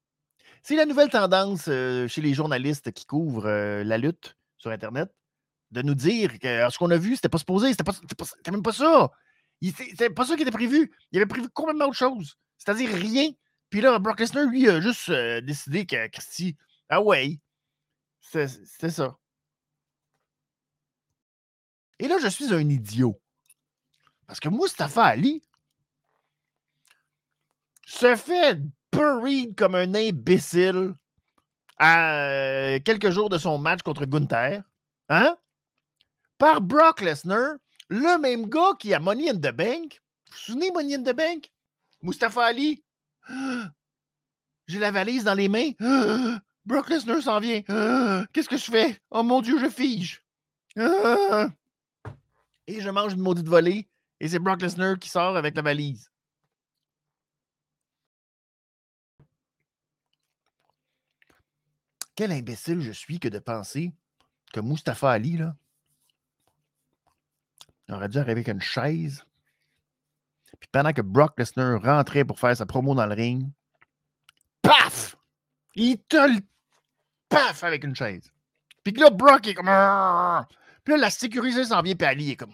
C'est 0.62 0.76
la 0.76 0.86
nouvelle 0.86 1.08
tendance 1.08 1.68
euh, 1.68 2.06
chez 2.08 2.20
les 2.20 2.34
journalistes 2.34 2.92
qui 2.92 3.06
couvrent 3.06 3.46
euh, 3.46 3.84
la 3.84 3.98
lutte 3.98 4.36
sur 4.58 4.70
Internet 4.70 5.10
de 5.70 5.82
nous 5.82 5.94
dire 5.94 6.38
que 6.38 6.68
ce 6.68 6.78
qu'on 6.78 6.90
a 6.90 6.98
vu, 6.98 7.16
c'était 7.16 7.28
pas 7.28 7.38
supposé, 7.38 7.70
c'était 7.70 7.84
pas, 7.84 7.94
même 8.50 8.62
pas 8.62 8.72
ça. 8.72 9.10
C'était 9.62 10.10
pas 10.10 10.24
ça 10.24 10.36
qui 10.36 10.42
était 10.42 10.50
prévu. 10.50 10.92
Il 11.12 11.18
avait 11.18 11.26
prévu 11.26 11.48
complètement 11.50 11.86
autre 11.86 11.96
chose. 11.96 12.36
C'est-à-dire 12.58 12.90
rien 12.90 13.30
puis 13.70 13.80
là, 13.80 14.00
Brock 14.00 14.18
Lesnar, 14.18 14.46
lui, 14.46 14.68
a 14.68 14.80
juste 14.80 15.10
décidé 15.12 15.86
que 15.86 16.08
Christy, 16.08 16.56
ah 16.88 17.00
ouais, 17.00 17.38
c'est 18.20 18.90
ça. 18.90 19.16
Et 22.00 22.08
là, 22.08 22.18
je 22.18 22.28
suis 22.28 22.52
un 22.52 22.68
idiot. 22.68 23.19
Parce 24.30 24.38
que 24.38 24.48
Mustafa 24.48 25.06
Ali 25.06 25.42
se 27.84 28.14
fait 28.14 28.60
buried 28.92 29.56
comme 29.56 29.74
un 29.74 29.92
imbécile 29.92 30.94
à 31.78 32.14
euh, 32.14 32.78
quelques 32.78 33.10
jours 33.10 33.28
de 33.28 33.38
son 33.38 33.58
match 33.58 33.82
contre 33.82 34.04
Gunther. 34.04 34.62
Hein? 35.08 35.36
Par 36.38 36.60
Brock 36.60 37.00
Lesnar, 37.00 37.56
le 37.88 38.18
même 38.20 38.46
gars 38.48 38.76
qui 38.78 38.94
a 38.94 39.00
Money 39.00 39.30
in 39.30 39.34
the 39.34 39.50
Bank. 39.52 40.00
Vous 40.26 40.32
vous 40.32 40.38
souvenez 40.38 40.70
Money 40.70 40.94
in 40.94 41.02
the 41.02 41.16
Bank? 41.16 41.50
Mustafa 42.00 42.44
Ali, 42.44 42.84
j'ai 44.68 44.78
la 44.78 44.92
valise 44.92 45.24
dans 45.24 45.34
les 45.34 45.48
mains. 45.48 45.72
Brock 46.64 46.88
Lesnar 46.88 47.20
s'en 47.20 47.40
vient. 47.40 47.62
Qu'est-ce 48.32 48.48
que 48.48 48.56
je 48.56 48.70
fais? 48.70 48.96
Oh 49.10 49.24
mon 49.24 49.40
Dieu, 49.40 49.58
je 49.58 49.68
fige. 49.68 50.22
Et 52.68 52.80
je 52.80 52.90
mange 52.90 53.14
une 53.14 53.22
maudite 53.22 53.48
volée. 53.48 53.89
Et 54.20 54.28
c'est 54.28 54.38
Brock 54.38 54.62
Lesnar 54.62 54.98
qui 54.98 55.08
sort 55.08 55.36
avec 55.36 55.56
la 55.56 55.62
valise. 55.62 56.10
Quel 62.14 62.32
imbécile 62.32 62.82
je 62.82 62.92
suis 62.92 63.18
que 63.18 63.28
de 63.28 63.38
penser 63.38 63.94
que 64.52 64.60
Mustafa 64.60 65.10
Ali, 65.10 65.38
là, 65.38 65.56
aurait 67.88 68.08
dû 68.08 68.18
arriver 68.18 68.32
avec 68.32 68.48
une 68.48 68.60
chaise 68.60 69.24
puis 70.60 70.68
pendant 70.70 70.92
que 70.92 71.00
Brock 71.00 71.38
Lesnar 71.38 71.82
rentrait 71.82 72.24
pour 72.24 72.38
faire 72.38 72.56
sa 72.56 72.66
promo 72.66 72.94
dans 72.94 73.06
le 73.06 73.14
ring, 73.14 73.50
paf! 74.62 75.16
Il 75.74 75.98
te 75.98 76.16
le 76.16 76.40
paf 77.28 77.64
avec 77.64 77.84
une 77.84 77.96
chaise. 77.96 78.30
Puis 78.84 78.92
là, 78.94 79.10
Brock 79.10 79.46
est 79.46 79.54
comme. 79.54 79.66
Puis 80.84 80.94
là, 80.94 80.98
la 80.98 81.10
sécurité 81.10 81.64
s'en 81.64 81.82
vient, 81.82 81.94
puis 81.94 82.06
Ali 82.06 82.30
est 82.32 82.36
comme. 82.36 82.52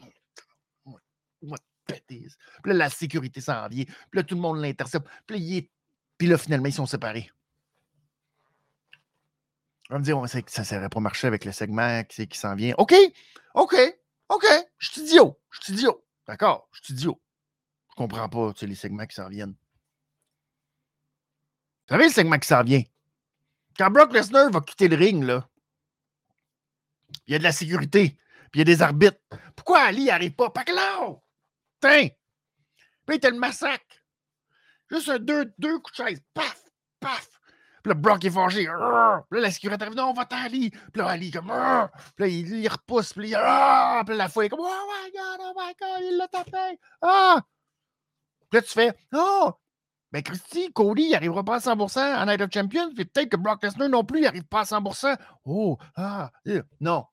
Puis 1.87 2.29
là, 2.65 2.75
la 2.75 2.91
sécurité 2.91 3.41
s'en 3.41 3.69
vient. 3.69 3.85
Puis 3.85 3.95
là, 4.13 4.23
tout 4.23 4.35
le 4.35 4.41
monde 4.41 4.61
l'intercepte. 4.61 5.07
Puis 5.27 5.39
là, 5.39 5.61
puis 6.19 6.29
là, 6.29 6.39
finalement, 6.39 6.67
ils 6.67 6.73
sont 6.73 6.87
séparés. 6.87 7.31
On 9.91 9.95
va 9.95 9.99
me 10.01 10.05
dire, 10.05 10.21
ça 10.49 10.63
ne 10.63 10.67
serait 10.67 10.89
pas 10.89 11.01
marché 11.01 11.27
avec 11.27 11.45
le 11.45 11.53
segment 11.53 12.03
qui, 12.05 12.27
qui 12.27 12.39
s'en 12.39 12.55
vient. 12.55 12.75
OK, 12.79 12.95
OK, 13.55 13.77
OK, 14.29 14.47
je 14.79 14.91
suis 14.91 15.03
idiot. 15.03 15.39
Je 15.51 15.61
suis 15.63 15.73
idiot. 15.75 16.05
D'accord, 16.27 16.69
je 16.73 16.81
suis 16.83 16.95
idiot 16.95 17.21
comprends 17.97 18.29
pas 18.29 18.53
tu 18.53 18.61
sais, 18.61 18.67
les 18.67 18.77
segments 18.77 19.07
qui 19.07 19.17
s'en 19.17 19.29
viennent. 19.29 19.57
Vous 21.89 21.95
savez 21.95 22.05
le 22.05 22.13
segment 22.13 22.39
qui 22.39 22.47
s'en 22.47 22.63
vient? 22.63 22.83
Quand 23.77 23.91
Brock 23.91 24.13
Lesnar 24.13 24.51
va 24.51 24.61
quitter 24.61 24.89
le 24.89 24.97
ring, 24.97 25.25
là, 25.25 25.49
il 27.27 27.33
y 27.33 27.35
a 27.35 27.39
de 27.39 27.43
la 27.43 27.53
sécurité, 27.53 28.17
puis 28.51 28.55
il 28.55 28.59
y 28.61 28.63
a 28.63 28.65
des 28.65 28.83
arbitres. 28.83 29.19
Pourquoi 29.55 29.81
Ali 29.81 30.07
n'arrive 30.07 30.35
pas? 30.35 30.51
Pas 30.51 30.65
là! 30.73 31.17
Tiens! 31.87 32.09
Puis 33.07 33.21
il 33.23 33.31
le 33.31 33.39
massacre. 33.39 33.85
Juste 34.91 35.11
deux, 35.19 35.79
coups 35.79 35.99
de 35.99 36.05
chaise. 36.05 36.21
Paf! 36.35 36.63
Paf! 37.01 37.29
Puis 37.83 37.93
là, 37.93 37.95
Brock 37.95 38.25
est 38.25 38.31
forgé. 38.31 38.65
Puis 38.65 38.67
là, 38.67 39.25
la 39.31 39.51
sécurité 39.51 39.85
arrive. 39.85 39.97
Non, 39.97 40.11
on 40.11 40.13
va 40.13 40.27
Ali. 40.31 40.71
Puis 40.71 40.81
là, 40.97 41.09
Ali, 41.09 41.31
comme. 41.31 41.53
Puis 42.17 42.25
là, 42.25 42.27
il, 42.27 42.69
repousse. 42.69 43.13
Puis, 43.13 43.31
là, 43.31 44.03
puis 44.05 44.17
la 44.17 44.29
foi 44.29 44.47
est 44.47 44.49
comme. 44.49 44.61
Oh 44.61 44.65
my 44.65 45.11
God, 45.13 45.41
oh 45.41 45.53
my 45.57 45.73
God, 45.81 46.11
il 46.11 46.17
l'a 46.17 46.29
tapé. 46.29 46.79
Ah! 47.03 47.43
Puis 48.51 48.59
là, 48.59 48.63
tu 48.63 48.73
fais 48.73 48.95
Oh, 49.13 49.53
ben 50.13 50.23
Christy, 50.23 50.73
Cody, 50.73 51.05
il 51.05 51.11
n'arrivera 51.13 51.45
pas 51.45 51.57
à 51.57 51.59
100% 51.59 52.17
en 52.17 52.27
Night 52.27 52.41
of 52.41 52.51
Champions, 52.53 52.95
puis 52.95 53.05
peut-être 53.05 53.29
que 53.29 53.37
Brock 53.37 53.63
Lesnar 53.63 53.89
non 53.89 54.05
plus, 54.05 54.21
il 54.21 54.23
n'arrive 54.23 54.45
pas 54.45 54.61
à 54.61 54.65
100%. 54.65 55.17
Oh, 55.45 55.79
ah, 55.97 56.31
euh, 56.47 56.63
non. 56.81 57.05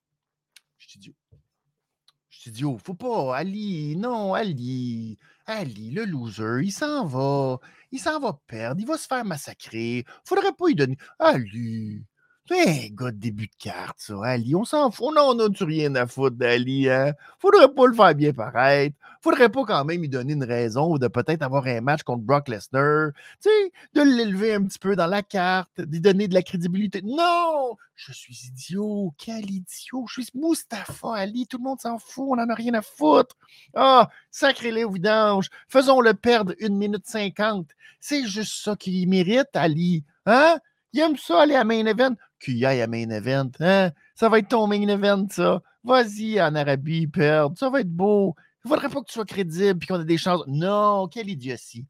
Suis 2.43 2.51
idiot. 2.51 2.77
Faut 2.83 2.93
pas. 2.93 3.37
Ali, 3.37 3.95
non, 3.95 4.33
Ali. 4.33 5.17
Ali, 5.45 5.91
le 5.91 6.03
loser, 6.03 6.59
il 6.61 6.71
s'en 6.73 7.05
va. 7.05 7.57
Il 7.91 7.99
s'en 7.99 8.19
va 8.19 8.37
perdre. 8.47 8.81
Il 8.81 8.85
va 8.85 8.97
se 8.97 9.07
faire 9.07 9.23
massacrer. 9.23 10.03
Faudrait 10.25 10.51
pas 10.51 10.67
lui 10.67 10.75
donner. 10.75 10.97
Ali. 11.19 12.03
Un 12.51 12.89
gars 12.91 13.11
de 13.11 13.17
début 13.17 13.47
de 13.47 13.55
carte, 13.57 13.99
ça, 13.99 14.15
Ali. 14.21 14.53
On 14.53 14.65
s'en 14.65 14.91
fout. 14.91 15.15
Non, 15.15 15.29
on 15.29 15.35
n'a 15.35 15.45
rien 15.61 15.95
à 15.95 16.05
foutre 16.05 16.35
d'Ali. 16.35 16.89
Hein? 16.89 17.13
Faudrait 17.39 17.73
pas 17.73 17.87
le 17.87 17.93
faire 17.93 18.13
bien 18.13 18.33
paraître. 18.33 18.97
Faudrait 19.21 19.47
pas 19.47 19.63
quand 19.63 19.85
même 19.85 20.01
lui 20.01 20.09
donner 20.09 20.33
une 20.33 20.43
raison 20.43 20.97
de 20.97 21.07
peut-être 21.07 21.41
avoir 21.41 21.65
un 21.67 21.79
match 21.79 22.03
contre 22.03 22.23
Brock 22.23 22.49
Lesnar. 22.49 23.11
Tu 23.41 23.49
sais, 23.49 23.71
de 23.93 24.01
l'élever 24.01 24.55
un 24.55 24.63
petit 24.63 24.77
peu 24.77 24.97
dans 24.97 25.07
la 25.07 25.23
carte, 25.23 25.69
de 25.77 25.89
lui 25.89 26.01
donner 26.01 26.27
de 26.27 26.33
la 26.33 26.41
crédibilité. 26.41 27.01
Non! 27.01 27.77
Je 27.95 28.11
suis 28.11 28.47
idiot. 28.47 29.13
Quel 29.17 29.49
idiot. 29.49 30.05
Je 30.09 30.21
suis 30.21 30.29
Mustafa 30.33 31.13
Ali. 31.15 31.47
Tout 31.47 31.59
le 31.59 31.63
monde 31.63 31.79
s'en 31.79 31.97
fout. 31.97 32.25
On 32.31 32.35
n'en 32.35 32.49
a 32.49 32.55
rien 32.55 32.73
à 32.73 32.81
foutre. 32.81 33.37
Ah, 33.73 34.09
sacré-les 34.31 34.85
vidange. 34.85 35.49
Faisons-le 35.69 36.13
perdre 36.13 36.53
une 36.59 36.75
minute 36.75 37.07
cinquante. 37.07 37.69
C'est 38.01 38.25
juste 38.25 38.61
ça 38.61 38.75
qu'il 38.75 39.07
mérite, 39.07 39.47
Ali. 39.53 40.03
Hein? 40.25 40.57
Il 40.91 40.99
aime 40.99 41.17
ça 41.17 41.41
aller 41.41 41.55
à 41.55 41.63
main 41.63 41.85
event 41.85 42.15
qu'il 42.43 42.65
à 42.65 42.87
main 42.87 43.09
event. 43.09 43.51
Hein? 43.59 43.91
Ça 44.15 44.29
va 44.29 44.39
être 44.39 44.49
ton 44.49 44.67
main 44.67 44.87
event, 44.87 45.27
ça. 45.29 45.61
Vas-y 45.83 46.41
en 46.41 46.55
Arabie, 46.55 47.07
perdre. 47.07 47.57
Ça 47.57 47.69
va 47.69 47.81
être 47.81 47.91
beau. 47.91 48.35
Il 48.63 48.67
ne 48.67 48.75
faudrait 48.75 48.89
pas 48.89 49.01
que 49.01 49.07
tu 49.07 49.13
sois 49.13 49.25
crédible 49.25 49.83
et 49.83 49.85
qu'on 49.85 50.01
ait 50.01 50.05
des 50.05 50.17
chances. 50.17 50.43
Non, 50.47 51.07
quelle 51.07 51.29
idiotie. 51.29 51.85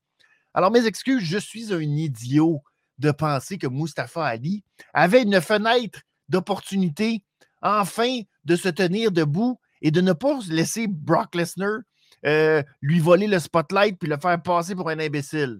Alors, 0.53 0.71
mes 0.71 0.85
excuses, 0.85 1.23
je 1.23 1.37
suis 1.37 1.73
un 1.73 1.81
idiot 1.81 2.61
de 2.99 3.11
penser 3.11 3.57
que 3.57 3.67
Mustafa 3.67 4.25
Ali 4.25 4.63
avait 4.93 5.23
une 5.23 5.41
fenêtre 5.41 6.01
d'opportunité, 6.29 7.23
enfin, 7.61 8.21
de 8.45 8.55
se 8.55 8.69
tenir 8.69 9.11
debout 9.11 9.59
et 9.81 9.91
de 9.91 10.01
ne 10.01 10.13
pas 10.13 10.39
laisser 10.49 10.87
Brock 10.87 11.35
Lesnar 11.35 11.79
euh, 12.25 12.63
lui 12.81 12.99
voler 12.99 13.27
le 13.27 13.39
spotlight 13.39 13.99
puis 13.99 14.09
le 14.09 14.17
faire 14.17 14.41
passer 14.41 14.75
pour 14.75 14.89
un 14.89 14.99
imbécile. 14.99 15.59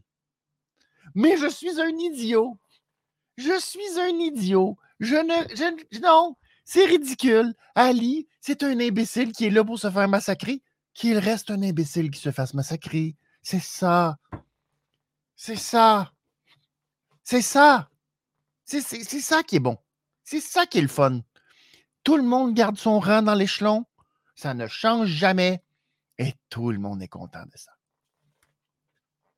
Mais 1.15 1.37
je 1.37 1.49
suis 1.49 1.79
un 1.79 1.89
idiot. 1.89 2.57
Je 3.37 3.59
suis 3.59 3.99
un 3.99 4.19
idiot. 4.19 4.77
Je 4.99 5.15
ne. 5.15 5.99
non, 6.01 6.35
c'est 6.65 6.85
ridicule. 6.85 7.53
Ali, 7.75 8.27
c'est 8.39 8.63
un 8.63 8.79
imbécile 8.79 9.31
qui 9.31 9.45
est 9.45 9.49
là 9.49 9.63
pour 9.63 9.79
se 9.79 9.89
faire 9.89 10.07
massacrer. 10.07 10.61
Qu'il 10.93 11.17
reste 11.17 11.49
un 11.49 11.61
imbécile 11.63 12.11
qui 12.11 12.19
se 12.19 12.31
fasse 12.31 12.53
massacrer. 12.53 13.15
C'est 13.41 13.61
ça. 13.61 14.17
C'est 15.35 15.55
ça. 15.55 16.11
C'est 17.23 17.41
ça. 17.41 17.89
C'est 18.65 18.81
ça 18.81 19.43
qui 19.43 19.57
est 19.57 19.59
bon. 19.59 19.77
C'est 20.23 20.39
ça 20.39 20.65
qui 20.65 20.77
est 20.77 20.83
le 20.83 20.87
fun. 20.87 21.21
Tout 22.03 22.17
le 22.17 22.23
monde 22.23 22.53
garde 22.53 22.77
son 22.77 22.99
rang 22.99 23.21
dans 23.21 23.33
l'échelon. 23.33 23.85
Ça 24.35 24.53
ne 24.53 24.67
change 24.67 25.07
jamais. 25.07 25.63
Et 26.17 26.33
tout 26.49 26.71
le 26.71 26.79
monde 26.79 27.01
est 27.01 27.07
content 27.07 27.43
de 27.43 27.57
ça. 27.57 27.71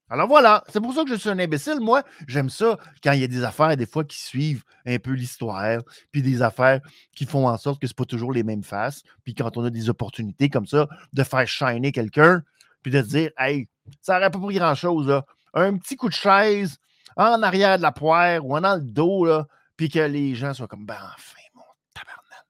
Alors 0.09 0.27
voilà, 0.27 0.63
c'est 0.69 0.79
pour 0.79 0.93
ça 0.93 1.03
que 1.03 1.09
je 1.09 1.15
suis 1.15 1.29
un 1.29 1.39
imbécile. 1.39 1.79
Moi, 1.79 2.03
j'aime 2.27 2.49
ça 2.49 2.77
quand 3.03 3.13
il 3.13 3.21
y 3.21 3.23
a 3.23 3.27
des 3.27 3.43
affaires, 3.43 3.75
des 3.75 3.87
fois, 3.87 4.03
qui 4.03 4.19
suivent 4.21 4.63
un 4.85 4.99
peu 4.99 5.11
l'histoire, 5.11 5.81
puis 6.11 6.21
des 6.21 6.43
affaires 6.43 6.79
qui 7.15 7.25
font 7.25 7.47
en 7.47 7.57
sorte 7.57 7.81
que 7.81 7.87
ce 7.87 7.93
pas 7.93 8.05
toujours 8.05 8.31
les 8.31 8.43
mêmes 8.43 8.63
faces. 8.63 9.01
Puis 9.23 9.33
quand 9.33 9.57
on 9.57 9.65
a 9.65 9.71
des 9.71 9.89
opportunités 9.89 10.49
comme 10.49 10.67
ça, 10.67 10.87
de 11.11 11.23
faire 11.23 11.47
shiner 11.47 11.91
quelqu'un, 11.91 12.43
puis 12.83 12.91
de 12.91 13.01
dire, 13.01 13.31
hey, 13.39 13.67
ça 14.01 14.15
n'aurait 14.15 14.29
pas 14.29 14.37
pour 14.37 14.51
grand-chose. 14.51 15.21
Un 15.55 15.77
petit 15.77 15.95
coup 15.95 16.09
de 16.09 16.13
chaise 16.13 16.77
en 17.17 17.41
arrière 17.41 17.77
de 17.77 17.81
la 17.81 17.91
poire 17.91 18.45
ou 18.45 18.55
en 18.55 18.61
dans 18.61 18.75
le 18.75 18.81
dos, 18.81 19.25
là, 19.25 19.47
puis 19.75 19.89
que 19.89 19.99
les 19.99 20.35
gens 20.35 20.53
soient 20.53 20.67
comme, 20.67 20.85
ben 20.85 20.97
enfin, 20.97 21.41
mon 21.55 21.63
tabarnak, 21.95 22.45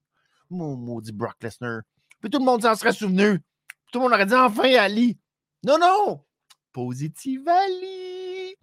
mon 0.49 0.75
maudit 0.75 1.13
Brock 1.13 1.35
Lesnar. 1.41 1.83
Puis 2.19 2.29
tout 2.29 2.39
le 2.39 2.45
monde 2.45 2.63
s'en 2.63 2.75
serait 2.75 2.91
souvenu. 2.91 3.39
Tout 3.93 3.99
le 3.99 4.03
monde 4.03 4.13
aurait 4.13 4.25
dit, 4.25 4.35
enfin, 4.35 4.75
Ali. 4.75 5.17
Non, 5.63 5.77
non, 5.79 6.21
Positive 6.75 7.47
Ali. 7.47 8.53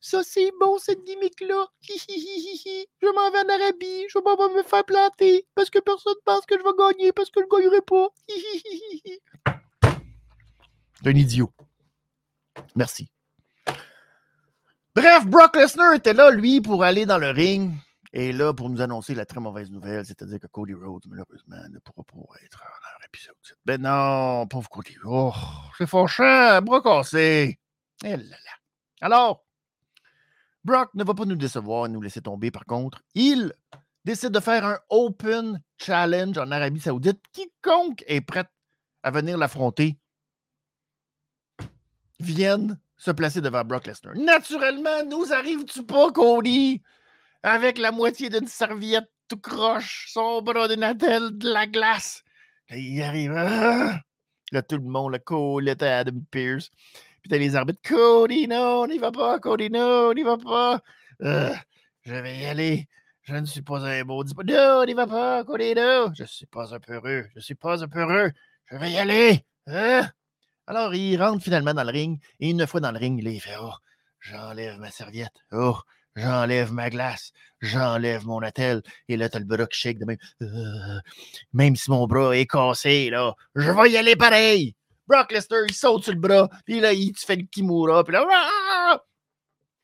Ça, 0.00 0.24
c'est 0.24 0.50
bon, 0.58 0.76
cette 0.76 1.04
gimmick-là. 1.04 1.68
Je 1.80 3.14
m'en 3.14 3.30
vais 3.30 3.38
en 3.38 3.48
Arabie. 3.48 4.08
Je 4.08 4.18
vais 4.18 4.24
pas 4.24 4.48
me 4.48 4.64
faire 4.64 4.84
planter 4.84 5.46
parce 5.54 5.70
que 5.70 5.78
personne 5.78 6.16
pense 6.24 6.44
que 6.44 6.56
je 6.58 6.64
vais 6.64 6.76
gagner 6.76 7.12
parce 7.12 7.30
que 7.30 7.38
je 7.40 7.44
ne 7.44 7.48
gagnerai 7.48 7.80
pas. 7.82 8.08
Un 11.04 11.14
idiot. 11.14 11.52
Merci. 12.74 13.08
Bref, 14.96 15.24
Brock 15.26 15.54
Lesnar 15.54 15.94
était 15.94 16.12
là, 16.12 16.32
lui, 16.32 16.60
pour 16.60 16.82
aller 16.82 17.06
dans 17.06 17.18
le 17.18 17.30
ring. 17.30 17.70
Et 18.12 18.32
là, 18.32 18.52
pour 18.52 18.68
nous 18.68 18.80
annoncer 18.80 19.14
la 19.14 19.26
très 19.26 19.38
mauvaise 19.38 19.70
nouvelle, 19.70 20.04
c'est-à-dire 20.04 20.40
que 20.40 20.48
Cody 20.48 20.74
Rhodes, 20.74 21.04
malheureusement, 21.06 21.56
ne 21.70 21.78
pourra 21.78 22.02
pas 22.02 22.44
être 22.44 22.58
dans 22.58 22.91
l'épisode. 23.12 23.34
Ben 23.64 23.80
non, 23.80 24.46
pauvre 24.46 24.68
Cody. 24.68 24.96
Oh, 25.04 25.32
c'est 25.76 25.86
fâchant, 25.86 26.60
bras 26.62 26.80
cassé. 26.80 27.58
Eh 28.04 28.16
là. 28.16 28.36
Alors, 29.00 29.44
Brock 30.64 30.90
ne 30.94 31.04
va 31.04 31.14
pas 31.14 31.24
nous 31.24 31.36
décevoir 31.36 31.88
nous 31.88 32.00
laisser 32.00 32.20
tomber, 32.20 32.50
par 32.50 32.64
contre. 32.64 33.02
Il 33.14 33.52
décide 34.04 34.30
de 34.30 34.40
faire 34.40 34.64
un 34.64 34.78
Open 34.90 35.60
Challenge 35.78 36.36
en 36.38 36.50
Arabie 36.50 36.80
Saoudite. 36.80 37.20
Quiconque 37.32 38.04
est 38.06 38.20
prêt 38.20 38.46
à 39.02 39.10
venir 39.10 39.36
l'affronter 39.38 39.98
vienne 42.20 42.78
se 42.96 43.10
placer 43.10 43.40
devant 43.40 43.64
Brock 43.64 43.88
Lesnar. 43.88 44.14
Naturellement, 44.14 45.04
nous 45.08 45.32
arrives-tu 45.32 45.82
pas, 45.82 46.12
Cody? 46.12 46.80
avec 47.42 47.78
la 47.78 47.90
moitié 47.90 48.30
d'une 48.30 48.46
serviette 48.46 49.10
tout 49.28 49.38
croche, 49.38 50.08
son 50.12 50.42
bras 50.42 50.68
de 50.68 50.74
Natel, 50.74 51.36
de 51.36 51.48
la 51.48 51.66
glace. 51.66 52.22
Il 52.76 53.02
arrive. 53.02 53.34
Ah! 53.36 54.00
Là, 54.52 54.62
tout 54.62 54.76
le 54.76 54.82
monde, 54.82 55.12
le 55.12 55.18
Colette 55.18 55.82
Adam 55.82 56.20
Pierce. 56.30 56.70
Puis 57.22 57.30
t'as 57.30 57.38
les 57.38 57.56
arbitres. 57.56 57.80
Cody, 57.82 58.48
non, 58.48 58.86
n'y 58.86 58.98
va 58.98 59.10
pas. 59.10 59.38
Cody, 59.38 59.70
non, 59.70 60.12
n'y 60.12 60.22
va 60.22 60.36
pas. 60.36 60.80
Je 61.20 62.14
vais 62.14 62.38
y 62.38 62.44
aller. 62.46 62.88
Je 63.22 63.34
ne 63.34 63.46
suis 63.46 63.62
pas 63.62 63.84
un 63.86 64.02
beau 64.04 64.24
Non, 64.24 64.84
n'y 64.84 64.94
va 64.94 65.06
pas. 65.06 65.44
Cody, 65.44 65.74
non. 65.74 66.12
Je 66.14 66.22
ne 66.22 66.28
suis 66.28 66.46
pas 66.46 66.74
un 66.74 66.80
peureux. 66.80 67.26
Je 67.30 67.36
ne 67.36 67.40
suis 67.40 67.54
pas 67.54 67.82
un 67.82 67.88
peureux. 67.88 68.32
Je 68.70 68.76
vais 68.76 68.90
y 68.90 68.98
aller. 68.98 69.44
Ah! 69.66 70.10
Alors, 70.66 70.94
il 70.94 71.22
rentre 71.22 71.42
finalement 71.42 71.74
dans 71.74 71.84
le 71.84 71.90
ring. 71.90 72.20
Et 72.40 72.50
une 72.50 72.66
fois 72.66 72.80
dans 72.80 72.92
le 72.92 72.98
ring, 72.98 73.22
il 73.24 73.40
fait 73.40 73.56
Oh, 73.60 73.72
j'enlève 74.20 74.78
ma 74.78 74.90
serviette. 74.90 75.34
Oh, 75.52 75.78
j'enlève 76.16 76.72
ma 76.72 76.90
glace, 76.90 77.32
j'enlève 77.60 78.26
mon 78.26 78.40
attel. 78.42 78.82
Et 79.08 79.16
là, 79.16 79.28
t'as 79.28 79.38
le 79.38 79.44
bras 79.44 79.66
qui 79.66 79.78
shake 79.78 79.98
de 79.98 80.04
même. 80.04 80.18
Euh, 80.42 81.00
même 81.52 81.76
si 81.76 81.90
mon 81.90 82.06
bras 82.06 82.36
est 82.36 82.46
cassé, 82.46 83.10
là, 83.10 83.34
je 83.54 83.70
vais 83.70 83.90
y 83.90 83.96
aller 83.96 84.16
pareil. 84.16 84.74
Brock 85.06 85.32
Lesnar, 85.32 85.64
il 85.68 85.74
saute 85.74 86.04
sur 86.04 86.12
le 86.12 86.20
bras, 86.20 86.48
puis 86.64 86.80
là, 86.80 86.92
il 86.92 87.12
fait 87.16 87.36
le 87.36 87.42
Kimura, 87.42 88.04
puis 88.04 88.12
là, 88.12 88.24
ah! 88.30 89.02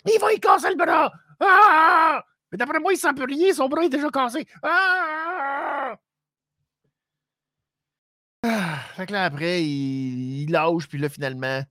il 0.06 0.18
va 0.20 0.32
y 0.32 0.40
casser 0.40 0.70
le 0.70 0.76
bras. 0.76 1.12
Ah! 1.40 2.22
Mais 2.50 2.58
d'après 2.58 2.78
moi, 2.78 2.92
il 2.92 2.96
sent 2.96 3.12
plus 3.14 3.24
rien, 3.24 3.52
son 3.52 3.68
bras 3.68 3.84
est 3.84 3.88
déjà 3.88 4.08
cassé. 4.10 4.46
Ah! 4.62 5.96
Fait 8.96 9.06
que 9.06 9.12
là, 9.12 9.24
après, 9.24 9.62
il, 9.62 10.42
il 10.42 10.50
lâche, 10.50 10.88
puis 10.88 10.98
là, 10.98 11.08
finalement, 11.08 11.62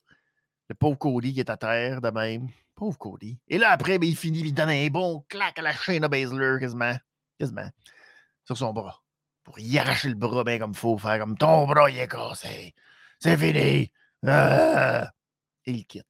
le 0.70 0.76
pauvre 0.76 0.98
Cody 0.98 1.34
qui 1.34 1.40
est 1.40 1.50
à 1.50 1.58
terre 1.58 2.02
de 2.02 2.10
même. 2.10 2.50
Pauvre 2.78 2.98
Cody. 3.00 3.40
Et 3.48 3.58
là, 3.58 3.72
après, 3.72 3.98
ben, 3.98 4.08
il 4.08 4.16
finit, 4.16 4.42
il 4.42 4.54
donne 4.54 4.70
un 4.70 4.88
bon 4.88 5.26
claque 5.28 5.58
à 5.58 5.64
la 5.64 5.74
chaîne 5.74 6.04
de 6.04 6.08
Baszler, 6.08 6.58
quasiment. 6.60 6.96
Quasiment. 7.40 7.68
Sur 8.46 8.56
son 8.56 8.72
bras. 8.72 9.02
Pour 9.44 9.58
y 9.60 9.80
arracher 9.80 10.10
le 10.10 10.16
bras 10.16 10.44
bien 10.44 10.60
comme 10.60 10.72
il 10.72 10.78
faut. 10.78 10.96
Faire 10.98 11.18
comme 11.18 11.36
ton 11.38 11.66
bras, 11.66 11.90
il 11.90 11.98
est 11.98 12.08
cassé. 12.08 12.76
C'est 13.20 13.36
fini. 13.36 13.92
Ah! 14.26 15.12
Et 15.66 15.72
il 15.72 15.86
quitte. 15.88 16.06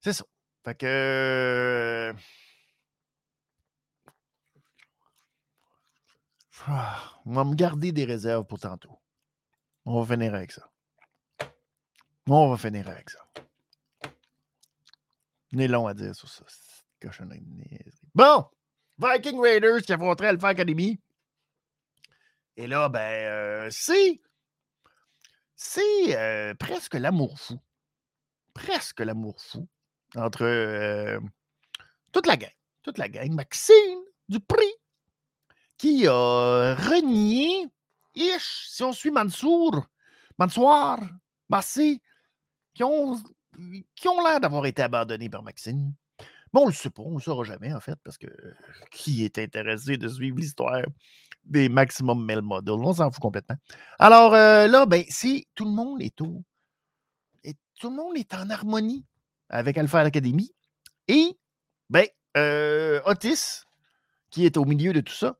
C'est 0.00 0.12
ça. 0.12 0.24
Fait 0.62 0.74
que. 0.74 2.14
Ah, 6.66 7.18
on 7.24 7.32
va 7.32 7.44
me 7.44 7.54
garder 7.54 7.92
des 7.92 8.04
réserves 8.04 8.44
pour 8.44 8.58
tantôt. 8.58 9.00
On 9.86 10.02
va 10.02 10.14
finir 10.14 10.34
avec 10.34 10.52
ça. 10.52 10.70
On 12.28 12.50
va 12.50 12.58
finir 12.58 12.88
avec 12.88 13.08
ça. 13.08 13.21
N'est 15.52 15.68
long 15.68 15.86
à 15.86 15.94
dire 15.94 16.14
sur 16.14 16.28
ça. 16.28 16.44
Bon! 18.14 18.46
Viking 18.98 19.40
Raiders 19.40 19.82
qui 19.82 19.92
affronterait 19.92 20.28
Alpha 20.28 20.48
Academy. 20.48 21.00
Et 22.56 22.66
là, 22.66 22.88
ben, 22.88 23.00
euh, 23.00 23.68
c'est. 23.70 24.20
Euh, 26.14 26.54
presque 26.54 26.94
l'amour 26.94 27.38
fou. 27.38 27.58
Presque 28.54 29.00
l'amour 29.00 29.40
fou 29.40 29.68
entre 30.16 30.44
euh, 30.44 31.20
toute 32.12 32.26
la 32.26 32.36
gang. 32.36 32.52
Toute 32.82 32.98
la 32.98 33.08
gang. 33.08 33.30
Maxime 33.32 34.00
Dupri 34.28 34.66
qui 35.78 36.06
a 36.06 36.74
renié, 36.74 37.66
ish, 38.14 38.68
si 38.68 38.82
on 38.84 38.92
suit 38.92 39.10
Mansour, 39.10 39.84
Mansour, 40.38 40.98
Massé, 41.48 42.00
qui 42.72 42.84
ont 42.84 43.20
qui 43.94 44.08
ont 44.08 44.22
l'air 44.22 44.40
d'avoir 44.40 44.66
été 44.66 44.82
abandonnés 44.82 45.28
par 45.28 45.42
Maxime. 45.42 45.92
Bon, 46.52 46.64
on 46.64 46.66
le 46.66 46.72
sait 46.72 46.90
pas, 46.90 47.02
on 47.02 47.14
le 47.14 47.20
saura 47.20 47.44
jamais, 47.44 47.72
en 47.72 47.80
fait, 47.80 47.96
parce 48.04 48.18
que 48.18 48.26
qui 48.90 49.24
est 49.24 49.38
intéressé 49.38 49.96
de 49.96 50.06
suivre 50.08 50.38
l'histoire 50.38 50.82
des 51.44 51.68
Maximum 51.68 52.24
Male 52.24 52.42
Models? 52.42 52.74
On 52.74 52.92
s'en 52.92 53.10
fout 53.10 53.22
complètement. 53.22 53.56
Alors 53.98 54.34
euh, 54.34 54.66
là, 54.66 54.84
ben, 54.84 55.02
c'est 55.08 55.46
tout 55.54 55.64
le 55.64 55.70
monde 55.70 56.02
est 56.02 56.14
tout. 56.14 56.44
Et 57.42 57.54
tout 57.80 57.88
le 57.88 57.96
monde 57.96 58.16
est 58.16 58.34
en 58.34 58.50
harmonie 58.50 59.04
avec 59.48 59.78
Alpha 59.78 60.00
Academy. 60.00 60.52
Et, 61.08 61.38
ben, 61.88 62.06
euh, 62.36 63.00
Otis, 63.06 63.64
qui 64.30 64.44
est 64.44 64.56
au 64.56 64.64
milieu 64.64 64.92
de 64.92 65.00
tout 65.00 65.14
ça, 65.14 65.38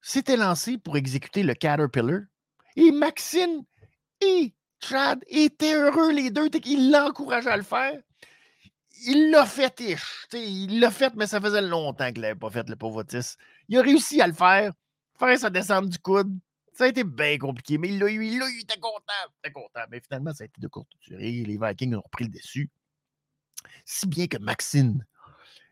s'était 0.00 0.36
lancé 0.36 0.78
pour 0.78 0.96
exécuter 0.96 1.42
le 1.42 1.54
Caterpillar. 1.54 2.20
Et 2.76 2.92
Maxine 2.92 3.64
et 4.20 4.54
Chad 4.88 5.24
était 5.28 5.74
heureux, 5.74 6.12
les 6.12 6.30
deux. 6.30 6.48
Il 6.64 6.90
l'encourageait 6.90 7.50
à 7.50 7.56
le 7.56 7.62
faire. 7.62 7.98
Il 9.06 9.30
l'a 9.30 9.44
fait, 9.44 9.82
il 10.32 10.80
l'a 10.80 10.90
fait, 10.90 11.14
mais 11.14 11.26
ça 11.26 11.40
faisait 11.40 11.60
longtemps 11.62 12.10
qu'il 12.12 12.22
l'avait 12.22 12.38
pas 12.38 12.50
fait, 12.50 12.68
le 12.68 12.76
pauvre 12.76 13.00
Otis. 13.00 13.36
Il 13.68 13.78
a 13.78 13.82
réussi 13.82 14.20
à 14.20 14.26
le 14.26 14.32
faire, 14.32 14.72
faire 15.18 15.38
sa 15.38 15.50
descente 15.50 15.88
du 15.88 15.98
coude. 15.98 16.32
Ça 16.72 16.84
a 16.84 16.88
été 16.88 17.04
bien 17.04 17.36
compliqué, 17.38 17.76
mais 17.76 17.88
il 17.88 17.98
l'a 17.98 18.10
eu, 18.10 18.24
il 18.24 18.38
l'a 18.38 18.48
eu, 18.48 18.54
il 18.54 18.62
était 18.62 18.80
content, 18.80 19.02
il 19.28 19.38
était 19.48 19.52
content. 19.52 19.80
Mais 19.90 20.00
finalement, 20.00 20.32
ça 20.32 20.44
a 20.44 20.46
été 20.46 20.60
de 20.60 20.68
courte 20.68 20.88
durée. 21.06 21.44
Les 21.46 21.58
Vikings 21.60 21.94
ont 21.96 22.02
pris 22.10 22.24
le 22.24 22.30
dessus. 22.30 22.70
Si 23.84 24.06
bien 24.06 24.26
que 24.26 24.38
Maxine 24.38 25.04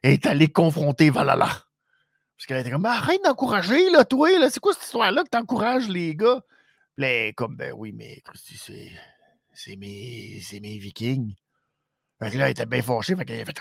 est 0.03 0.27
allé 0.27 0.49
confronter 0.49 1.11
Valhalla. 1.11 1.47
Parce 1.47 2.47
qu'elle 2.47 2.59
était 2.59 2.71
comme, 2.71 2.85
arrête 2.87 3.23
d'encourager, 3.25 3.91
là, 3.91 4.05
toi, 4.05 4.37
là, 4.39 4.51
c'est 4.51 4.61
quoi 4.61 4.75
cette 4.75 4.85
histoire-là 4.85 5.23
que 5.23 5.29
t'encourages 5.29 5.89
les 5.89 6.17
gars? 6.17 6.43
Là, 6.99 7.33
comme, 7.33 7.57
ben 7.57 7.73
oui, 7.73 7.93
mais 7.93 8.23
c'est, 8.35 8.91
c'est 9.53 9.77
mes, 9.77 10.41
c'est 10.43 10.61
mes 10.61 10.79
vikings. 10.79 11.35
Fait 12.19 12.31
que 12.31 12.39
là, 12.39 12.49
il 12.49 12.53
était 12.53 12.67
bien 12.67 12.83
fâché, 12.83 13.17
fait 13.17 13.25
qu'il 13.25 13.41
a 13.41 13.45
fait. 13.45 13.59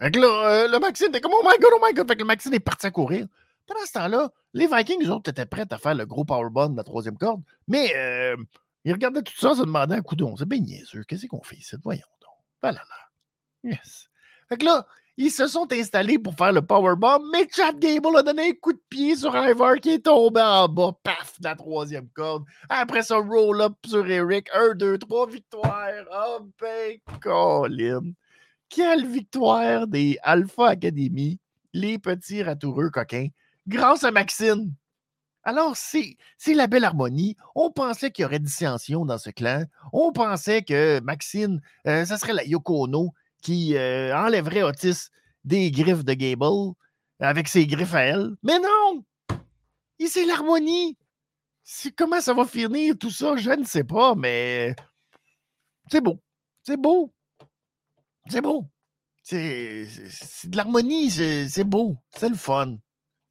Fait 0.00 0.10
que 0.12 0.20
là, 0.20 0.26
euh, 0.26 0.68
le 0.68 0.78
Maxime 0.78 1.08
était 1.08 1.20
comme 1.20 1.32
Oh 1.34 1.42
my 1.44 1.58
god, 1.58 1.72
oh 1.74 1.80
my 1.84 1.92
god. 1.92 2.06
Fait 2.06 2.14
que 2.14 2.20
le 2.20 2.26
Maxime 2.26 2.54
est 2.54 2.60
parti 2.60 2.86
à 2.86 2.90
courir. 2.90 3.26
Pendant 3.66 3.84
ce 3.84 3.92
temps-là, 3.92 4.30
les 4.54 4.66
Vikings, 4.66 5.04
eux 5.04 5.10
autres, 5.10 5.30
étaient 5.30 5.46
prêts 5.46 5.66
à 5.70 5.78
faire 5.78 5.94
le 5.94 6.06
gros 6.06 6.24
powerbomb 6.24 6.70
de 6.70 6.76
la 6.76 6.84
troisième 6.84 7.18
corde. 7.18 7.42
Mais 7.66 7.94
euh, 7.96 8.36
ils 8.84 8.92
regardaient 8.92 9.22
tout 9.22 9.36
ça, 9.36 9.54
se 9.54 9.60
demandaient 9.60 9.96
un 9.96 10.02
coup 10.02 10.16
d'on. 10.16 10.36
C'est 10.36 10.48
bien 10.48 10.60
niaiseux. 10.60 11.04
Qu'est-ce 11.04 11.26
qu'on 11.26 11.42
fait 11.42 11.56
ici? 11.56 11.76
Voyons 11.82 12.06
donc. 12.20 12.30
Voilà 12.62 12.80
là. 12.80 13.70
Yes. 13.70 14.08
Fait 14.48 14.56
que 14.56 14.64
là, 14.64 14.86
Ils 15.20 15.32
se 15.32 15.48
sont 15.48 15.66
installés 15.72 16.16
pour 16.16 16.36
faire 16.36 16.52
le 16.52 16.62
powerbomb, 16.62 17.18
mais 17.32 17.48
Chad 17.52 17.76
Gable 17.80 18.16
a 18.16 18.22
donné 18.22 18.50
un 18.50 18.52
coup 18.52 18.72
de 18.72 18.80
pied 18.88 19.16
sur 19.16 19.34
Ivar 19.36 19.74
qui 19.80 19.94
est 19.94 20.04
tombé 20.04 20.40
en 20.40 20.68
bas. 20.68 20.92
Paf, 21.02 21.34
la 21.42 21.56
troisième 21.56 22.08
corde. 22.10 22.44
Après 22.68 23.02
ça, 23.02 23.16
roll-up 23.16 23.72
sur 23.84 24.08
Eric. 24.08 24.48
1, 24.54 24.76
2, 24.76 24.96
3, 24.98 25.26
victoire. 25.26 25.88
Oh, 26.12 26.38
ben, 26.60 26.98
Colin. 27.20 28.12
Quelle 28.68 29.08
victoire 29.08 29.88
des 29.88 30.18
Alpha 30.22 30.68
Academy, 30.68 31.40
les 31.72 31.98
petits 31.98 32.44
ratoureux 32.44 32.90
coquins, 32.90 33.26
grâce 33.66 34.04
à 34.04 34.12
Maxine. 34.12 34.72
Alors, 35.42 35.76
c'est 35.76 36.16
la 36.46 36.68
belle 36.68 36.84
harmonie. 36.84 37.36
On 37.56 37.72
pensait 37.72 38.12
qu'il 38.12 38.22
y 38.22 38.26
aurait 38.26 38.38
dissension 38.38 39.04
dans 39.04 39.18
ce 39.18 39.30
clan. 39.30 39.64
On 39.92 40.12
pensait 40.12 40.62
que 40.62 41.00
Maxine, 41.00 41.60
euh, 41.88 42.04
ça 42.04 42.18
serait 42.18 42.34
la 42.34 42.44
Yoko 42.44 42.84
Ono 42.84 43.14
qui 43.48 43.78
euh, 43.78 44.14
enlèverait 44.14 44.62
Otis 44.62 45.08
des 45.42 45.70
griffes 45.70 46.04
de 46.04 46.12
Gable 46.12 46.74
avec 47.18 47.48
ses 47.48 47.66
griffes 47.66 47.94
à 47.94 48.02
elle. 48.02 48.36
Mais 48.42 48.58
non! 48.58 49.02
C'est 50.06 50.26
l'harmonie. 50.26 50.98
Comment 51.96 52.20
ça 52.20 52.34
va 52.34 52.44
finir 52.44 52.94
tout 52.98 53.10
ça? 53.10 53.36
Je 53.38 53.50
ne 53.52 53.64
sais 53.64 53.84
pas, 53.84 54.14
mais 54.14 54.76
c'est 55.90 56.02
beau. 56.02 56.20
C'est 56.62 56.76
beau. 56.76 57.10
C'est 58.28 58.42
beau. 58.42 58.66
C'est 59.22 59.88
de 60.44 60.56
l'harmonie, 60.56 61.10
c'est 61.10 61.64
beau. 61.64 61.96
C'est 62.14 62.28
le 62.28 62.36
fun. 62.36 62.76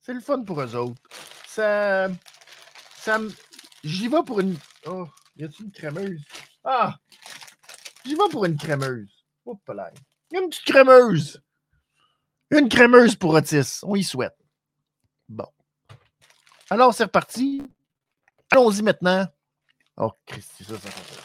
C'est 0.01 0.15
le 0.15 0.21
fun 0.21 0.41
pour 0.41 0.59
eux 0.61 0.75
autres. 0.75 1.01
Ça. 1.47 2.09
ça 2.97 3.19
J'y 3.83 4.07
vais 4.07 4.23
pour 4.25 4.39
une. 4.39 4.57
Oh, 4.87 5.07
y 5.35 5.43
a-t-il 5.43 5.65
une 5.65 5.71
crémeuse? 5.71 6.23
Ah! 6.63 6.97
J'y 8.03 8.15
vais 8.15 8.29
pour 8.31 8.45
une 8.45 8.57
crémeuse. 8.57 9.16
Une 10.33 10.49
petite 10.49 10.65
crémeuse. 10.65 11.41
Une 12.51 12.69
crémeuse 12.69 13.15
pour 13.15 13.33
Otis. 13.33 13.81
On 13.83 13.95
y 13.95 14.03
souhaite. 14.03 14.37
Bon. 15.29 15.47
Alors, 16.69 16.93
c'est 16.93 17.05
reparti. 17.05 17.61
Allons-y 18.51 18.81
maintenant. 18.81 19.27
Oh, 19.97 20.11
Christy, 20.25 20.63
ça, 20.63 20.77
ça 20.77 20.89
fait 20.91 21.21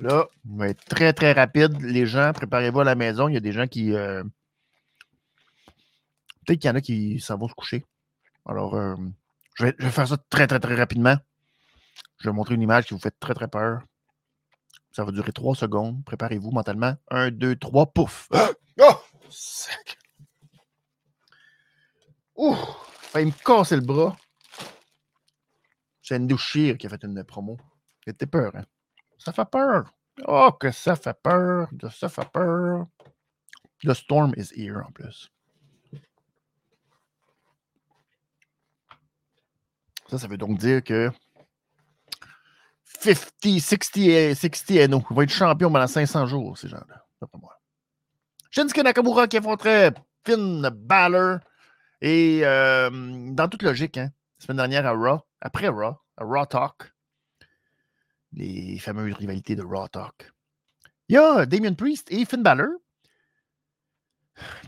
Là, 0.00 0.26
on 0.48 0.56
va 0.58 0.68
être 0.68 0.84
très, 0.84 1.12
très 1.12 1.32
rapide. 1.32 1.80
Les 1.80 2.06
gens, 2.06 2.32
préparez-vous 2.32 2.80
à 2.80 2.84
la 2.84 2.94
maison. 2.94 3.28
Il 3.28 3.34
y 3.34 3.36
a 3.36 3.40
des 3.40 3.52
gens 3.52 3.66
qui. 3.66 3.94
Euh, 3.94 4.22
peut-être 6.46 6.60
qu'il 6.60 6.68
y 6.68 6.70
en 6.70 6.76
a 6.76 6.80
qui 6.80 7.18
s'en 7.18 7.36
vont 7.36 7.48
se 7.48 7.54
coucher. 7.54 7.84
Alors, 8.46 8.74
euh, 8.74 8.94
je, 9.54 9.64
vais, 9.64 9.74
je, 9.78 9.84
vais, 9.84 9.90
faire 9.90 10.06
ça 10.06 10.16
très, 10.30 10.46
très, 10.46 10.60
très 10.60 10.76
rapidement. 10.76 11.16
Je 12.20 12.24
vais 12.24 12.30
vous 12.30 12.36
montrer 12.36 12.54
une 12.54 12.62
image 12.62 12.86
qui 12.86 12.94
vous 12.94 13.00
fait 13.00 13.14
très, 13.18 13.34
très 13.34 13.48
peur. 13.48 13.82
Ça 14.90 15.04
va 15.04 15.12
durer 15.12 15.32
trois 15.32 15.54
secondes. 15.54 16.04
Préparez-vous 16.04 16.50
mentalement. 16.50 16.96
Un, 17.10 17.30
deux, 17.30 17.56
trois, 17.56 17.86
pouf. 17.86 18.28
Ah! 18.80 18.92
Oh! 18.92 18.94
Sac. 19.28 19.98
Ouh! 22.36 22.56
Il 23.16 23.26
me 23.26 23.44
casser 23.44 23.74
le 23.74 23.82
bras. 23.82 24.16
C'est 26.00 26.18
Ndouchir 26.18 26.78
qui 26.78 26.86
a 26.86 26.90
fait 26.90 27.02
une 27.02 27.24
promo. 27.24 27.58
C'était 28.06 28.26
peur, 28.26 28.52
hein? 28.54 28.64
Ça 29.18 29.32
fait 29.32 29.44
peur. 29.50 29.92
Oh, 30.26 30.52
que 30.52 30.70
ça 30.70 30.96
fait 30.96 31.16
peur. 31.20 31.68
Ça 31.90 32.08
fait 32.08 32.28
peur. 32.32 32.86
The 33.84 33.94
storm 33.94 34.32
is 34.36 34.52
here 34.56 34.82
en 34.86 34.92
plus. 34.92 35.30
Ça, 40.08 40.18
ça 40.18 40.26
veut 40.26 40.38
donc 40.38 40.58
dire 40.58 40.82
que 40.82 41.12
50, 43.00 43.60
60, 43.60 44.34
60 44.34 44.88
NO. 44.88 45.04
Il 45.10 45.16
va 45.16 45.22
être 45.22 45.30
champion 45.30 45.70
pendant 45.70 45.86
500 45.86 46.26
jours, 46.26 46.58
ces 46.58 46.68
gens-là, 46.68 47.04
d'après 47.20 47.38
moi. 47.38 47.60
Shinsuke 48.50 48.82
Nakamura 48.82 49.28
qui 49.28 49.36
affronterait 49.36 49.92
Finn 50.24 50.68
Balor. 50.70 51.38
Et 52.00 52.40
euh, 52.44 52.90
dans 53.32 53.48
toute 53.48 53.62
logique, 53.62 53.98
hein, 53.98 54.10
la 54.38 54.44
semaine 54.44 54.56
dernière 54.58 54.86
à 54.86 54.92
Raw, 54.92 55.20
après 55.40 55.68
Raw, 55.68 55.96
à 56.16 56.24
Raw 56.24 56.46
Talk, 56.46 56.92
les 58.32 58.78
fameuses 58.78 59.14
rivalités 59.14 59.56
de 59.56 59.62
Raw 59.62 59.88
Talk, 59.88 60.32
il 61.08 61.14
y 61.14 61.18
a 61.18 61.46
Damien 61.46 61.74
Priest 61.74 62.10
et 62.12 62.24
Finn 62.24 62.42
Balor 62.42 62.68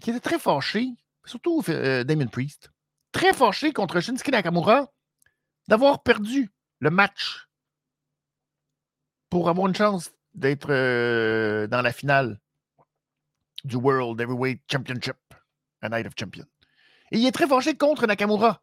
qui 0.00 0.10
étaient 0.10 0.20
très 0.20 0.38
fâchés, 0.38 0.88
surtout 1.24 1.62
euh, 1.68 2.02
Damien 2.02 2.26
Priest, 2.26 2.72
très 3.12 3.32
fâchés 3.32 3.72
contre 3.72 4.00
Shinsuke 4.00 4.32
Nakamura 4.32 4.90
d'avoir 5.68 6.02
perdu 6.02 6.50
le 6.80 6.90
match 6.90 7.46
pour 9.30 9.48
avoir 9.48 9.68
une 9.68 9.74
chance 9.74 10.12
d'être 10.34 10.70
euh, 10.70 11.66
dans 11.68 11.82
la 11.82 11.92
finale 11.92 12.38
du 13.64 13.76
World 13.76 14.20
Heavyweight 14.20 14.62
Championship, 14.70 15.16
a 15.80 15.88
Night 15.88 16.06
of 16.06 16.12
Champions. 16.18 16.46
Et 17.12 17.18
il 17.18 17.26
est 17.26 17.32
très 17.32 17.46
fâché 17.46 17.76
contre 17.76 18.06
Nakamura 18.06 18.62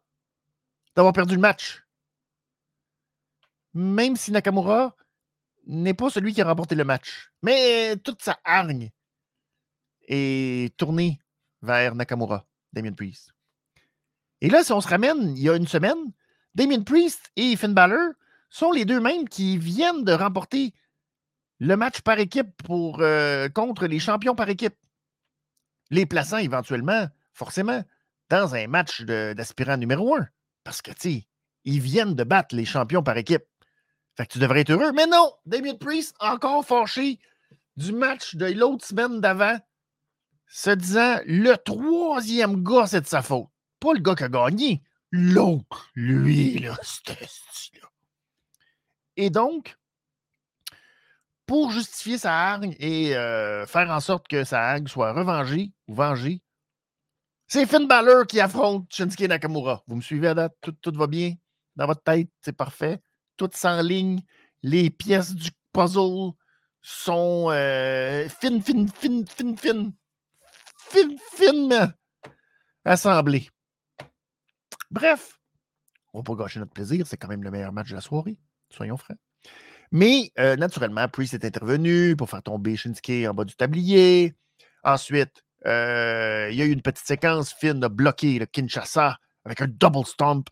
d'avoir 0.94 1.12
perdu 1.12 1.34
le 1.34 1.40
match. 1.40 1.84
Même 3.74 4.16
si 4.16 4.32
Nakamura 4.32 4.94
n'est 5.66 5.94
pas 5.94 6.10
celui 6.10 6.34
qui 6.34 6.40
a 6.40 6.46
remporté 6.46 6.74
le 6.74 6.84
match. 6.84 7.30
Mais 7.42 7.96
toute 7.98 8.22
sa 8.22 8.38
hargne 8.44 8.90
est 10.08 10.76
tournée 10.76 11.20
vers 11.62 11.94
Nakamura, 11.94 12.46
Damien 12.72 12.92
Priest. 12.92 13.32
Et 14.40 14.48
là, 14.48 14.64
si 14.64 14.72
on 14.72 14.80
se 14.80 14.88
ramène 14.88 15.36
il 15.36 15.42
y 15.42 15.50
a 15.50 15.56
une 15.56 15.66
semaine, 15.66 16.12
Damien 16.54 16.82
Priest 16.82 17.30
et 17.36 17.54
Finn 17.56 17.74
Balor 17.74 18.12
sont 18.50 18.72
les 18.72 18.84
deux 18.84 19.00
mêmes 19.00 19.28
qui 19.28 19.58
viennent 19.58 20.04
de 20.04 20.12
remporter 20.12 20.72
le 21.60 21.76
match 21.76 22.00
par 22.00 22.18
équipe 22.18 22.62
euh, 22.70 23.48
contre 23.48 23.86
les 23.86 23.98
champions 23.98 24.34
par 24.34 24.48
équipe. 24.48 24.76
Les 25.90 26.06
plaçant 26.06 26.38
éventuellement, 26.38 27.08
forcément, 27.32 27.82
dans 28.28 28.54
un 28.54 28.66
match 28.66 29.02
d'aspirant 29.02 29.76
numéro 29.76 30.14
un. 30.14 30.28
Parce 30.64 30.82
que, 30.82 30.92
tu 30.92 31.22
ils 31.64 31.80
viennent 31.80 32.14
de 32.14 32.24
battre 32.24 32.54
les 32.54 32.64
champions 32.64 33.02
par 33.02 33.16
équipe. 33.16 33.44
Fait 34.16 34.26
que 34.26 34.32
tu 34.32 34.38
devrais 34.38 34.60
être 34.60 34.70
heureux. 34.70 34.92
Mais 34.92 35.06
non, 35.06 35.32
Damien 35.46 35.74
Priest, 35.74 36.16
encore 36.20 36.64
fâché 36.64 37.18
du 37.76 37.92
match 37.92 38.34
de 38.34 38.46
l'autre 38.46 38.84
semaine 38.84 39.20
d'avant, 39.20 39.58
se 40.46 40.70
disant 40.70 41.18
le 41.26 41.54
troisième 41.56 42.62
gars, 42.62 42.86
c'est 42.86 43.02
de 43.02 43.06
sa 43.06 43.22
faute. 43.22 43.48
Pas 43.80 43.92
le 43.92 44.00
gars 44.00 44.14
qui 44.14 44.24
a 44.24 44.28
gagné, 44.28 44.82
l'autre, 45.10 45.90
lui, 45.94 46.58
là, 46.58 46.76
c'était 46.82 47.26
là. 47.80 47.87
Et 49.18 49.30
donc, 49.30 49.76
pour 51.44 51.72
justifier 51.72 52.18
sa 52.18 52.32
hargne 52.32 52.76
et 52.78 53.16
euh, 53.16 53.66
faire 53.66 53.90
en 53.90 53.98
sorte 53.98 54.28
que 54.28 54.44
sa 54.44 54.62
hargne 54.62 54.86
soit 54.86 55.12
revengée 55.12 55.72
ou 55.88 55.94
vengée, 55.94 56.40
c'est 57.48 57.66
Finn 57.66 57.88
Balor 57.88 58.28
qui 58.28 58.38
affronte 58.38 58.86
Shinsuke 58.92 59.28
Nakamura. 59.28 59.82
Vous 59.88 59.96
me 59.96 60.02
suivez 60.02 60.28
à 60.28 60.34
date? 60.34 60.54
Tout, 60.60 60.92
va 60.94 61.08
bien 61.08 61.34
dans 61.74 61.86
votre 61.86 62.02
tête? 62.02 62.28
C'est 62.42 62.56
parfait. 62.56 63.00
Tout 63.36 63.50
s'enligne. 63.52 64.20
Les 64.62 64.88
pièces 64.88 65.34
du 65.34 65.50
puzzle 65.72 66.30
sont 66.80 67.48
euh, 67.50 68.28
fines, 68.28 68.62
fines, 68.62 68.88
fines, 68.88 69.26
fines, 69.26 69.56
fines, 69.56 71.18
fines, 71.34 71.94
assemblées. 72.84 73.48
Bref, 74.92 75.40
on 76.12 76.20
va 76.20 76.22
pas 76.22 76.44
gâcher 76.44 76.60
notre 76.60 76.72
plaisir. 76.72 77.04
C'est 77.04 77.16
quand 77.16 77.28
même 77.28 77.42
le 77.42 77.50
meilleur 77.50 77.72
match 77.72 77.90
de 77.90 77.96
la 77.96 78.00
soirée. 78.00 78.38
Soyons 78.70 78.96
francs. 78.96 79.18
Mais 79.90 80.32
euh, 80.38 80.56
naturellement, 80.56 81.08
Priest 81.08 81.34
est 81.34 81.44
intervenu 81.44 82.14
pour 82.16 82.28
faire 82.28 82.42
tomber 82.42 82.76
Shinsuke 82.76 83.26
en 83.26 83.34
bas 83.34 83.44
du 83.44 83.54
tablier. 83.54 84.34
Ensuite, 84.84 85.42
euh, 85.66 86.48
il 86.50 86.56
y 86.58 86.62
a 86.62 86.66
eu 86.66 86.72
une 86.72 86.82
petite 86.82 87.06
séquence. 87.06 87.54
Finn 87.54 87.82
a 87.82 87.88
bloqué 87.88 88.38
le 88.38 88.46
Kinshasa 88.46 89.18
avec 89.44 89.62
un 89.62 89.68
double 89.68 90.04
stomp. 90.04 90.48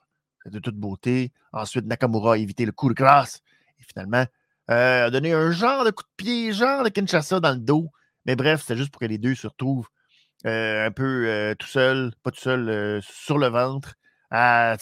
de 0.47 0.59
toute 0.59 0.77
beauté. 0.77 1.33
Ensuite, 1.53 1.87
Nakamura 1.87 2.35
a 2.35 2.37
évité 2.39 2.65
le 2.65 2.73
coup 2.73 2.89
de 2.89 2.95
grâce. 2.95 3.43
Et 3.79 3.83
finalement, 3.83 4.25
euh, 4.71 5.07
a 5.07 5.11
donné 5.11 5.33
un 5.33 5.51
genre 5.51 5.85
de 5.85 5.91
coup 5.91 6.05
de 6.05 6.25
pied, 6.25 6.53
genre 6.53 6.83
de 6.83 6.89
Kinshasa 6.89 7.41
dans 7.41 7.53
le 7.53 7.59
dos. 7.59 7.91
Mais 8.25 8.37
bref, 8.37 8.63
c'était 8.63 8.77
juste 8.77 8.91
pour 8.91 9.01
que 9.01 9.07
les 9.07 9.19
deux 9.19 9.35
se 9.35 9.47
retrouvent 9.47 9.89
un 10.45 10.93
peu 10.93 11.57
tout 11.59 11.67
seuls, 11.67 12.13
pas 12.23 12.31
tout 12.31 12.41
seuls, 12.41 13.01
sur 13.03 13.37
le 13.37 13.49
ventre, 13.49 13.95
à 14.31 14.77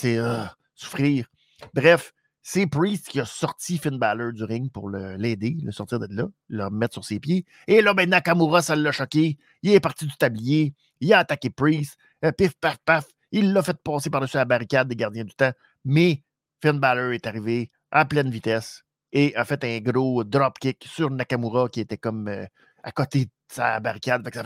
souffrir. 0.74 1.26
Bref, 1.72 2.12
c'est 2.46 2.66
Priest 2.66 3.08
qui 3.08 3.20
a 3.20 3.24
sorti 3.24 3.78
Finn 3.78 3.98
Balor 3.98 4.34
du 4.34 4.44
ring 4.44 4.70
pour 4.70 4.90
l'aider, 4.90 5.56
le, 5.64 5.72
sortir 5.72 5.98
de 5.98 6.06
là, 6.10 6.28
le 6.48 6.64
remettre 6.66 6.92
sur 6.92 7.02
ses 7.02 7.18
pieds. 7.18 7.46
Et 7.66 7.80
là, 7.80 7.94
ben, 7.94 8.08
Nakamura, 8.10 8.60
ça 8.60 8.76
l'a 8.76 8.92
choqué. 8.92 9.38
Il 9.62 9.72
est 9.72 9.80
parti 9.80 10.04
du 10.04 10.14
tablier. 10.14 10.74
Il 11.00 11.10
a 11.14 11.20
attaqué 11.20 11.48
Priest. 11.48 11.96
Euh, 12.22 12.32
pif, 12.32 12.52
paf, 12.60 12.76
paf. 12.84 13.06
Il 13.32 13.54
l'a 13.54 13.62
fait 13.62 13.78
passer 13.82 14.10
par-dessus 14.10 14.36
la 14.36 14.44
barricade 14.44 14.88
des 14.88 14.94
gardiens 14.94 15.24
du 15.24 15.32
temps. 15.32 15.52
Mais 15.86 16.22
Finn 16.60 16.78
Balor 16.78 17.12
est 17.12 17.26
arrivé 17.26 17.70
à 17.90 18.04
pleine 18.04 18.28
vitesse 18.28 18.84
et 19.10 19.34
a 19.36 19.46
fait 19.46 19.64
un 19.64 19.80
gros 19.80 20.22
dropkick 20.22 20.84
sur 20.86 21.08
Nakamura 21.08 21.70
qui 21.70 21.80
était 21.80 21.96
comme 21.96 22.28
euh, 22.28 22.44
à 22.82 22.92
côté 22.92 23.24
de 23.24 23.30
sa 23.48 23.80
barricade. 23.80 24.22
Fait 24.22 24.30
que 24.30 24.36
ça 24.36 24.44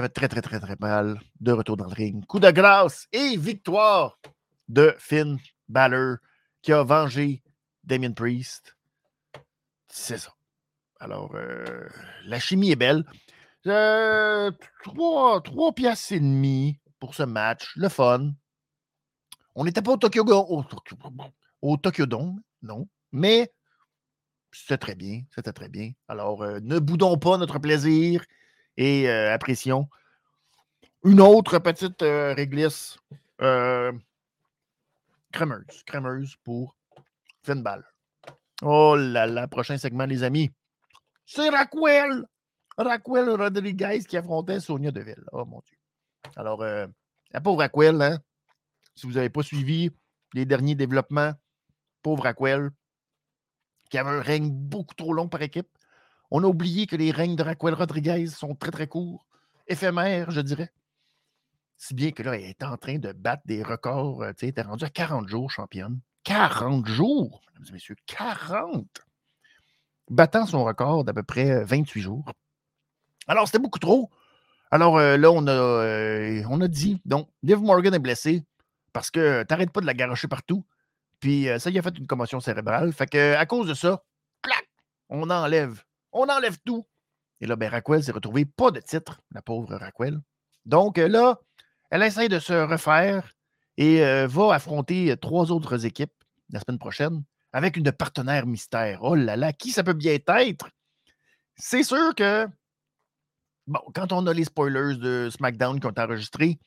fait 0.00 0.08
très, 0.08 0.28
très, 0.28 0.40
très, 0.40 0.60
très 0.60 0.76
mal. 0.80 1.20
De 1.40 1.52
retour 1.52 1.76
dans 1.76 1.88
le 1.88 1.94
ring. 1.94 2.24
Coup 2.24 2.40
de 2.40 2.50
grâce 2.50 3.06
et 3.12 3.36
victoire 3.36 4.18
de 4.66 4.94
Finn 4.98 5.36
Balor 5.70 6.18
qui 6.62 6.72
a 6.72 6.82
vengé 6.82 7.42
Damien 7.84 8.12
Priest. 8.12 8.76
C'est 9.88 10.18
ça. 10.18 10.34
Alors, 10.98 11.34
euh, 11.34 11.88
la 12.26 12.38
chimie 12.38 12.70
est 12.70 12.76
belle. 12.76 13.04
Euh, 13.66 14.50
trois, 14.84 15.40
trois 15.42 15.72
piastres 15.72 16.12
et 16.12 16.20
demi 16.20 16.78
pour 16.98 17.14
ce 17.14 17.22
match. 17.22 17.72
Le 17.76 17.88
fun. 17.88 18.32
On 19.54 19.64
n'était 19.64 19.82
pas 19.82 19.92
au 19.92 19.96
Tokyo, 19.96 20.24
au, 21.62 21.76
Tokyo 21.76 22.06
Dome, 22.06 22.40
non. 22.62 22.88
Mais 23.12 23.52
c'était 24.52 24.78
très 24.78 24.94
bien. 24.94 25.22
C'était 25.34 25.52
très 25.52 25.68
bien. 25.68 25.92
Alors, 26.08 26.42
euh, 26.42 26.60
ne 26.62 26.78
boudons 26.78 27.18
pas 27.18 27.36
notre 27.36 27.58
plaisir 27.58 28.24
et 28.76 29.08
euh, 29.08 29.32
apprécions. 29.34 29.88
Une 31.04 31.20
autre 31.20 31.58
petite 31.58 32.02
réglisse 32.02 32.98
crémeuse. 35.32 35.82
Crémeuse 35.84 36.36
pour 36.44 36.76
Finn 37.42 37.64
Oh 38.62 38.96
là 38.96 39.26
là, 39.26 39.48
prochain 39.48 39.78
segment, 39.78 40.04
les 40.06 40.22
amis. 40.22 40.50
C'est 41.24 41.48
Raquel. 41.48 42.26
Raquel 42.76 43.30
Rodriguez 43.30 44.04
qui 44.08 44.16
affrontait 44.16 44.60
Sonia 44.60 44.90
Deville. 44.90 45.24
Oh 45.32 45.44
mon 45.44 45.60
Dieu. 45.60 45.76
Alors, 46.36 46.62
la 46.62 47.40
pauvre 47.40 47.60
Raquel, 47.60 48.00
hein, 48.02 48.18
si 48.94 49.06
vous 49.06 49.14
n'avez 49.14 49.30
pas 49.30 49.42
suivi 49.42 49.90
les 50.34 50.44
derniers 50.44 50.74
développements, 50.74 51.32
pauvre 52.02 52.24
Raquel, 52.24 52.70
qui 53.90 53.98
avait 53.98 54.10
un 54.10 54.22
règne 54.22 54.50
beaucoup 54.50 54.94
trop 54.94 55.12
long 55.12 55.28
par 55.28 55.42
équipe. 55.42 55.68
On 56.30 56.44
a 56.44 56.46
oublié 56.46 56.86
que 56.86 56.96
les 56.96 57.10
règnes 57.10 57.36
de 57.36 57.42
Raquel 57.42 57.74
Rodriguez 57.74 58.26
sont 58.26 58.54
très, 58.54 58.70
très 58.70 58.86
courts, 58.86 59.26
éphémères, 59.66 60.30
je 60.30 60.40
dirais. 60.40 60.72
Si 61.80 61.94
bien 61.94 62.10
que 62.10 62.22
là, 62.22 62.34
elle 62.34 62.44
est 62.44 62.62
en 62.62 62.76
train 62.76 62.98
de 62.98 63.10
battre 63.12 63.42
des 63.46 63.62
records. 63.62 64.22
Euh, 64.22 64.32
tu 64.32 64.40
sais, 64.40 64.52
elle 64.54 64.64
est 64.64 64.68
rendue 64.68 64.84
à 64.84 64.90
40 64.90 65.26
jours 65.28 65.50
championne. 65.50 65.98
40 66.24 66.86
jours, 66.86 67.40
mesdames 67.46 67.68
et 67.70 67.72
messieurs, 67.72 67.96
40! 68.04 68.86
Battant 70.10 70.44
son 70.44 70.62
record 70.62 71.04
d'à 71.04 71.14
peu 71.14 71.22
près 71.22 71.64
28 71.64 72.02
jours. 72.02 72.30
Alors, 73.26 73.46
c'était 73.46 73.60
beaucoup 73.60 73.78
trop. 73.78 74.10
Alors 74.70 74.98
euh, 74.98 75.16
là, 75.16 75.30
on 75.30 75.46
a, 75.46 75.52
euh, 75.52 76.42
on 76.50 76.60
a 76.60 76.68
dit, 76.68 77.00
donc, 77.06 77.30
Liv 77.42 77.58
Morgan 77.62 77.94
est 77.94 77.98
blessé 77.98 78.44
parce 78.92 79.10
que 79.10 79.42
tu 79.44 79.46
n'arrêtes 79.50 79.72
pas 79.72 79.80
de 79.80 79.86
la 79.86 79.94
garocher 79.94 80.28
partout. 80.28 80.66
Puis 81.18 81.46
ça, 81.58 81.70
il 81.70 81.78
a 81.78 81.82
fait 81.82 81.96
une 81.96 82.06
commotion 82.06 82.40
cérébrale. 82.40 82.92
Fait 82.92 83.06
que, 83.06 83.34
à 83.36 83.46
cause 83.46 83.66
de 83.66 83.74
ça, 83.74 84.04
clac, 84.42 84.68
on 85.08 85.30
enlève. 85.30 85.82
On 86.12 86.28
enlève 86.28 86.58
tout. 86.62 86.86
Et 87.40 87.46
là, 87.46 87.56
ben, 87.56 87.70
Raquel 87.70 88.04
s'est 88.04 88.12
retrouvée 88.12 88.44
pas 88.44 88.70
de 88.70 88.80
titre, 88.80 89.22
la 89.32 89.40
pauvre 89.40 89.74
Raquel. 89.76 90.20
Donc 90.66 90.98
là, 90.98 91.40
elle 91.90 92.02
essaie 92.02 92.28
de 92.28 92.38
se 92.38 92.52
refaire 92.52 93.34
et 93.76 94.00
va 94.26 94.54
affronter 94.54 95.16
trois 95.20 95.50
autres 95.50 95.86
équipes 95.86 96.12
la 96.50 96.60
semaine 96.60 96.78
prochaine 96.78 97.22
avec 97.52 97.76
une 97.76 97.90
partenaire 97.92 98.46
mystère. 98.46 99.00
Oh 99.02 99.14
là 99.14 99.36
là, 99.36 99.52
qui 99.52 99.72
ça 99.72 99.82
peut 99.82 99.92
bien 99.92 100.18
être? 100.26 100.68
C'est 101.56 101.82
sûr 101.82 102.14
que, 102.14 102.48
bon, 103.66 103.80
quand 103.94 104.12
on 104.12 104.26
a 104.26 104.32
les 104.32 104.44
spoilers 104.44 104.96
de 104.96 105.28
SmackDown 105.30 105.80
qui 105.80 105.86
ont 105.86 105.94
enregistrés, 105.98 106.58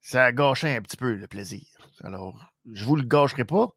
ça 0.00 0.24
a 0.24 0.32
gâché 0.32 0.76
un 0.76 0.82
petit 0.82 0.96
peu 0.96 1.14
le 1.14 1.26
plaisir. 1.26 1.62
Alors, 2.02 2.52
je 2.70 2.82
ne 2.82 2.88
vous 2.88 2.96
le 2.96 3.02
gâcherai 3.04 3.44
pas. 3.44 3.68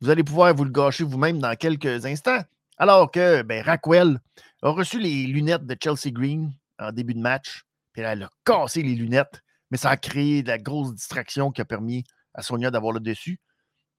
Vous 0.00 0.10
allez 0.10 0.24
pouvoir 0.24 0.54
vous 0.54 0.64
le 0.64 0.70
gâcher 0.70 1.04
vous-même 1.04 1.40
dans 1.40 1.56
quelques 1.56 2.04
instants. 2.06 2.42
Alors 2.76 3.10
que 3.10 3.42
ben, 3.42 3.62
Raquel 3.62 4.20
a 4.62 4.70
reçu 4.70 4.98
les 4.98 5.26
lunettes 5.26 5.66
de 5.66 5.76
Chelsea 5.82 6.12
Green 6.12 6.52
en 6.78 6.92
début 6.92 7.14
de 7.14 7.20
match. 7.20 7.64
Puis 7.92 8.02
elle 8.02 8.24
a 8.24 8.30
cassé 8.44 8.82
les 8.82 8.94
lunettes, 8.94 9.40
mais 9.70 9.78
ça 9.78 9.90
a 9.90 9.96
créé 9.96 10.42
de 10.42 10.48
la 10.48 10.58
grosse 10.58 10.94
distraction 10.94 11.50
qui 11.50 11.60
a 11.60 11.64
permis 11.64 12.04
à 12.34 12.42
Sonia 12.42 12.70
d'avoir 12.70 12.92
le 12.92 13.00
dessus. 13.00 13.40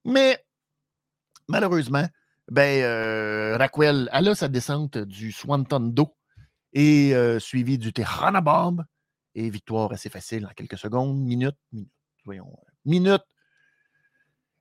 Mais 0.04 0.44
malheureusement, 1.48 2.08
ben, 2.52 2.84
euh, 2.84 3.58
Raquel, 3.58 4.10
elle 4.12 4.28
a 4.28 4.36
sa 4.36 4.48
descente 4.48 4.98
du 4.98 5.32
Swanton 5.32 5.80
Do 5.80 6.16
et 6.74 7.16
euh, 7.16 7.40
suivi 7.40 7.78
du 7.78 7.94
Tehana 7.94 8.42
Bomb. 8.42 8.84
Et 9.38 9.50
victoire 9.50 9.92
assez 9.92 10.10
facile 10.10 10.46
en 10.46 10.54
quelques 10.56 10.78
secondes, 10.78 11.20
minutes, 11.20 11.58
minutes, 11.74 11.92
voyons, 12.24 12.56
minutes 12.86 13.26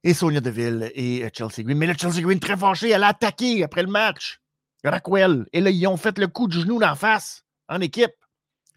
et 0.04 0.14
Sonia 0.14 0.40
Deville 0.40 0.90
et 0.94 1.24
euh, 1.24 1.30
Chelsea 1.32 1.62
Green. 1.62 1.78
Mais 1.78 1.86
le 1.86 1.94
Chelsea 1.98 2.20
Green, 2.20 2.38
très 2.38 2.56
fâché, 2.56 2.90
elle 2.90 3.02
a 3.02 3.08
attaqué 3.08 3.64
après 3.64 3.82
le 3.82 3.90
match. 3.90 4.40
Raquel. 4.84 5.46
Et 5.52 5.60
là, 5.60 5.70
ils 5.70 5.86
ont 5.86 5.96
fait 5.96 6.18
le 6.18 6.28
coup 6.28 6.46
de 6.46 6.52
genou 6.52 6.78
d'en 6.78 6.94
face 6.94 7.44
en 7.68 7.80
équipe. 7.80 8.12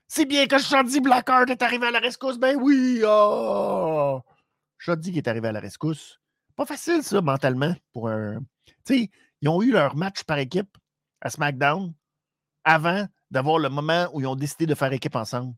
C'est 0.07 0.25
bien 0.25 0.47
que 0.47 0.57
Shoddy 0.57 1.01
Blackheart 1.01 1.49
est 1.49 1.61
arrivé 1.61 1.87
à 1.87 1.91
la 1.91 1.99
rescousse. 1.99 2.37
Ben 2.37 2.57
oui! 2.59 3.01
Oh! 3.05 4.21
Qui 4.79 5.17
est 5.17 5.27
arrivé 5.27 5.49
à 5.49 5.51
la 5.51 5.59
rescousse. 5.59 6.19
Pas 6.55 6.65
facile, 6.65 7.03
ça, 7.03 7.21
mentalement, 7.21 7.75
pour 7.91 8.09
un. 8.09 8.39
Tu 8.65 8.73
sais, 8.85 9.09
ils 9.41 9.49
ont 9.49 9.61
eu 9.61 9.71
leur 9.71 9.95
match 9.95 10.23
par 10.23 10.37
équipe 10.37 10.77
à 11.21 11.29
SmackDown 11.29 11.93
avant 12.63 13.05
d'avoir 13.31 13.59
le 13.59 13.69
moment 13.69 14.07
où 14.13 14.21
ils 14.21 14.27
ont 14.27 14.35
décidé 14.35 14.65
de 14.65 14.75
faire 14.75 14.91
équipe 14.93 15.15
ensemble. 15.15 15.53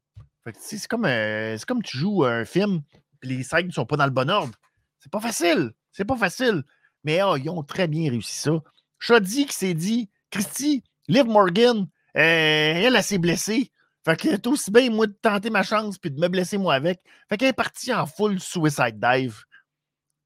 C'est 0.57 0.87
comme, 0.87 1.05
euh, 1.05 1.57
comme 1.67 1.83
tu 1.83 1.97
joues 1.97 2.25
un 2.25 2.43
film, 2.43 2.81
et 3.21 3.27
les 3.27 3.43
scènes 3.43 3.67
ne 3.67 3.71
sont 3.71 3.85
pas 3.85 3.97
dans 3.97 4.05
le 4.05 4.11
bon 4.11 4.29
ordre. 4.29 4.57
C'est 4.99 5.11
pas 5.11 5.19
facile. 5.19 5.71
C'est 5.91 6.05
pas 6.05 6.17
facile. 6.17 6.63
Mais 7.03 7.21
oh, 7.21 7.37
ils 7.37 7.49
ont 7.49 7.63
très 7.63 7.87
bien 7.87 8.09
réussi 8.09 8.33
ça. 8.33 8.51
Shoddy 8.97 9.45
qui 9.45 9.53
s'est 9.53 9.73
dit, 9.73 10.09
Christy, 10.31 10.83
Liv 11.07 11.25
Morgan, 11.25 11.81
euh, 11.81 11.85
elle, 12.15 12.95
elle 12.95 13.03
s'est 13.03 13.17
blessée. 13.17 13.71
Fait 14.09 14.17
que 14.17 14.29
c'est 14.29 14.47
aussi 14.47 14.71
bien, 14.71 14.89
moi, 14.89 15.05
de 15.05 15.13
tenter 15.21 15.51
ma 15.51 15.61
chance 15.61 15.99
puis 15.99 16.09
de 16.09 16.19
me 16.19 16.27
blesser 16.27 16.57
moi 16.57 16.73
avec. 16.73 16.99
Fait 17.29 17.37
qu'elle 17.37 17.49
est 17.49 17.53
partie 17.53 17.93
en 17.93 18.07
full 18.07 18.39
suicide 18.39 18.99
dive 18.99 19.43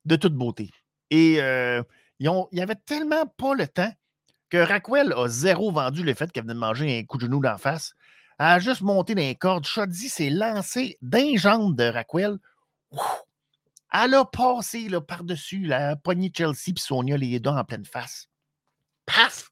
de 0.05 0.15
toute 0.15 0.35
beauté. 0.35 0.69
Et 1.09 1.41
euh, 1.41 1.83
ils, 2.19 2.29
ont, 2.29 2.47
ils 2.53 2.61
avaient 2.61 2.77
tellement 2.85 3.25
pas 3.25 3.55
le 3.55 3.67
temps 3.67 3.91
que 4.49 4.57
Raquel 4.57 5.13
a 5.17 5.27
zéro 5.27 5.69
vendu 5.69 6.01
le 6.01 6.13
fait 6.13 6.31
qu'elle 6.31 6.43
venait 6.43 6.53
de 6.53 6.59
manger 6.59 6.97
un 6.97 7.03
coup 7.03 7.17
de 7.17 7.23
genou 7.23 7.41
d'en 7.41 7.57
face. 7.57 7.93
Elle 8.39 8.45
a 8.45 8.59
juste 8.59 8.79
monté 8.79 9.15
dans 9.15 9.21
les 9.21 9.35
cordes. 9.35 9.65
Shoddy 9.65 10.07
s'est 10.07 10.29
lancé 10.29 10.97
d'un 11.01 11.35
jambe 11.35 11.75
de 11.75 11.83
Raquel. 11.83 12.37
Elle 13.91 14.13
a 14.13 14.23
passé 14.23 14.87
par-dessus 15.05 15.65
la 15.65 15.97
poignée 15.97 16.31
Chelsea 16.33 16.69
et 16.69 16.79
Sonia, 16.79 17.17
les 17.17 17.37
deux 17.41 17.49
en 17.49 17.65
pleine 17.65 17.85
face. 17.85 18.29
Paf! 19.05 19.49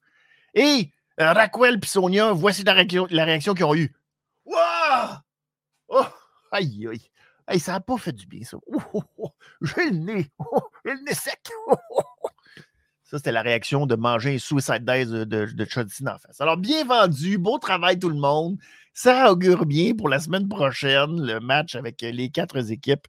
Et 0.54 0.90
euh, 1.20 1.34
Raquel 1.34 1.78
et 1.82 1.86
Sonia, 1.86 2.32
voici 2.32 2.64
la 2.64 2.72
réaction, 2.72 3.52
qu'ils 3.52 3.64
ont 3.64 3.74
eue. 3.74 3.94
Oh! 5.94 6.06
Aïe, 6.50 6.88
aïe! 7.48 7.60
ça 7.60 7.72
n'a 7.72 7.80
pas 7.80 7.96
fait 7.98 8.12
du 8.12 8.26
bien, 8.26 8.44
ça. 8.44 8.56
Oh, 8.66 8.80
oh, 8.94 9.02
oh. 9.18 9.30
J'ai 9.60 9.90
le 9.90 9.96
nez. 9.96 10.30
J'ai 10.84 10.92
le 10.94 11.04
nez 11.04 11.14
sec. 11.14 11.40
Ça, 13.04 13.18
c'était 13.18 13.32
la 13.32 13.42
réaction 13.42 13.86
de 13.86 13.94
manger 13.94 14.34
un 14.34 14.38
suicide 14.38 14.84
dive 14.86 15.10
de, 15.10 15.24
de, 15.24 16.08
en 16.08 16.18
face. 16.18 16.40
Alors, 16.40 16.56
bien 16.56 16.84
vendu. 16.84 17.36
Beau 17.36 17.58
travail, 17.58 17.98
tout 17.98 18.08
le 18.08 18.16
monde. 18.16 18.58
Ça 18.94 19.30
augure 19.30 19.66
bien 19.66 19.94
pour 19.94 20.08
la 20.08 20.18
semaine 20.18 20.48
prochaine, 20.48 21.20
le 21.20 21.40
match 21.40 21.74
avec 21.74 22.00
les 22.00 22.30
quatre 22.30 22.70
équipes 22.70 23.06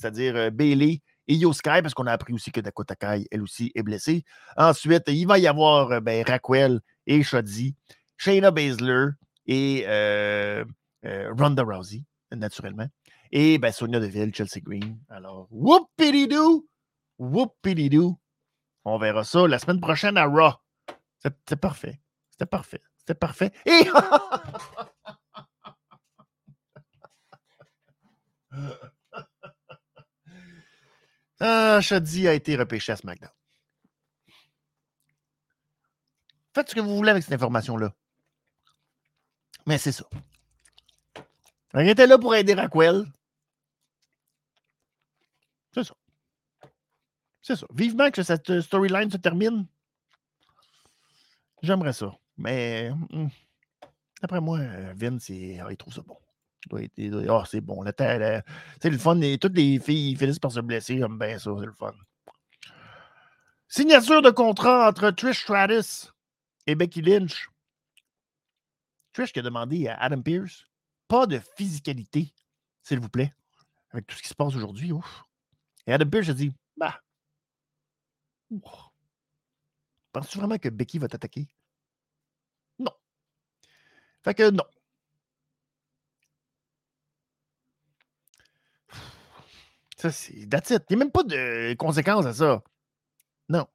c'est-à-dire 0.00 0.36
euh, 0.36 0.50
Bailey 0.50 1.02
et 1.28 1.34
Yoskai, 1.34 1.82
parce 1.82 1.94
qu'on 1.94 2.06
a 2.06 2.12
appris 2.12 2.32
aussi 2.32 2.50
que 2.50 2.60
Dakota 2.60 2.96
Kai, 2.96 3.26
elle 3.30 3.42
aussi, 3.42 3.70
est 3.74 3.82
blessée. 3.82 4.24
Ensuite, 4.56 5.04
il 5.08 5.26
va 5.26 5.38
y 5.38 5.46
avoir 5.46 5.92
euh, 5.92 6.00
ben, 6.00 6.24
Raquel 6.26 6.80
et 7.06 7.22
Shoddy, 7.22 7.76
Shayna 8.16 8.50
Baszler 8.50 9.08
et 9.46 9.84
euh, 9.86 10.64
Ronda 11.04 11.62
Rousey, 11.62 12.02
naturellement. 12.36 12.88
Et 13.32 13.58
ben, 13.58 13.72
Sonia 13.72 14.00
Deville, 14.00 14.34
Chelsea 14.34 14.60
Green. 14.62 14.98
Alors, 15.08 15.48
whoopity-doo! 15.52 16.68
Whoopity-doo! 17.18 18.18
On 18.84 18.98
verra 18.98 19.24
ça 19.24 19.46
la 19.46 19.58
semaine 19.58 19.80
prochaine 19.80 20.16
à 20.16 20.24
Raw. 20.24 20.52
C'était 21.22 21.56
parfait. 21.56 22.00
C'était 22.30 22.46
parfait. 22.46 22.82
C'était 22.98 23.14
parfait. 23.14 23.52
Et. 23.66 23.82
Ah, 31.42 31.80
Shadi 31.80 32.28
a 32.28 32.34
été 32.34 32.54
repêché 32.54 32.92
à 32.92 32.96
SmackDown. 32.96 33.30
Faites 36.54 36.68
ce 36.68 36.74
que 36.74 36.80
vous 36.80 36.94
voulez 36.94 37.10
avec 37.10 37.22
cette 37.22 37.32
information-là. 37.32 37.94
Mais 39.66 39.78
c'est 39.78 39.92
ça. 39.92 40.04
On 41.74 41.80
était 41.80 42.06
là 42.06 42.18
pour 42.18 42.34
aider 42.34 42.54
Raquel. 42.54 43.04
C'est 45.72 45.84
ça. 45.84 45.94
C'est 47.42 47.56
ça. 47.56 47.66
Vivement 47.72 48.10
que 48.10 48.22
cette 48.22 48.60
storyline 48.60 49.10
se 49.10 49.16
termine. 49.16 49.66
J'aimerais 51.62 51.92
ça. 51.92 52.12
Mais 52.36 52.90
hmm, 53.10 53.28
d'après 54.20 54.40
moi, 54.40 54.60
Vince, 54.94 55.28
il 55.28 55.76
trouve 55.78 55.94
ça 55.94 56.02
bon. 56.02 56.16
Oh, 56.72 57.42
c'est 57.46 57.60
bon. 57.60 57.84
C'est 57.86 58.90
le 58.90 58.98
fun. 58.98 59.18
Toutes 59.40 59.56
les 59.56 59.78
filles 59.78 60.16
finissent 60.16 60.38
par 60.38 60.52
se 60.52 60.60
blesser. 60.60 60.98
J'aime 60.98 61.18
bien 61.18 61.38
ça. 61.38 61.50
C'est 61.58 61.66
le 61.66 61.72
fun. 61.72 61.94
Signature 63.68 64.20
de 64.20 64.30
contrat 64.30 64.88
entre 64.88 65.10
Trish 65.10 65.42
Stratus 65.42 66.12
et 66.66 66.74
Becky 66.74 67.02
Lynch. 67.02 67.48
Trish 69.12 69.32
qui 69.32 69.38
a 69.38 69.42
demandé 69.42 69.86
à 69.88 69.96
Adam 69.96 70.20
Pierce 70.20 70.69
pas 71.10 71.26
de 71.26 71.40
physicalité, 71.56 72.32
s'il 72.84 73.00
vous 73.00 73.08
plaît, 73.08 73.34
avec 73.90 74.06
tout 74.06 74.16
ce 74.16 74.22
qui 74.22 74.28
se 74.28 74.34
passe 74.34 74.54
aujourd'hui. 74.54 74.92
Et 75.86 75.92
Adam 75.92 76.08
Pearce 76.08 76.28
a 76.28 76.34
dit 76.34 76.54
Bah, 76.76 77.02
penses-tu 80.12 80.38
vraiment 80.38 80.56
que 80.58 80.68
Becky 80.68 80.98
va 81.00 81.08
t'attaquer? 81.08 81.48
Non. 82.78 82.92
Fait 84.22 84.34
que 84.34 84.50
non. 84.50 84.64
Ça, 89.96 90.12
c'est 90.12 90.46
that's. 90.48 90.70
Il 90.70 90.78
n'y 90.90 90.94
a 90.94 90.98
même 91.04 91.10
pas 91.10 91.24
de 91.24 91.74
conséquences 91.74 92.26
à 92.26 92.32
ça. 92.34 92.62
Non. 93.48 93.66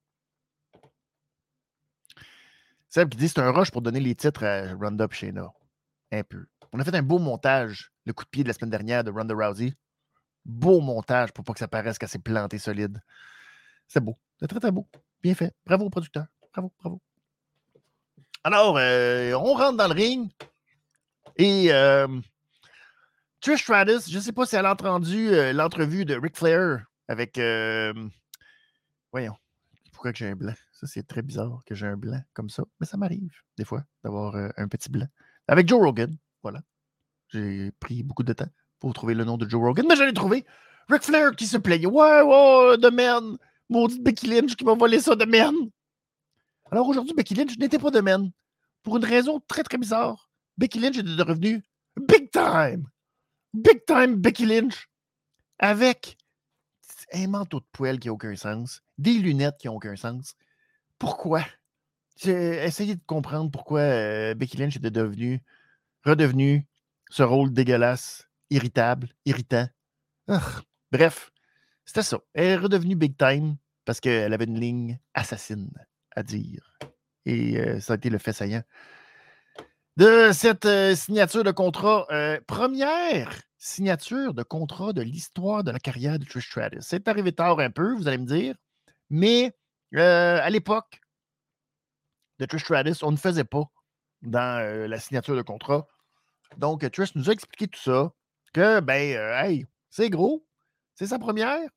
Seb 2.90 3.10
qui 3.10 3.18
dit 3.18 3.28
c'est 3.28 3.40
un 3.40 3.52
rush 3.52 3.72
pour 3.72 3.82
donner 3.82 4.00
les 4.00 4.16
titres 4.16 4.46
à 4.46 4.74
Ronda 4.74 5.08
Shayna. 5.12 5.54
Un 6.12 6.24
peu. 6.24 6.48
On 6.76 6.80
a 6.80 6.84
fait 6.84 6.94
un 6.94 7.02
beau 7.02 7.20
montage, 7.20 7.90
le 8.04 8.12
coup 8.12 8.26
de 8.26 8.30
pied 8.30 8.44
de 8.44 8.50
la 8.50 8.54
semaine 8.54 8.70
dernière 8.70 9.02
de 9.02 9.10
Ronda 9.10 9.34
Rousey. 9.34 9.74
Beau 10.44 10.82
montage 10.82 11.32
pour 11.32 11.46
pas 11.46 11.54
que 11.54 11.60
ça 11.60 11.70
paraisse 11.70 11.98
qu'elle 11.98 12.10
s'est 12.10 12.20
plantée 12.20 12.58
solide. 12.58 13.02
C'est 13.88 14.02
beau. 14.02 14.18
C'est 14.42 14.48
très, 14.48 14.60
très 14.60 14.72
beau. 14.74 14.86
Bien 15.24 15.36
fait. 15.36 15.56
Bravo 15.66 15.86
au 15.86 15.90
producteur. 15.90 16.26
Bravo, 16.52 16.74
bravo. 16.78 17.02
Alors, 18.44 18.78
euh, 18.78 19.32
on 19.36 19.54
rentre 19.54 19.78
dans 19.78 19.88
le 19.88 19.94
ring. 19.94 20.30
Et 21.38 21.72
euh, 21.72 22.10
Trish 23.40 23.62
Stratus, 23.62 24.12
je 24.12 24.18
ne 24.18 24.22
sais 24.22 24.34
pas 24.34 24.46
si 24.46 24.58
elle 24.58 24.66
a 24.66 24.74
entendu 24.74 25.30
euh, 25.30 25.54
l'entrevue 25.54 26.04
de 26.04 26.16
Ric 26.16 26.36
Flair 26.36 26.86
avec. 27.08 27.40
voyons. 29.14 29.38
Pourquoi 29.94 30.12
j'ai 30.14 30.28
un 30.28 30.36
blanc? 30.36 30.56
Ça, 30.74 30.88
c'est 30.88 31.08
très 31.08 31.22
bizarre 31.22 31.62
que 31.66 31.74
j'ai 31.74 31.88
un 31.88 31.96
blanc 31.96 32.22
comme 32.34 32.50
ça. 32.50 32.66
Mais 32.82 32.86
ça 32.86 32.98
m'arrive, 32.98 33.34
des 33.58 33.64
fois, 33.64 33.86
d'avoir 34.04 34.36
un 34.58 34.68
petit 34.68 34.90
blanc. 34.90 35.08
Avec 35.48 35.70
Joe 35.70 35.80
Rogan. 35.80 36.18
Voilà. 36.46 36.62
J'ai 37.30 37.72
pris 37.80 38.04
beaucoup 38.04 38.22
de 38.22 38.32
temps 38.32 38.52
pour 38.80 38.94
trouver 38.94 39.16
le 39.16 39.24
nom 39.24 39.36
de 39.36 39.50
Joe 39.50 39.60
Rogan, 39.60 39.84
mais 39.90 39.96
j'allais 39.96 40.14
trouvé. 40.14 40.46
Ric 40.88 41.02
Flair 41.02 41.36
qui 41.36 41.48
se 41.48 41.58
plaignait. 41.58 41.88
Ouais, 41.88 42.22
ouais, 42.22 42.78
de 42.78 42.90
merde. 42.92 43.40
Maudite 43.68 44.04
Becky 44.04 44.28
Lynch 44.28 44.56
qui 44.56 44.64
m'a 44.64 44.76
volé 44.76 45.00
ça 45.00 45.16
de 45.16 45.26
merde. 45.26 45.56
Alors 46.70 46.88
aujourd'hui, 46.88 47.16
Becky 47.16 47.34
Lynch 47.34 47.58
n'était 47.58 47.80
pas 47.80 47.90
de 47.90 48.00
merde. 48.00 48.30
Pour 48.84 48.98
une 48.98 49.06
raison 49.06 49.42
très, 49.48 49.64
très 49.64 49.80
bizarre. 49.80 50.30
Becky 50.56 50.78
Lynch 50.78 51.00
est 51.00 51.04
devenue 51.04 51.64
big 51.98 52.30
time. 52.30 52.86
Big 53.52 53.84
time 53.88 54.14
Becky 54.14 54.46
Lynch. 54.46 54.88
Avec 55.58 56.16
un 57.12 57.28
manteau 57.28 57.60
de 57.60 57.66
poêle 57.72 58.00
qui 58.00 58.08
n'a 58.08 58.14
aucun 58.14 58.36
sens, 58.36 58.84
des 59.00 59.14
lunettes 59.14 59.58
qui 59.58 59.66
n'ont 59.66 59.78
aucun 59.78 59.96
sens. 59.96 60.36
Pourquoi? 61.00 61.44
J'ai 62.18 62.64
essayé 62.64 62.94
de 62.94 63.02
comprendre 63.08 63.50
pourquoi 63.50 63.80
euh, 63.80 64.36
Becky 64.36 64.58
Lynch 64.58 64.78
était 64.78 64.92
devenue, 64.92 65.42
redevenue 66.06 66.66
ce 67.10 67.24
rôle 67.24 67.52
dégueulasse, 67.52 68.28
irritable, 68.50 69.10
irritant. 69.26 69.68
Bref, 70.92 71.32
c'était 71.86 72.04
ça. 72.04 72.20
Elle 72.34 72.46
est 72.46 72.58
redevenue 72.58 72.96
big 72.96 73.18
time 73.18 73.58
parce 73.86 74.00
qu'elle 74.00 74.34
avait 74.34 74.46
une 74.46 74.60
ligne 74.60 75.00
assassine 75.14 75.72
à 76.16 76.24
dire. 76.24 76.78
Et 77.26 77.58
euh, 77.58 77.80
ça 77.80 77.94
a 77.94 77.96
été 77.96 78.10
le 78.10 78.18
fait 78.18 78.34
saillant 78.34 78.64
de 79.98 80.32
cette 80.34 80.66
euh, 80.66 80.96
signature 80.96 81.44
de 81.44 81.52
contrat. 81.52 82.06
Euh, 82.12 82.40
première 82.48 83.42
signature 83.58 84.34
de 84.34 84.44
contrat 84.44 84.94
de 84.94 85.02
l'histoire 85.02 85.64
de 85.64 85.72
la 85.72 85.80
carrière 85.80 86.20
de 86.20 86.26
Trish 86.26 86.50
Stratus. 86.50 86.84
C'est 86.86 87.08
arrivé 87.08 87.32
tard 87.32 87.60
un 87.60 87.70
peu, 87.70 87.96
vous 87.96 88.08
allez 88.08 88.18
me 88.18 88.26
dire, 88.26 88.56
mais 89.10 89.56
à 89.96 90.50
l'époque 90.50 91.02
de 92.40 92.46
Trish 92.46 92.64
Stratus, 92.64 93.02
on 93.02 93.12
ne 93.12 93.18
faisait 93.18 93.46
pas 93.46 93.64
dans 94.22 94.88
la 94.88 95.00
signature 95.00 95.36
de 95.36 95.42
contrat. 95.42 95.88
Donc, 96.58 96.90
Trish 96.92 97.16
nous 97.16 97.30
a 97.30 97.34
expliqué 97.34 97.68
tout 97.68 97.80
ça, 97.80 98.14
que, 98.54 98.80
ben, 98.80 99.18
hey, 99.44 99.66
c'est 99.90 100.10
gros, 100.10 100.46
c'est 100.94 101.08
sa 101.08 101.20
première, 101.20 101.70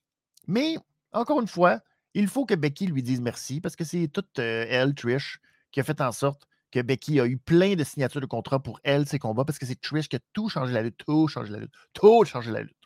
mais 0.47 0.77
encore 1.13 1.41
une 1.41 1.49
fois, 1.49 1.81
il 2.15 2.29
faut 2.29 2.47
que 2.47 2.55
Becky 2.55 2.87
lui 2.87 3.03
dise 3.03 3.21
merci 3.21 3.61
parce 3.61 3.77
que 3.77 3.85
c'est 3.85 4.09
toute 4.09 4.39
euh, 4.39 4.67
elle, 4.69 4.95
Trish, 4.95 5.41
qui 5.71 5.81
a 5.81 5.85
fait 5.85 6.01
en 6.01 6.13
sorte 6.13 6.47
que 6.71 6.81
Becky 6.81 7.21
a 7.21 7.27
eu 7.27 7.39
plein 7.39 7.75
de 7.75 7.85
signatures 7.85 8.21
de 8.21 8.27
contrat 8.27 8.63
pour 8.63 8.81
elle, 8.83 9.07
ses 9.07 9.19
combats, 9.19 9.45
parce 9.45 9.59
que 9.59 9.67
c'est 9.67 9.81
Trish 9.81 10.09
qui 10.09 10.17
a 10.17 10.21
tout 10.33 10.49
changé 10.49 10.73
la 10.73 10.83
lutte, 10.83 10.99
tout 10.99 11.29
changé 11.29 11.53
la 11.53 11.61
lutte, 11.61 11.75
tout 11.95 12.25
changé 12.25 12.51
la 12.51 12.63
lutte. 12.63 12.77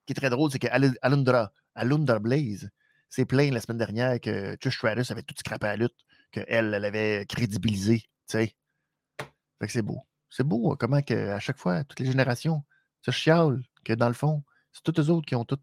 Ce 0.00 0.06
qui 0.06 0.12
est 0.12 0.14
très 0.14 0.30
drôle, 0.30 0.50
c'est 0.50 0.58
que 0.58 0.68
Alundra, 1.02 1.52
Alundra 1.74 2.18
Blaze 2.18 2.70
s'est 3.08 3.26
plaint 3.26 3.52
la 3.52 3.60
semaine 3.60 3.78
dernière 3.78 4.20
que 4.20 4.56
Trish 4.56 4.76
Stratus 4.76 5.10
avait 5.10 5.22
tout 5.22 5.34
scrappé 5.38 5.66
à 5.66 5.70
la 5.70 5.84
lutte, 5.84 5.96
qu'elle, 6.30 6.74
elle 6.74 6.84
avait 6.84 7.26
crédibilisé, 7.26 8.00
tu 8.00 8.06
sais. 8.26 8.56
Fait 9.60 9.66
que 9.66 9.72
c'est 9.72 9.82
beau. 9.82 10.02
C'est 10.32 10.44
beau 10.44 10.72
hein, 10.72 10.76
comment 10.78 11.02
que, 11.02 11.28
à 11.28 11.40
chaque 11.40 11.58
fois, 11.58 11.84
toutes 11.84 12.00
les 12.00 12.06
générations 12.06 12.64
se 13.02 13.10
chialent 13.10 13.62
que 13.84 13.92
dans 13.92 14.08
le 14.08 14.14
fond, 14.14 14.42
c'est 14.72 14.82
toutes 14.82 14.96
les 14.96 15.10
autres 15.10 15.26
qui 15.26 15.34
ont 15.34 15.44
tout. 15.44 15.58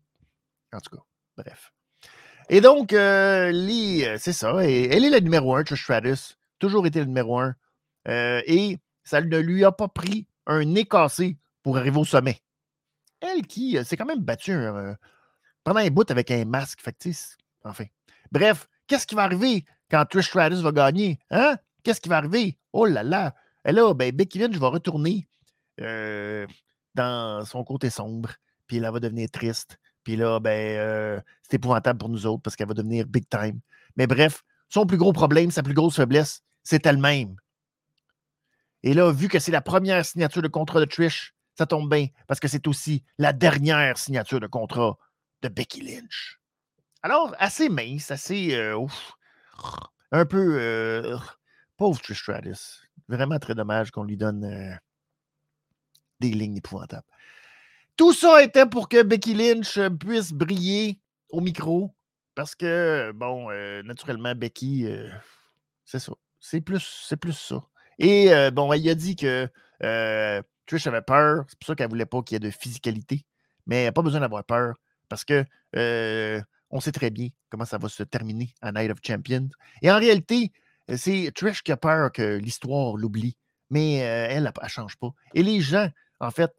En 0.72 0.80
tout 0.80 0.96
cas, 0.96 1.02
bref. 1.36 1.74
Et 2.50 2.62
donc, 2.62 2.94
euh, 2.94 3.52
euh, 3.52 4.18
c'est 4.20 4.34
ça. 4.34 4.52
Elle 4.64 5.04
est 5.06 5.10
la 5.10 5.22
numéro 5.22 5.56
un, 5.56 5.64
Trish 5.64 5.82
Stratus. 5.82 6.38
Toujours 6.60 6.86
été 6.86 7.00
le 7.00 7.08
numéro 7.08 7.40
un. 7.40 7.56
Euh, 8.08 8.44
et 8.46 8.78
ça 9.04 9.22
ne 9.22 9.38
lui 9.40 9.66
a 9.66 9.72
pas 9.72 9.88
pris 9.88 10.28
un 10.46 10.64
nez 10.64 10.86
cassé 10.86 11.38
pour 11.64 11.78
arriver 11.78 11.98
au 11.98 12.06
sommet. 12.06 12.40
Elle 13.22 13.48
qui 13.48 13.84
s'est 13.84 13.98
quand 13.98 14.06
même 14.06 14.24
battue 14.24 14.56
pendant 15.64 15.80
un 15.80 15.90
bout 15.90 16.10
avec 16.12 16.30
un 16.30 16.46
masque 16.46 16.82
factice. 16.82 17.38
Enfin. 17.64 17.86
Bref, 18.32 18.70
qu'est-ce 18.86 19.08
qui 19.08 19.16
va 19.16 19.24
arriver 19.24 19.66
quand 19.90 20.06
Trish 20.06 20.28
Stratus 20.28 20.60
va 20.60 20.72
gagner? 20.72 21.20
Hein? 21.32 21.58
Qu'est-ce 21.84 22.02
qui 22.02 22.10
va 22.10 22.18
arriver? 22.18 22.56
Oh 22.72 22.86
là 22.86 23.02
là! 23.02 23.34
Et 23.70 23.72
là, 23.72 23.94
ben, 23.94 24.12
Becky 24.12 24.40
Lynch 24.40 24.56
va 24.56 24.70
retourner 24.70 25.28
dans 26.96 27.46
son 27.46 27.64
côté 27.64 27.92
sombre, 27.92 28.32
puis 28.66 28.78
elle 28.78 28.92
va 28.92 29.00
devenir 29.00 29.30
triste. 29.30 29.78
Puis 30.04 30.16
là, 30.16 30.40
ben, 30.40 30.80
euh, 30.80 31.22
c'est 31.44 31.58
épouvantable 31.58 32.00
pour 32.00 32.10
nous 32.10 32.26
autres 32.26 32.42
parce 32.42 32.56
qu'elle 32.56 32.68
va 32.68 32.74
devenir 32.74 33.06
big 33.06 33.30
time. 33.30 33.60
Mais 33.96 34.08
bref, 34.08 34.42
son 34.70 34.88
plus 34.88 34.98
gros 34.98 35.14
problème, 35.14 35.52
sa 35.52 35.62
plus 35.62 35.76
grosse 35.76 35.98
faiblesse, 35.98 36.42
c'est 36.64 36.84
elle-même. 36.88 37.36
Et 38.82 38.96
là, 38.96 39.12
vu 39.12 39.28
que 39.28 39.38
c'est 39.38 39.52
la 39.52 39.62
première 39.62 40.04
signature 40.04 40.42
de 40.42 40.48
contrat 40.48 40.80
de 40.80 40.86
Trish, 40.86 41.36
ça 41.56 41.68
tombe 41.68 41.94
bien 41.94 42.08
parce 42.26 42.40
que 42.40 42.48
c'est 42.48 42.66
aussi 42.68 43.04
la 43.20 43.34
dernière 43.34 44.00
signature 44.00 44.40
de 44.40 44.48
contrat 44.48 44.98
de 45.44 45.48
Becky 45.48 45.82
Lynch. 45.82 46.40
Alors, 47.04 47.36
assez 47.38 47.70
mince, 47.70 48.10
assez. 48.10 48.56
Euh, 48.56 48.84
un 50.12 50.26
peu. 50.26 50.58
Euh, 50.60 51.20
pauvre 51.78 52.02
Trish 52.02 52.24
Stratus. 52.24 52.89
Vraiment 53.10 53.40
très 53.40 53.56
dommage 53.56 53.92
qu'on 53.92 54.04
lui 54.04 54.16
donne 54.16 54.80
des 56.20 56.30
lignes 56.30 56.58
épouvantables. 56.58 57.06
Tout 58.00 58.14
ça 58.14 58.42
était 58.42 58.66
pour 58.66 58.88
que 58.88 59.04
Becky 59.04 59.34
Lynch 59.34 59.78
euh, 59.78 59.90
puisse 59.90 60.32
briller 60.32 61.00
au 61.32 61.42
micro. 61.42 61.94
Parce 62.34 62.56
que, 62.56 63.12
bon, 63.14 63.50
euh, 63.52 63.84
naturellement, 63.84 64.34
Becky, 64.34 64.86
euh, 64.86 65.10
c'est 65.84 66.00
ça. 66.00 66.14
C'est 66.40 66.62
plus, 66.62 67.04
c'est 67.06 67.18
plus 67.18 67.34
ça. 67.34 67.62
Et 67.98 68.30
bon, 68.52 68.72
elle 68.72 68.88
a 68.88 68.96
dit 68.96 69.18
que 69.18 69.50
Trish 70.66 70.88
avait 70.88 71.02
peur. 71.02 71.44
C'est 71.50 71.60
pour 71.60 71.68
ça 71.68 71.76
qu'elle 71.76 71.88
ne 71.88 71.92
voulait 71.92 72.06
pas 72.06 72.22
qu'il 72.22 72.36
y 72.36 72.38
ait 72.38 72.40
de 72.40 72.50
physicalité. 72.50 73.26
Mais 73.68 73.80
elle 73.80 73.86
n'a 73.88 73.92
pas 73.92 74.02
besoin 74.02 74.22
d'avoir 74.22 74.46
peur. 74.46 74.76
Parce 75.10 75.26
que 75.26 75.44
on 76.72 76.80
sait 76.80 76.94
très 76.94 77.10
bien 77.10 77.28
comment 77.50 77.66
ça 77.66 77.78
va 77.78 77.90
se 77.90 78.04
terminer 78.04 78.54
à 78.62 78.72
Night 78.72 78.90
of 78.90 79.00
Champions. 79.06 79.50
Et 79.82 79.92
en 79.92 80.00
réalité, 80.00 80.54
c'est 80.98 81.32
Trish 81.34 81.64
qui 81.64 81.72
a 81.72 81.78
peur 81.78 82.12
que 82.12 82.38
l'histoire 82.38 82.96
l'oublie. 82.96 83.36
Mais 83.70 83.96
elle, 83.96 84.32
elle 84.32 84.64
ne 84.64 84.68
change 84.68 84.98
pas. 84.98 85.12
Et 85.36 85.44
les 85.44 85.62
gens, 85.62 85.90
en 86.20 86.32
fait, 86.32 86.52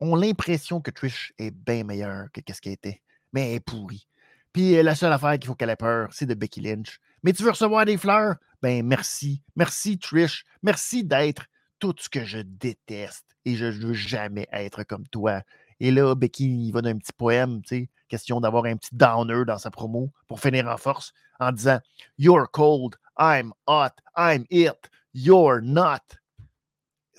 ont 0.00 0.16
l'impression 0.16 0.80
que 0.80 0.90
Trish 0.90 1.32
est 1.38 1.50
bien 1.50 1.84
meilleure 1.84 2.26
que 2.32 2.40
ce 2.52 2.60
qu'elle 2.60 2.72
était, 2.72 3.02
mais 3.32 3.50
elle 3.50 3.56
est 3.56 3.60
pourrie. 3.60 4.06
Puis 4.52 4.76
euh, 4.76 4.82
la 4.82 4.94
seule 4.94 5.12
affaire 5.12 5.38
qu'il 5.38 5.46
faut 5.46 5.54
qu'elle 5.54 5.70
ait 5.70 5.76
peur, 5.76 6.08
c'est 6.12 6.26
de 6.26 6.34
Becky 6.34 6.60
Lynch. 6.60 6.98
Mais 7.22 7.32
tu 7.32 7.42
veux 7.42 7.50
recevoir 7.50 7.84
des 7.84 7.96
fleurs? 7.96 8.36
Ben 8.62 8.84
merci. 8.84 9.42
Merci 9.56 9.98
Trish. 9.98 10.44
Merci 10.62 11.04
d'être 11.04 11.44
tout 11.78 11.94
ce 11.98 12.08
que 12.08 12.24
je 12.24 12.38
déteste 12.38 13.26
et 13.44 13.56
je 13.56 13.66
ne 13.66 13.72
veux 13.72 13.94
jamais 13.94 14.48
être 14.52 14.82
comme 14.84 15.06
toi. 15.08 15.42
Et 15.78 15.90
là, 15.90 16.14
Becky, 16.14 16.66
il 16.66 16.72
va 16.72 16.82
d'un 16.82 16.98
petit 16.98 17.12
poème, 17.12 17.62
tu 17.62 17.68
sais, 17.68 17.90
question 18.08 18.40
d'avoir 18.40 18.66
un 18.66 18.76
petit 18.76 18.94
downer 18.94 19.44
dans 19.46 19.56
sa 19.56 19.70
promo 19.70 20.12
pour 20.28 20.40
finir 20.40 20.68
en 20.68 20.76
force 20.76 21.12
en 21.38 21.52
disant 21.52 21.78
You're 22.18 22.50
cold, 22.50 22.96
I'm 23.16 23.52
hot, 23.66 23.92
I'm 24.16 24.44
it, 24.50 24.90
you're 25.12 25.60
not 25.62 26.00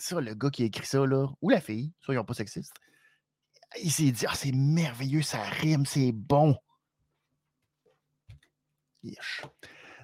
ça, 0.01 0.19
le 0.19 0.33
gars 0.33 0.49
qui 0.49 0.63
a 0.63 0.65
écrit 0.65 0.85
ça, 0.85 1.05
là, 1.05 1.27
ou 1.41 1.49
la 1.49 1.61
fille, 1.61 1.93
soyons 2.01 2.25
pas 2.25 2.33
sexistes, 2.33 2.73
il 3.81 3.91
s'est 3.91 4.11
dit 4.11 4.25
Ah, 4.27 4.33
c'est 4.35 4.51
merveilleux, 4.51 5.21
ça 5.21 5.41
rime, 5.43 5.85
c'est 5.85 6.11
bon. 6.11 6.57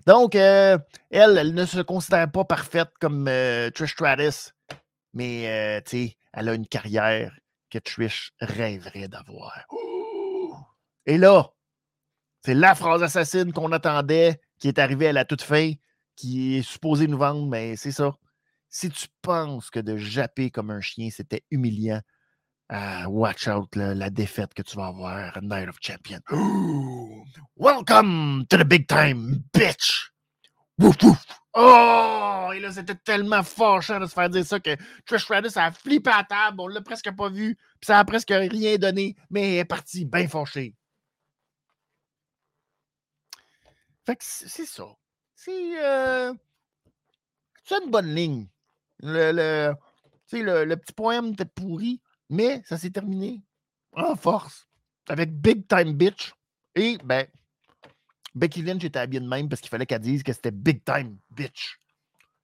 Donc, 0.06 0.36
euh, 0.36 0.78
elle, 1.10 1.38
elle 1.38 1.54
ne 1.54 1.66
se 1.66 1.80
considère 1.82 2.32
pas 2.32 2.46
parfaite 2.46 2.90
comme 3.00 3.28
euh, 3.28 3.70
Trish 3.72 3.94
Stratus, 3.94 4.54
mais 5.14 5.48
euh, 5.48 5.82
tu 5.82 5.90
sais, 5.90 6.18
elle 6.34 6.50
a 6.50 6.54
une 6.54 6.68
carrière 6.68 7.36
que 7.70 7.80
Trish 7.80 8.32
rêverait 8.40 9.08
d'avoir. 9.08 9.66
Et 11.06 11.18
là, 11.18 11.52
c'est 12.44 12.54
la 12.54 12.76
phrase 12.76 13.04
assassine 13.04 13.52
qu'on 13.52 13.72
attendait, 13.72 14.40
qui 14.60 14.68
est 14.68 14.80
arrivée 14.80 15.08
à 15.08 15.14
la 15.14 15.26
toute 15.26 15.42
fin, 15.42 15.72
qui 16.16 16.58
est 16.58 16.62
supposée 16.62 17.08
nous 17.08 17.18
vendre, 17.18 17.48
mais 17.48 17.76
c'est 17.76 17.92
ça. 17.92 18.16
Si 18.70 18.90
tu 18.90 19.08
penses 19.22 19.70
que 19.70 19.80
de 19.80 19.98
japper 19.98 20.52
comme 20.52 20.72
un 20.72 20.82
chien, 20.82 21.10
c'était 21.12 21.44
humiliant, 21.52 22.02
ah, 22.70 23.08
watch 23.08 23.48
out 23.48 23.76
la 23.76 24.10
défaite 24.10 24.54
que 24.54 24.62
tu 24.62 24.76
vas 24.76 24.88
avoir 24.88 25.38
à 25.38 25.42
Night 25.42 25.70
of 25.70 25.78
Champions. 25.80 26.22
Welcome 27.56 28.46
to 28.50 28.58
the 28.58 28.66
big 28.66 28.88
time, 28.88 29.44
bitch! 29.54 30.12
Woof! 30.78 30.96
Oh! 31.54 32.52
Et 32.54 32.60
là, 32.60 32.72
c'était 32.72 32.96
tellement 32.96 33.42
fâchant 33.42 34.00
de 34.00 34.06
se 34.06 34.14
faire 34.14 34.30
dire 34.30 34.46
ça 34.46 34.60
que 34.60 34.76
Trish 35.06 35.24
Stratus 35.24 35.58
a 35.58 35.72
flippé 35.72 36.12
à 36.12 36.24
table. 36.24 36.60
On 36.60 36.68
l'a 36.68 36.82
presque 36.82 37.10
pas 37.16 37.30
vu. 37.30 37.56
Puis 37.56 37.88
ça 37.88 38.00
a 38.00 38.06
presque 38.06 38.30
rien 38.30 38.78
donné. 38.78 39.16
Mais 39.30 39.54
elle 39.54 39.60
est 39.60 39.66
partie 39.66 40.06
bien 40.06 40.28
fâchée. 40.28 40.76
Fait 44.08 44.16
que 44.16 44.24
c'est 44.24 44.66
ça. 44.66 44.86
C'est 45.36 45.84
euh, 45.84 46.34
une 47.72 47.92
bonne 47.92 48.16
ligne. 48.16 48.48
Le, 49.00 49.34
le, 49.34 49.76
le, 50.32 50.64
le 50.64 50.78
petit 50.78 50.94
poème 50.94 51.34
était 51.34 51.44
pourri, 51.44 52.02
mais 52.30 52.64
ça 52.64 52.78
s'est 52.78 52.90
terminé 52.90 53.44
en 53.92 54.16
force 54.16 54.66
avec 55.10 55.34
Big 55.34 55.68
Time 55.68 55.92
Bitch. 55.92 56.34
Et, 56.76 56.98
ben, 57.04 57.28
Becky 58.34 58.62
Lynch 58.62 58.86
était 58.86 59.00
habillée 59.00 59.20
de 59.20 59.28
même 59.28 59.50
parce 59.50 59.60
qu'il 59.60 59.70
fallait 59.70 59.86
qu'elle 59.86 60.00
dise 60.00 60.24
que 60.24 60.32
c'était 60.32 60.52
Big 60.52 60.86
Time 60.86 61.18
Bitch. 61.30 61.78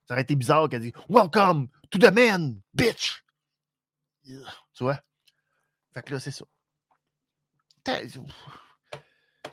Ça 0.05 0.16
aurait 0.16 0.24
été 0.24 0.36
bizarre 0.36 0.68
qu'elle 0.68 0.82
dise 0.82 0.91
Welcome 1.07 1.70
to 1.91 1.97
the 1.97 2.11
man, 2.11 2.59
bitch. 2.74 3.24
Tu 4.26 4.36
vois? 4.82 4.99
Fait 5.93 6.03
que 6.03 6.11
là, 6.11 6.20
c'est 6.20 6.32
ça. 6.32 6.43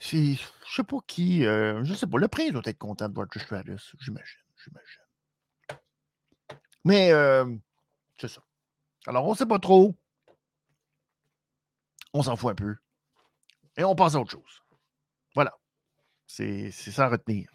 Je 0.00 0.36
sais 0.66 0.82
pas 0.82 0.96
qui. 1.06 1.44
Euh, 1.44 1.84
je 1.84 1.94
sais 1.94 2.06
pas. 2.06 2.18
Le 2.18 2.28
prince 2.28 2.52
doit 2.52 2.62
être 2.64 2.78
content 2.78 3.08
de 3.08 3.14
voir 3.14 3.28
Trish 3.28 3.44
Stratus. 3.44 3.94
J'imagine. 4.00 4.40
J'imagine. 4.64 5.02
Mais 6.84 7.12
euh, 7.12 7.44
c'est 8.18 8.28
ça. 8.28 8.42
Alors, 9.06 9.26
on 9.26 9.34
sait 9.34 9.46
pas 9.46 9.58
trop. 9.58 9.94
On 12.14 12.22
s'en 12.22 12.36
fout 12.36 12.50
un 12.50 12.54
peu. 12.54 12.76
Et 13.76 13.84
on 13.84 13.94
passe 13.94 14.14
à 14.14 14.20
autre 14.20 14.32
chose. 14.32 14.62
Voilà. 15.34 15.54
C'est 16.26 16.70
ça 16.70 17.06
à 17.06 17.08
retenir. 17.10 17.50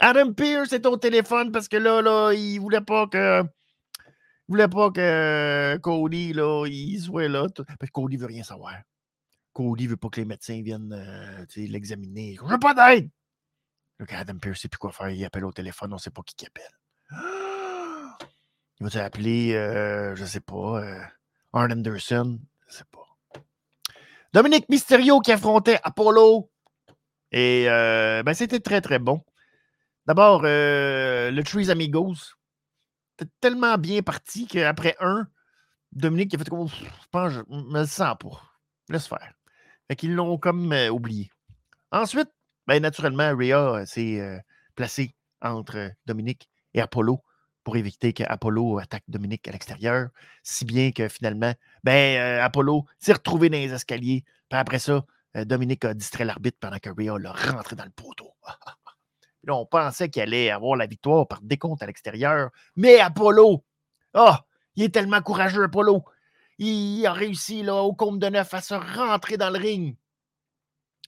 Adam 0.00 0.32
Pierce 0.32 0.72
est 0.72 0.86
au 0.86 0.96
téléphone 0.96 1.52
parce 1.52 1.68
que 1.68 1.76
là, 1.76 2.02
là, 2.02 2.32
il 2.32 2.58
voulait 2.58 2.80
pas 2.80 3.06
que. 3.06 3.42
Il 3.42 4.52
voulait 4.52 4.68
pas 4.68 4.90
que 4.90 5.76
Cody, 5.76 6.32
là, 6.32 6.66
il 6.66 7.00
soit 7.00 7.28
là. 7.28 7.46
Parce 7.54 7.66
que 7.78 7.92
Cody 7.92 8.16
veut 8.16 8.26
rien 8.26 8.42
savoir. 8.42 8.74
Cody 9.60 9.86
veut 9.86 9.96
pas 9.96 10.08
que 10.08 10.20
les 10.20 10.26
médecins 10.26 10.62
viennent 10.62 10.92
euh, 10.92 11.44
l'examiner. 11.56 12.36
Je 12.40 12.44
veux 12.46 12.58
pas 12.58 12.72
d'aide! 12.72 13.10
Adam 14.08 14.38
Pierce 14.38 14.56
ne 14.56 14.60
sait 14.60 14.68
plus 14.68 14.78
quoi 14.78 14.90
faire. 14.90 15.10
Il 15.10 15.22
appelle 15.24 15.44
au 15.44 15.52
téléphone, 15.52 15.92
on 15.92 15.96
ne 15.96 16.00
sait 16.00 16.10
pas 16.10 16.22
qui 16.22 16.34
qui 16.34 16.46
appelle. 16.46 16.72
Il 18.80 18.86
va 18.88 19.04
appeler, 19.04 19.54
euh, 19.54 20.16
je 20.16 20.22
ne 20.22 20.26
sais 20.26 20.40
pas, 20.40 20.82
euh, 20.82 21.02
Arn 21.52 21.70
Anderson? 21.70 22.40
Je 22.66 22.72
ne 22.72 22.78
sais 22.78 22.84
pas. 22.90 23.42
Dominique 24.32 24.68
Mysterio 24.70 25.20
qui 25.20 25.32
affrontait 25.32 25.78
Apollo. 25.82 26.50
Et 27.30 27.68
euh, 27.68 28.22
ben, 28.22 28.32
c'était 28.32 28.60
très, 28.60 28.80
très 28.80 28.98
bon. 28.98 29.22
D'abord, 30.06 30.42
le 30.42 31.42
Trees 31.42 31.68
Amigos. 31.68 32.34
C'était 33.18 33.30
tellement 33.40 33.76
bien 33.76 34.00
parti 34.00 34.46
qu'après 34.46 34.96
un, 35.00 35.28
Dominique 35.92 36.34
a 36.34 36.38
fait 36.38 36.48
comme 36.48 36.66
je 36.66 36.86
pense, 37.10 37.32
je 37.32 37.40
me 37.50 37.84
sens 37.84 38.16
pas. 38.18 38.42
Laisse 38.88 39.06
faire. 39.06 39.34
Fait 39.90 39.96
qu'ils 39.96 40.14
l'ont 40.14 40.38
comme 40.38 40.72
euh, 40.72 40.88
oublié. 40.88 41.32
Ensuite, 41.90 42.28
ben, 42.68 42.80
naturellement, 42.80 43.34
Rhea 43.36 43.84
s'est 43.86 44.40
placé 44.76 45.16
entre 45.42 45.90
Dominique 46.06 46.48
et 46.74 46.80
Apollo 46.80 47.24
pour 47.64 47.76
éviter 47.76 48.12
qu'Apollo 48.12 48.78
attaque 48.78 49.02
Dominique 49.08 49.48
à 49.48 49.50
l'extérieur. 49.50 50.10
Si 50.44 50.64
bien 50.64 50.92
que 50.92 51.08
finalement, 51.08 51.52
ben, 51.82 52.38
Apollo 52.38 52.84
s'est 53.00 53.14
retrouvé 53.14 53.50
dans 53.50 53.58
les 53.58 53.72
escaliers. 53.72 54.22
Puis 54.48 54.60
après 54.60 54.78
ça, 54.78 55.04
Dominique 55.34 55.84
a 55.84 55.92
distrait 55.92 56.24
l'arbitre 56.24 56.58
pendant 56.60 56.78
que 56.78 56.90
Rhea 56.90 57.18
l'a 57.18 57.32
rentré 57.32 57.74
dans 57.74 57.84
le 57.84 57.90
poteau. 57.90 58.30
là, 59.42 59.56
on 59.56 59.66
pensait 59.66 60.08
qu'il 60.08 60.22
allait 60.22 60.50
avoir 60.50 60.76
la 60.76 60.86
victoire 60.86 61.26
par 61.26 61.40
décompte 61.42 61.82
à 61.82 61.86
l'extérieur. 61.86 62.50
Mais 62.76 63.00
Apollo, 63.00 63.64
ah, 64.14 64.44
il 64.76 64.84
est 64.84 64.94
tellement 64.94 65.20
courageux, 65.20 65.64
Apollo. 65.64 66.04
Il 66.60 67.06
a 67.06 67.14
réussi 67.14 67.62
là, 67.62 67.76
au 67.76 67.94
compte 67.94 68.18
de 68.18 68.28
neuf 68.28 68.52
à 68.52 68.60
se 68.60 68.74
rentrer 68.74 69.38
dans 69.38 69.48
le 69.48 69.58
ring. 69.58 69.96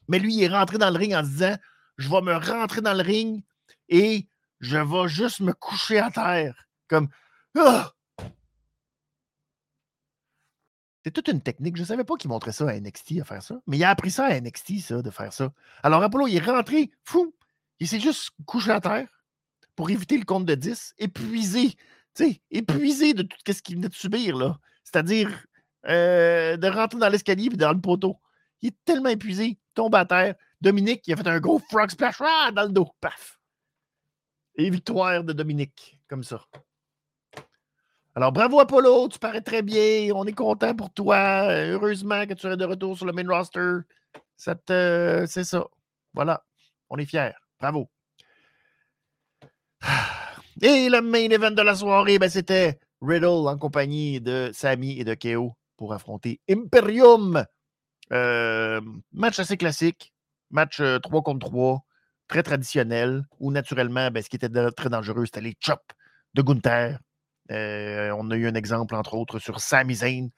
Mais 0.08 0.18
lui, 0.18 0.34
il 0.34 0.42
est 0.42 0.48
rentré 0.48 0.78
dans 0.78 0.90
le 0.90 0.98
ring 0.98 1.14
en 1.14 1.22
se 1.22 1.28
disant 1.28 1.56
Je 1.98 2.08
vais 2.08 2.22
me 2.22 2.34
rentrer 2.34 2.80
dans 2.80 2.94
le 2.94 3.02
ring 3.02 3.44
et 3.90 4.26
je 4.60 4.78
vais 4.78 5.08
juste 5.08 5.40
me 5.40 5.52
coucher 5.52 5.98
à 5.98 6.10
terre. 6.10 6.66
Comme 6.88 7.08
ah! 7.58 7.92
C'est 11.04 11.10
toute 11.10 11.28
une 11.28 11.42
technique. 11.42 11.76
Je 11.76 11.82
ne 11.82 11.86
savais 11.86 12.04
pas 12.04 12.16
qu'il 12.16 12.30
montrait 12.30 12.52
ça 12.52 12.70
à 12.70 12.80
NXT 12.80 13.20
à 13.20 13.24
faire 13.24 13.42
ça. 13.42 13.60
Mais 13.66 13.76
il 13.76 13.84
a 13.84 13.90
appris 13.90 14.10
ça 14.10 14.26
à 14.26 14.40
NXT, 14.40 14.78
ça, 14.80 15.02
de 15.02 15.10
faire 15.10 15.34
ça. 15.34 15.52
Alors 15.82 16.02
Apollo, 16.02 16.28
il 16.28 16.36
est 16.36 16.50
rentré, 16.50 16.90
fou. 17.04 17.34
Il 17.78 17.88
s'est 17.88 18.00
juste 18.00 18.30
couché 18.46 18.70
à 18.70 18.80
terre 18.80 19.08
pour 19.76 19.90
éviter 19.90 20.16
le 20.16 20.24
compte 20.24 20.46
de 20.46 20.54
10, 20.54 20.94
épuisé. 20.98 21.74
Tu 22.14 22.24
sais, 22.24 22.42
épuisé 22.50 23.12
de 23.12 23.22
tout 23.22 23.36
ce 23.46 23.60
qu'il 23.60 23.76
venait 23.76 23.88
de 23.88 23.94
subir, 23.94 24.36
là. 24.36 24.58
C'est-à-dire 24.84 25.46
euh, 25.88 26.56
de 26.56 26.68
rentrer 26.68 26.98
dans 26.98 27.08
l'escalier 27.08 27.46
et 27.46 27.56
dans 27.56 27.72
le 27.72 27.80
poteau. 27.80 28.16
Il 28.60 28.68
est 28.68 28.76
tellement 28.84 29.08
épuisé, 29.08 29.58
tombe 29.74 29.94
à 29.94 30.04
terre. 30.04 30.34
Dominique, 30.60 31.02
il 31.06 31.14
a 31.14 31.16
fait 31.16 31.26
un 31.26 31.40
gros 31.40 31.58
frog 31.58 31.90
splash 31.90 32.20
ah, 32.20 32.50
dans 32.54 32.62
le 32.62 32.68
dos. 32.68 32.88
Paf! 33.00 33.38
Et 34.54 34.70
victoire 34.70 35.24
de 35.24 35.32
Dominique, 35.32 35.98
comme 36.08 36.22
ça. 36.22 36.40
Alors, 38.14 38.30
bravo 38.30 38.60
Apollo, 38.60 39.08
tu 39.08 39.18
parais 39.18 39.40
très 39.40 39.62
bien. 39.62 40.12
On 40.14 40.26
est 40.26 40.34
content 40.34 40.74
pour 40.76 40.92
toi. 40.92 41.46
Heureusement 41.48 42.26
que 42.26 42.34
tu 42.34 42.46
es 42.46 42.56
de 42.56 42.64
retour 42.64 42.96
sur 42.96 43.06
le 43.06 43.12
main 43.12 43.26
roster. 43.26 43.78
C'est 44.36 45.44
ça. 45.44 45.66
Voilà. 46.12 46.44
On 46.90 46.98
est 46.98 47.06
fiers. 47.06 47.32
Bravo. 47.58 47.88
Et 50.60 50.90
le 50.90 51.00
main 51.00 51.30
event 51.30 51.50
de 51.50 51.62
la 51.62 51.74
soirée, 51.74 52.18
ben, 52.18 52.28
c'était 52.28 52.78
Riddle 53.02 53.48
en 53.48 53.58
compagnie 53.58 54.20
de 54.20 54.50
Sami 54.54 54.98
et 54.98 55.04
de 55.04 55.14
KO 55.14 55.56
pour 55.76 55.92
affronter 55.92 56.40
Imperium. 56.48 57.44
Euh, 58.12 58.80
match 59.12 59.38
assez 59.40 59.56
classique. 59.56 60.14
Match 60.50 60.76
3 60.76 60.86
euh, 60.86 61.22
contre 61.22 61.48
3 61.48 61.84
très 62.28 62.42
traditionnel, 62.42 63.24
où 63.40 63.50
naturellement, 63.50 64.10
ben, 64.10 64.22
ce 64.22 64.30
qui 64.30 64.36
était 64.36 64.48
très 64.70 64.88
dangereux, 64.88 65.26
c'était 65.26 65.40
les 65.40 65.54
chops 65.60 65.82
de 66.34 66.42
Gunther. 66.42 66.98
Euh, 67.50 68.14
on 68.16 68.30
a 68.30 68.36
eu 68.36 68.46
un 68.46 68.54
exemple, 68.54 68.94
entre 68.94 69.14
autres, 69.14 69.38
sur 69.38 69.60
Sami 69.60 69.96
Zayn. 69.96 70.28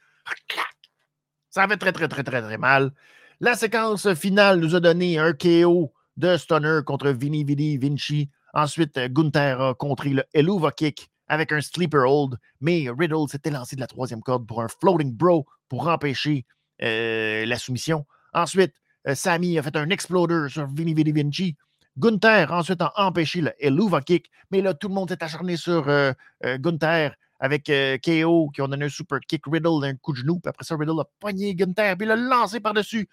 Ça 1.51 1.69
fait 1.69 1.77
très, 1.77 1.93
très, 1.93 2.09
très, 2.09 2.25
très, 2.25 2.43
très 2.43 2.59
mal. 2.59 2.91
La 3.39 3.55
séquence 3.55 4.13
finale 4.15 4.59
nous 4.59 4.75
a 4.75 4.81
donné 4.81 5.19
un 5.19 5.35
KO 5.35 5.93
de 6.17 6.37
Stunner 6.37 6.81
contre 6.85 7.11
Vini 7.11 7.45
Vidi 7.45 7.77
Vinci. 7.77 8.31
Ensuite, 8.55 8.99
Gunther 8.99 9.61
a 9.61 9.75
contré 9.75 10.11
le 10.11 10.25
Eluva 10.33 10.73
Kick 10.73 11.11
avec 11.29 11.53
un 11.53 11.61
Sleeper 11.61 12.03
Hold, 12.11 12.37
mais 12.61 12.87
Riddle 12.91 13.29
s'était 13.29 13.51
lancé 13.51 13.77
de 13.77 13.81
la 13.81 13.87
troisième 13.87 14.23
corde 14.23 14.47
pour 14.47 14.63
un 14.63 14.69
Floating 14.69 15.13
Bro 15.13 15.47
pour 15.69 15.89
empêcher 15.89 16.45
euh, 16.83 17.47
la 17.47 17.59
soumission. 17.59 18.07
Ensuite, 18.33 18.75
euh, 19.07 19.15
Sami 19.15 19.59
a 19.59 19.63
fait 19.63 19.77
un 19.77 19.91
Exploder 19.91 20.47
sur 20.49 20.67
Vini 20.67 20.95
Vidi 20.95 21.13
Vinci. 21.13 21.57
Gunther 21.97 22.51
ensuite 22.51 22.81
a 22.81 22.93
empêché 22.97 23.41
le 23.41 23.53
Eluva 23.61 24.01
Kick, 24.01 24.31
mais 24.51 24.61
là, 24.61 24.75
tout 24.75 24.89
le 24.89 24.95
monde 24.95 25.11
s'est 25.11 25.23
acharné 25.23 25.57
sur 25.57 25.89
euh, 25.89 26.13
euh, 26.45 26.59
Gunther 26.59 27.15
avec 27.39 27.71
KO 28.03 28.51
qui 28.51 28.63
ont 28.63 28.69
donné 28.69 28.87
un 28.87 28.89
super 28.89 29.21
kick 29.21 29.43
Riddle 29.47 29.81
d'un 29.83 29.95
coup 29.97 30.13
de 30.13 30.19
genou. 30.19 30.41
Puis 30.41 30.49
après 30.49 30.65
ça, 30.65 30.77
Riddle 30.77 31.01
a 31.01 31.05
poigné 31.21 31.55
Gunther, 31.55 31.97
puis 31.97 32.07
l'a 32.07 32.17
lancé 32.17 32.59
par-dessus 32.59 33.09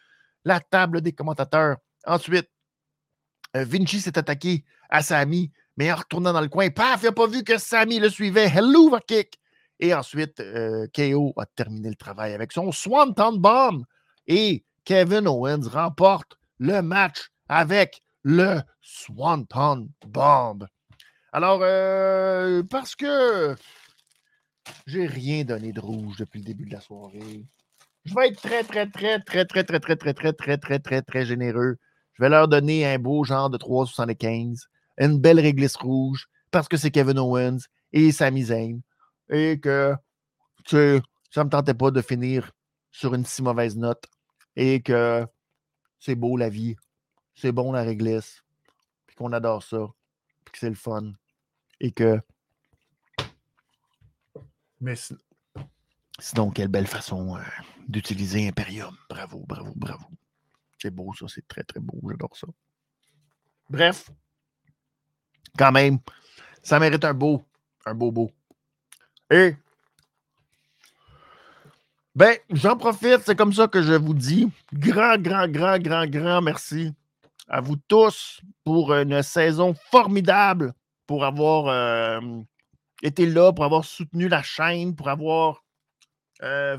la 0.46 0.60
table 0.60 1.02
des 1.02 1.12
commentateurs. 1.12 1.78
Ensuite, 2.06 2.50
Vinci 3.54 4.00
s'est 4.00 4.18
attaqué 4.18 4.64
à 4.90 5.02
Sami, 5.02 5.52
mais 5.82 5.92
en 5.92 5.96
retournant 5.96 6.32
dans 6.32 6.42
le 6.42 6.48
coin, 6.48 6.70
paf, 6.70 7.02
il 7.02 7.06
n'a 7.06 7.12
pas 7.12 7.26
vu 7.26 7.44
que 7.44 7.58
Sami 7.58 7.98
le 7.98 8.08
suivait. 8.08 8.52
Eluva 8.56 9.00
Kick. 9.00 9.40
Et 9.80 9.96
ensuite, 9.96 10.40
KO 10.96 11.34
a 11.38 11.48
terminé 11.48 11.90
le 11.90 11.96
travail 11.96 12.36
avec 12.36 12.52
son 12.52 12.72
Swanton 12.72 13.38
Bomb. 13.40 13.84
Et 14.28 14.64
Kevin 14.86 15.28
Owens 15.28 15.68
remporte 15.68 16.38
le 16.60 16.84
match 16.84 17.32
avec 17.50 18.04
le 18.22 18.62
Swanton 18.80 19.90
Bomb. 20.06 20.68
Alors, 21.34 21.62
euh, 21.64 22.62
parce 22.62 22.96
que 22.96 23.56
j'ai 24.86 25.08
rien 25.08 25.46
donné 25.46 25.72
de 25.72 25.80
rouge 25.80 26.18
depuis 26.20 26.42
le 26.42 26.46
début 26.46 26.66
de 26.66 26.74
la 26.74 26.82
soirée, 26.82 27.48
je 28.06 28.14
vais 28.14 28.28
être 28.28 28.40
très, 28.40 28.64
très, 28.64 28.86
très, 28.86 29.20
très, 29.20 29.46
très, 29.46 29.64
très, 29.64 29.80
très, 29.80 29.96
très, 29.96 30.14
très, 30.14 30.34
très, 30.34 30.58
très, 30.60 30.80
très, 30.80 31.02
très 31.02 31.26
généreux. 31.26 31.78
Je 32.14 32.22
vais 32.22 32.30
leur 32.30 32.48
donner 32.48 32.86
un 32.86 33.00
beau 33.00 33.24
genre 33.24 33.50
de 33.50 33.58
3,75, 33.58 34.68
une 35.06 35.20
belle 35.20 35.40
réglisse 35.40 35.76
rouge, 35.76 36.28
parce 36.52 36.68
que 36.68 36.78
c'est 36.78 36.92
Kevin 36.92 37.20
Owens 37.20 37.60
et 37.92 38.12
Sami 38.12 38.44
Zayn, 38.44 38.82
et 39.30 39.60
que, 39.60 39.96
tu 40.66 40.76
sais, 40.76 41.02
ça 41.32 41.42
ne 41.42 41.46
me 41.46 41.50
tentait 41.50 41.74
pas 41.74 41.92
de 41.92 42.02
finir 42.02 42.52
sur 42.92 43.14
une 43.14 43.26
si 43.26 43.42
mauvaise 43.42 43.76
note, 43.76 44.06
et 44.56 44.82
que 44.82 45.26
c'est 46.00 46.16
beau 46.16 46.38
la 46.38 46.50
vie, 46.50 46.76
c'est 47.36 47.52
bon 47.52 47.72
la 47.72 47.84
réglisse, 47.84 48.44
puis 49.08 49.16
qu'on 49.16 49.34
adore 49.34 49.64
ça, 49.64 49.88
puis 50.46 50.52
que 50.52 50.60
c'est 50.60 50.70
le 50.70 50.76
fun, 50.76 51.14
et 51.80 51.92
que. 51.92 52.22
Mais 54.80 54.96
sinon, 56.20 56.52
quelle 56.52 56.68
belle 56.68 56.88
façon 56.88 57.38
euh, 57.38 57.42
d'utiliser 57.88 58.48
Imperium. 58.48 58.96
Bravo, 59.10 59.44
bravo, 59.48 59.74
bravo. 59.76 60.06
C'est 60.80 60.92
beau, 60.94 61.14
ça, 61.14 61.26
c'est 61.28 61.48
très, 61.48 61.64
très 61.64 61.80
beau, 61.80 62.00
j'adore 62.10 62.36
ça. 62.36 62.48
Bref, 63.70 64.10
quand 65.58 65.72
même, 65.72 66.00
ça 66.64 66.80
mérite 66.80 67.06
un 67.06 67.14
beau, 67.14 67.44
un 67.86 67.94
beau 67.94 68.12
beau. 68.12 68.32
Et 69.30 69.56
ben, 72.14 72.36
j'en 72.50 72.76
profite, 72.76 73.22
c'est 73.26 73.38
comme 73.38 73.54
ça 73.54 73.68
que 73.68 73.82
je 73.82 73.94
vous 73.94 74.14
dis. 74.14 74.50
Grand, 74.74 75.18
grand, 75.18 75.48
grand, 75.48 75.78
grand, 75.80 76.06
grand 76.06 76.42
merci 76.42 76.94
à 77.48 77.62
vous 77.62 77.78
tous 77.88 78.42
pour 78.64 78.94
une 78.94 79.22
saison 79.24 79.74
formidable, 79.92 80.74
pour 81.08 81.26
avoir 81.26 81.68
euh, 81.68 82.20
été 83.02 83.26
là, 83.26 83.52
pour 83.54 83.66
avoir 83.66 83.86
soutenu 83.86 84.28
la 84.28 84.42
chaîne, 84.44 84.96
pour 84.96 85.10
avoir 85.10 85.64
euh, 86.44 86.78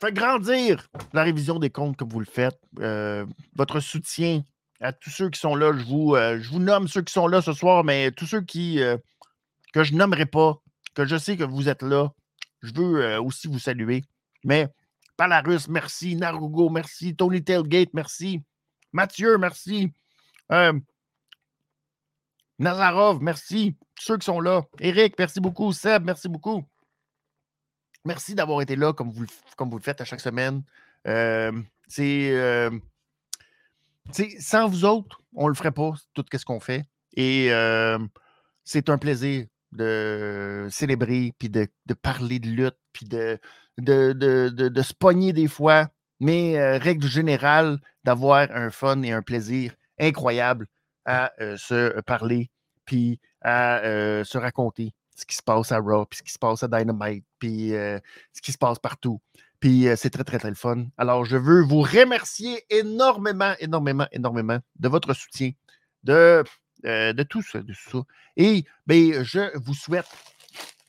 fait 0.00 0.12
grandir 0.12 0.88
la 1.12 1.22
révision 1.22 1.58
des 1.58 1.70
comptes 1.70 1.96
comme 1.96 2.10
vous 2.10 2.20
le 2.20 2.26
faites. 2.26 2.58
Euh, 2.80 3.26
votre 3.54 3.80
soutien 3.80 4.42
à 4.80 4.92
tous 4.92 5.10
ceux 5.10 5.30
qui 5.30 5.40
sont 5.40 5.54
là, 5.54 5.72
je 5.76 5.84
vous, 5.84 6.16
je 6.16 6.48
vous 6.50 6.58
nomme 6.58 6.88
ceux 6.88 7.02
qui 7.02 7.12
sont 7.12 7.26
là 7.26 7.40
ce 7.42 7.52
soir, 7.52 7.84
mais 7.84 8.10
tous 8.12 8.26
ceux 8.26 8.42
qui 8.42 8.80
que 9.72 9.84
je 9.84 9.94
nommerai 9.94 10.26
pas, 10.26 10.60
que 10.94 11.04
je 11.04 11.16
sais 11.16 11.36
que 11.36 11.44
vous 11.44 11.68
êtes 11.68 11.82
là, 11.82 12.12
je 12.62 12.72
veux 12.74 13.18
aussi 13.20 13.48
vous 13.48 13.58
saluer. 13.58 14.04
Mais 14.44 14.68
Palarus, 15.16 15.68
merci. 15.68 16.16
Narugo, 16.16 16.70
merci. 16.70 17.14
Tony 17.16 17.42
Tailgate, 17.42 17.94
merci. 17.94 18.42
Mathieu, 18.92 19.38
merci. 19.38 19.92
Nazarov, 22.58 23.22
merci. 23.22 23.76
Ceux 23.98 24.18
qui 24.18 24.26
sont 24.26 24.40
là. 24.40 24.62
Eric, 24.80 25.14
merci 25.18 25.40
beaucoup. 25.40 25.72
Seb, 25.72 26.04
merci 26.04 26.28
beaucoup. 26.28 26.64
Merci 28.04 28.34
d'avoir 28.34 28.60
été 28.60 28.76
là 28.76 28.92
comme 28.92 29.10
vous, 29.10 29.24
comme 29.56 29.70
vous 29.70 29.78
le 29.78 29.82
faites 29.82 30.00
à 30.00 30.04
chaque 30.04 30.20
semaine. 30.20 30.62
c'est. 31.88 32.70
Sans 34.12 34.68
vous 34.68 34.84
autres, 34.84 35.20
on 35.34 35.44
ne 35.44 35.48
le 35.48 35.54
ferait 35.54 35.72
pas, 35.72 35.92
tout 36.14 36.24
ce 36.32 36.44
qu'on 36.44 36.60
fait. 36.60 36.84
Et 37.16 37.50
c'est 38.64 38.88
un 38.88 38.98
plaisir 38.98 39.46
de 39.72 40.68
célébrer, 40.70 41.32
puis 41.38 41.48
de, 41.48 41.68
parler 42.00 42.38
de 42.38 42.48
lutte, 42.48 42.78
puis 42.92 43.06
de, 43.06 43.38
de, 43.78 44.12
de, 44.12 44.82
se 44.82 44.94
pogner 44.94 45.32
des 45.32 45.48
fois. 45.48 45.88
Mais 46.20 46.78
règle 46.78 47.06
générale, 47.06 47.78
d'avoir 48.04 48.48
un 48.50 48.70
fun 48.70 49.02
et 49.02 49.12
un 49.12 49.22
plaisir 49.22 49.74
incroyable 49.98 50.66
à 51.04 51.32
se 51.56 52.00
parler, 52.02 52.50
puis 52.84 53.20
à 53.42 53.80
se 54.24 54.38
raconter 54.38 54.94
ce 55.16 55.24
qui 55.24 55.36
se 55.36 55.42
passe 55.42 55.70
à 55.70 55.78
Raw, 55.78 56.06
puis 56.06 56.18
ce 56.18 56.22
qui 56.22 56.32
se 56.32 56.38
passe 56.38 56.62
à 56.62 56.68
Dynamite, 56.68 57.24
puis 57.38 57.70
ce 57.70 58.42
qui 58.42 58.52
se 58.52 58.58
passe 58.58 58.78
partout. 58.78 59.20
Puis 59.64 59.86
c'est 59.96 60.10
très, 60.10 60.24
très, 60.24 60.38
très 60.38 60.50
le 60.50 60.56
fun. 60.56 60.84
Alors, 60.98 61.24
je 61.24 61.38
veux 61.38 61.62
vous 61.62 61.80
remercier 61.80 62.62
énormément, 62.68 63.54
énormément, 63.60 64.06
énormément 64.12 64.58
de 64.78 64.88
votre 64.88 65.14
soutien, 65.14 65.52
de, 66.02 66.44
de 66.82 67.22
tout 67.22 67.40
ça. 67.40 67.60
Et 68.36 68.66
bien, 68.86 69.22
je 69.22 69.56
vous 69.60 69.72
souhaite 69.72 70.04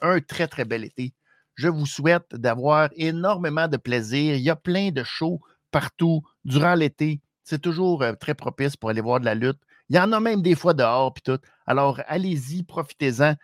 un 0.02 0.20
très, 0.20 0.50
très 0.50 0.66
bel 0.66 0.84
été. 0.84 1.14
Je 1.56 1.70
vous 1.70 1.86
souhaite 1.86 2.36
d'avoir 2.36 2.90
énormément 2.98 3.70
de 3.70 3.78
plaisir. 3.78 4.36
Il 4.36 4.42
y 4.42 4.50
a 4.50 4.58
plein 4.58 4.92
de 4.92 5.06
shows 5.06 5.40
partout 5.72 6.24
durant 6.44 6.76
l'été. 6.76 7.22
C'est 7.46 7.62
toujours 7.62 8.04
très 8.20 8.36
propice 8.36 8.76
pour 8.76 8.90
aller 8.90 9.00
voir 9.00 9.22
de 9.22 9.26
la 9.26 9.36
lutte. 9.36 9.62
Il 9.90 9.96
y 9.96 10.00
en 10.00 10.12
a 10.12 10.20
même 10.20 10.42
des 10.42 10.56
fois 10.56 10.74
dehors, 10.74 11.14
puis 11.14 11.24
tout. 11.24 11.40
Alors, 11.66 12.02
allez-y, 12.08 12.64
profitez-en, 12.64 13.36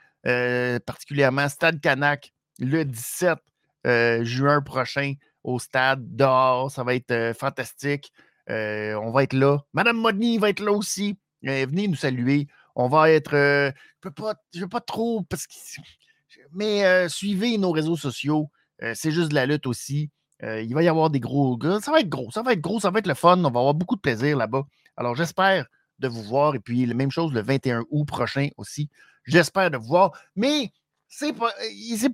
particulièrement 0.86 1.47
Stade 1.47 1.79
Canac, 1.79 2.34
le 2.59 2.84
17 2.84 3.39
juin 3.86 4.61
prochain 4.61 5.13
au 5.43 5.59
stade, 5.59 6.15
dehors. 6.15 6.71
Ça 6.71 6.84
va 6.84 6.95
être 6.95 7.34
fantastique. 7.38 8.11
on 8.47 9.11
va 9.11 9.23
être 9.23 9.34
là. 9.34 9.59
Madame 9.73 9.97
Modny 9.97 10.38
va 10.38 10.49
être 10.49 10.59
là 10.59 10.71
aussi. 10.71 11.17
venez 11.43 11.88
nous 11.88 11.95
saluer. 11.95 12.47
On 12.75 12.88
va 12.88 13.09
être. 13.11 13.32
je 13.34 13.71
ne 14.07 14.59
veux 14.61 14.69
pas 14.69 14.82
trop. 14.82 15.23
Parce 15.23 15.47
que, 15.47 15.53
mais 16.53 17.09
suivez 17.09 17.57
nos 17.57 17.71
réseaux 17.71 17.97
sociaux. 17.97 18.51
c'est 18.93 19.11
juste 19.11 19.29
de 19.29 19.36
la 19.36 19.45
lutte 19.45 19.67
aussi. 19.67 20.09
il 20.41 20.73
va 20.73 20.84
y 20.84 20.88
avoir 20.88 21.09
des 21.09 21.19
gros. 21.19 21.59
Ça 21.82 21.91
va 21.91 21.99
être 22.01 22.09
gros. 22.09 22.32
Ça 22.32 22.41
va 22.41 22.53
être 22.53 22.61
gros. 22.61 22.79
Ça 22.79 22.91
va 22.91 22.99
être 22.99 23.07
le 23.07 23.13
fun. 23.13 23.38
On 23.38 23.51
va 23.51 23.59
avoir 23.59 23.73
beaucoup 23.73 23.95
de 23.95 24.01
plaisir 24.01 24.38
là-bas. 24.38 24.63
Alors, 24.97 25.15
j'espère 25.15 25.65
de 25.99 26.07
vous 26.07 26.23
voir. 26.23 26.55
Et 26.55 26.59
puis, 26.59 26.86
la 26.86 26.93
même 26.93 27.11
chose 27.11 27.34
le 27.34 27.41
21 27.41 27.84
août 27.89 28.05
prochain 28.05 28.49
aussi. 28.57 28.89
J'espère 29.25 29.71
de 29.71 29.77
vous 29.77 29.88
voir. 29.88 30.11
Mais 30.36 30.71
c'est 31.14 31.34
pas, 31.34 31.51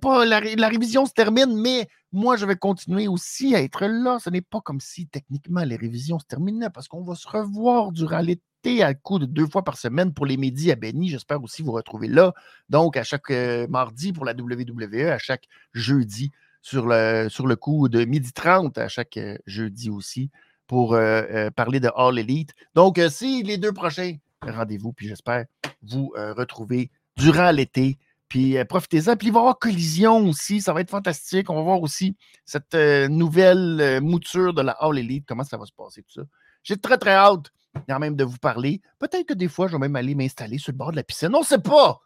pas 0.02 0.26
la, 0.26 0.40
révision 0.68 1.06
se 1.06 1.14
termine, 1.14 1.56
mais 1.62 1.88
moi, 2.12 2.36
je 2.36 2.46
vais 2.46 2.56
continuer 2.56 3.08
aussi 3.08 3.56
à 3.56 3.62
être 3.62 3.86
là. 3.86 4.18
Ce 4.20 4.30
n'est 4.30 4.42
pas 4.42 4.60
comme 4.62 4.80
si 4.80 5.08
techniquement 5.08 5.64
les 5.64 5.76
révisions 5.76 6.20
se 6.20 6.26
terminaient 6.26 6.70
parce 6.70 6.88
qu'on 6.88 7.04
va 7.04 7.16
se 7.16 7.28
revoir 7.28 7.92
durant 7.92 8.20
l'été 8.20 8.84
à 8.84 8.94
coup 8.94 9.20
de 9.20 9.26
deux 9.26 9.48
fois 9.48 9.64
par 9.64 9.78
semaine 9.78 10.14
pour 10.14 10.26
les 10.26 10.36
médias 10.36 10.74
à 10.74 10.76
Benny. 10.76 11.10
J'espère 11.10 11.42
aussi 11.44 11.62
vous 11.62 11.72
retrouver 11.72 12.08
là. 12.08 12.34
Donc, 12.70 12.98
à 12.98 13.04
chaque 13.04 13.30
euh, 13.32 13.68
mardi 13.68 14.14
pour 14.14 14.26
la 14.26 14.34
WWE, 14.34 15.12
à 15.12 15.20
chaque 15.20 15.46
jeudi 15.74 16.32
sur 16.62 16.88
le, 16.88 17.28
sur 17.30 17.48
le 17.48 17.56
coup 17.56 17.88
de 17.90 18.04
midi 18.04 18.34
30, 18.34 18.78
à 18.78 18.88
chaque 18.88 19.18
euh, 19.18 19.38
jeudi 19.46 19.90
aussi 19.90 20.32
pour 20.68 20.94
euh, 20.94 21.24
euh, 21.32 21.52
parler 21.52 21.80
de 21.80 21.90
All 21.96 22.20
Elite. 22.20 22.54
Donc, 22.76 23.00
euh, 23.00 23.10
c'est 23.10 23.42
les 23.42 23.58
deux 23.58 23.72
prochains 23.72 24.16
rendez-vous, 24.46 24.94
puis 24.94 25.08
j'espère 25.08 25.46
vous 25.82 26.14
retrouver 26.16 26.92
durant 27.18 27.52
l'été. 27.52 27.98
Puis 28.30 28.56
profitez-en. 28.66 29.16
Puis 29.16 29.28
il 29.28 29.34
va 29.34 29.40
y 29.40 29.42
avoir 29.42 29.60
collision 29.60 30.28
aussi. 30.28 30.62
Ça 30.62 30.74
va 30.74 30.82
être 30.82 30.90
fantastique. 30.90 31.50
On 31.50 31.56
va 31.56 31.62
voir 31.62 31.82
aussi 31.82 32.16
cette 32.46 32.76
nouvelle 32.76 34.02
mouture 34.02 34.54
de 34.54 34.62
la 34.62 34.74
All 34.74 34.98
Elite. 34.98 35.26
Comment 35.28 35.44
ça 35.44 35.58
va 35.58 35.66
se 35.66 35.74
passer, 35.74 36.04
tout 36.04 36.22
ça? 36.22 36.28
J'ai 36.64 36.78
très, 36.78 36.98
très 36.98 37.14
hâte 37.14 37.52
quand 37.88 38.00
même 38.00 38.16
de 38.16 38.24
vous 38.24 38.38
parler. 38.38 38.82
Peut-être 39.00 39.28
que 39.28 39.34
des 39.34 39.48
fois, 39.48 39.68
je 39.68 39.74
vais 39.74 39.80
même 39.80 39.96
aller 39.96 40.16
m'installer 40.16 40.58
sur 40.58 40.72
le 40.72 40.78
bord 40.78 40.92
de 40.92 40.98
la 40.98 41.04
piscine. 41.04 41.34
On 41.34 41.40
ne 41.40 41.46
sait 41.46 41.60
pas. 41.60 42.00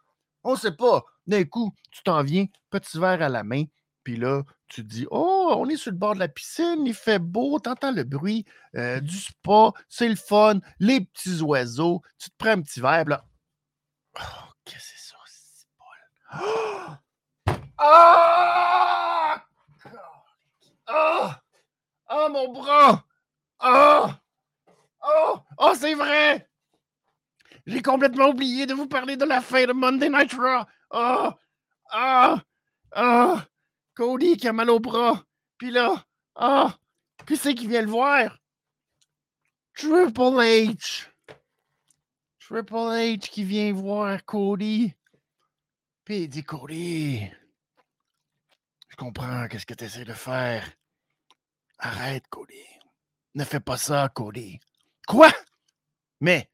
On 0.44 0.52
ne 0.52 0.58
sait 0.58 0.72
pas. 0.72 1.02
D'un 1.26 1.44
coup, 1.44 1.72
tu 1.90 2.02
t'en 2.02 2.22
viens, 2.22 2.46
petit 2.70 2.98
verre 2.98 3.22
à 3.22 3.28
la 3.28 3.42
main. 3.42 3.64
Puis 4.04 4.16
là, 4.16 4.42
tu 4.68 4.82
te 4.82 4.88
dis, 4.88 5.06
oh, 5.10 5.54
on 5.56 5.68
est 5.68 5.76
sur 5.76 5.92
le 5.92 5.96
bord 5.96 6.14
de 6.14 6.18
la 6.18 6.28
piscine, 6.28 6.84
il 6.86 6.94
fait 6.94 7.20
beau, 7.20 7.60
tu 7.60 7.68
entends 7.68 7.92
le 7.92 8.02
bruit 8.02 8.44
euh, 8.74 8.98
du 8.98 9.16
spa, 9.16 9.70
c'est 9.88 10.08
le 10.08 10.16
fun, 10.16 10.58
les 10.80 11.02
petits 11.02 11.40
oiseaux, 11.40 12.02
tu 12.18 12.30
te 12.30 12.34
prends 12.36 12.50
un 12.50 12.62
petit 12.62 12.80
verre, 12.80 13.04
là. 13.04 13.24
Oh, 14.18 14.22
qu'est-ce 14.64 14.78
que 14.78 14.82
c'est 14.96 15.01
Ah! 16.32 16.98
Ah! 20.88 21.40
Oh, 22.10 22.28
mon 22.30 22.52
bras! 22.52 23.04
Oh! 23.62 24.06
Oh! 25.04 25.38
Oh, 25.58 25.72
c'est 25.76 25.94
vrai! 25.94 26.48
J'ai 27.66 27.82
complètement 27.82 28.28
oublié 28.28 28.66
de 28.66 28.74
vous 28.74 28.86
parler 28.86 29.16
de 29.16 29.24
la 29.24 29.40
fin 29.40 29.66
de 29.66 29.72
Monday 29.72 30.08
Night 30.08 30.32
Raw. 30.32 30.64
Oh! 30.90 31.30
Ah! 31.90 32.42
Ah! 32.92 33.44
Cody 33.94 34.36
qui 34.36 34.48
a 34.48 34.52
mal 34.52 34.70
au 34.70 34.80
bras. 34.80 35.22
Puis 35.58 35.70
là, 35.70 36.04
ah, 36.34 36.74
qui 37.26 37.36
c'est 37.36 37.54
qui 37.54 37.66
vient 37.66 37.82
le 37.82 37.90
voir? 37.90 38.38
Triple 39.74 40.40
H. 40.40 41.06
Triple 42.40 42.74
H 42.74 43.30
qui 43.30 43.44
vient 43.44 43.72
voir 43.72 44.24
Cody. 44.24 44.94
Puis 46.12 46.28
dit 46.28 46.44
Cody, 46.44 47.26
je 48.90 48.96
comprends 48.96 49.48
qu'est-ce 49.48 49.64
que 49.64 49.72
tu 49.72 49.84
essaies 49.84 50.04
de 50.04 50.12
faire. 50.12 50.70
Arrête, 51.78 52.28
Cody. 52.28 52.66
Ne 53.34 53.44
fais 53.44 53.60
pas 53.60 53.78
ça, 53.78 54.10
Cody. 54.14 54.60
Quoi? 55.08 55.32
Mais 56.20 56.50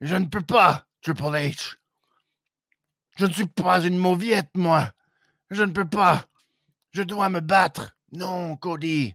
je 0.00 0.16
ne 0.16 0.24
peux 0.24 0.40
pas, 0.40 0.86
Triple 1.02 1.24
H. 1.24 1.76
Je 3.18 3.26
ne 3.26 3.32
suis 3.34 3.48
pas 3.48 3.84
une 3.84 3.98
mauviette, 3.98 4.56
moi. 4.56 4.90
Je 5.50 5.62
ne 5.62 5.72
peux 5.72 5.86
pas. 5.86 6.24
Je 6.92 7.02
dois 7.02 7.28
me 7.28 7.40
battre. 7.40 7.94
Non, 8.12 8.56
Cody, 8.56 9.14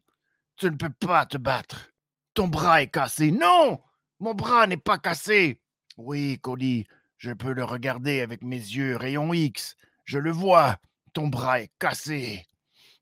tu 0.58 0.68
ne 0.68 0.78
peux 0.78 0.92
pas 0.92 1.26
te 1.26 1.40
battre. 1.40 1.90
Ton 2.36 2.50
bras 2.50 2.84
est 2.84 2.92
cassé. 2.92 3.32
Non, 3.32 3.82
mon 4.20 4.36
bras 4.36 4.68
n'est 4.68 4.78
pas 4.78 5.00
cassé. 5.00 5.60
Oui, 5.98 6.38
Cody, 6.40 6.86
je 7.18 7.32
peux 7.32 7.54
le 7.54 7.64
regarder 7.64 8.22
avec 8.22 8.44
mes 8.44 8.58
yeux 8.58 8.96
rayon 8.96 9.34
X. 9.34 9.76
Je 10.08 10.18
le 10.18 10.32
vois. 10.32 10.78
Ton 11.14 11.28
bras 11.28 11.62
est 11.62 11.72
cassé. 11.80 12.48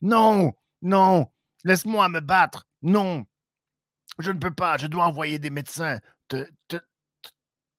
Non, 0.01 0.53
non, 0.81 1.31
laisse-moi 1.63 2.09
me 2.09 2.19
battre. 2.19 2.67
Non, 2.81 3.25
je 4.19 4.31
ne 4.31 4.39
peux 4.39 4.53
pas. 4.53 4.77
Je 4.77 4.87
dois 4.87 5.05
envoyer 5.05 5.39
des 5.39 5.51
médecins 5.51 5.99
te, 6.27 6.47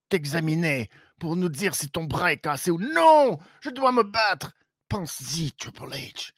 t'examiner 0.08 0.88
pour 1.18 1.34
nous 1.36 1.48
dire 1.48 1.74
si 1.74 1.90
ton 1.90 2.04
bras 2.04 2.32
est 2.32 2.38
cassé 2.38 2.70
ou 2.70 2.78
non. 2.78 3.38
Je 3.60 3.70
dois 3.70 3.92
me 3.92 4.04
battre. 4.04 4.52
Pense-y, 4.88 5.52
Triple 5.52 5.90
H. 5.90 6.30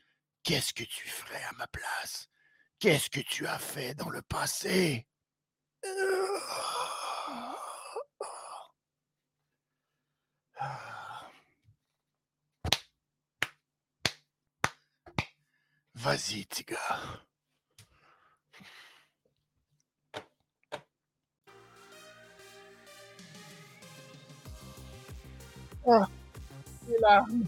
Qu'est-ce 0.43 0.73
que 0.73 0.85
tu 0.85 1.09
ferais 1.09 1.43
à 1.51 1.53
ma 1.59 1.67
place? 1.67 2.29
Qu'est-ce 2.79 3.11
que 3.11 3.21
tu 3.21 3.47
as 3.47 3.59
fait 3.59 3.95
dans 3.95 4.09
le 4.09 4.23
passé? 4.23 5.07
Vas-y, 16.01 16.47
Tiga. 16.47 16.79
Ah, 25.85 26.07
les 26.89 26.99
larmes. 27.01 27.45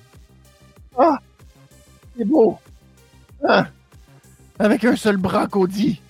Ah, 0.98 1.20
c'est 2.16 2.24
beau. 2.24 2.58
Ah, 3.46 3.68
avec 4.58 4.84
un 4.84 4.96
seul 4.96 5.16
bras, 5.16 5.46
Cody. 5.46 6.00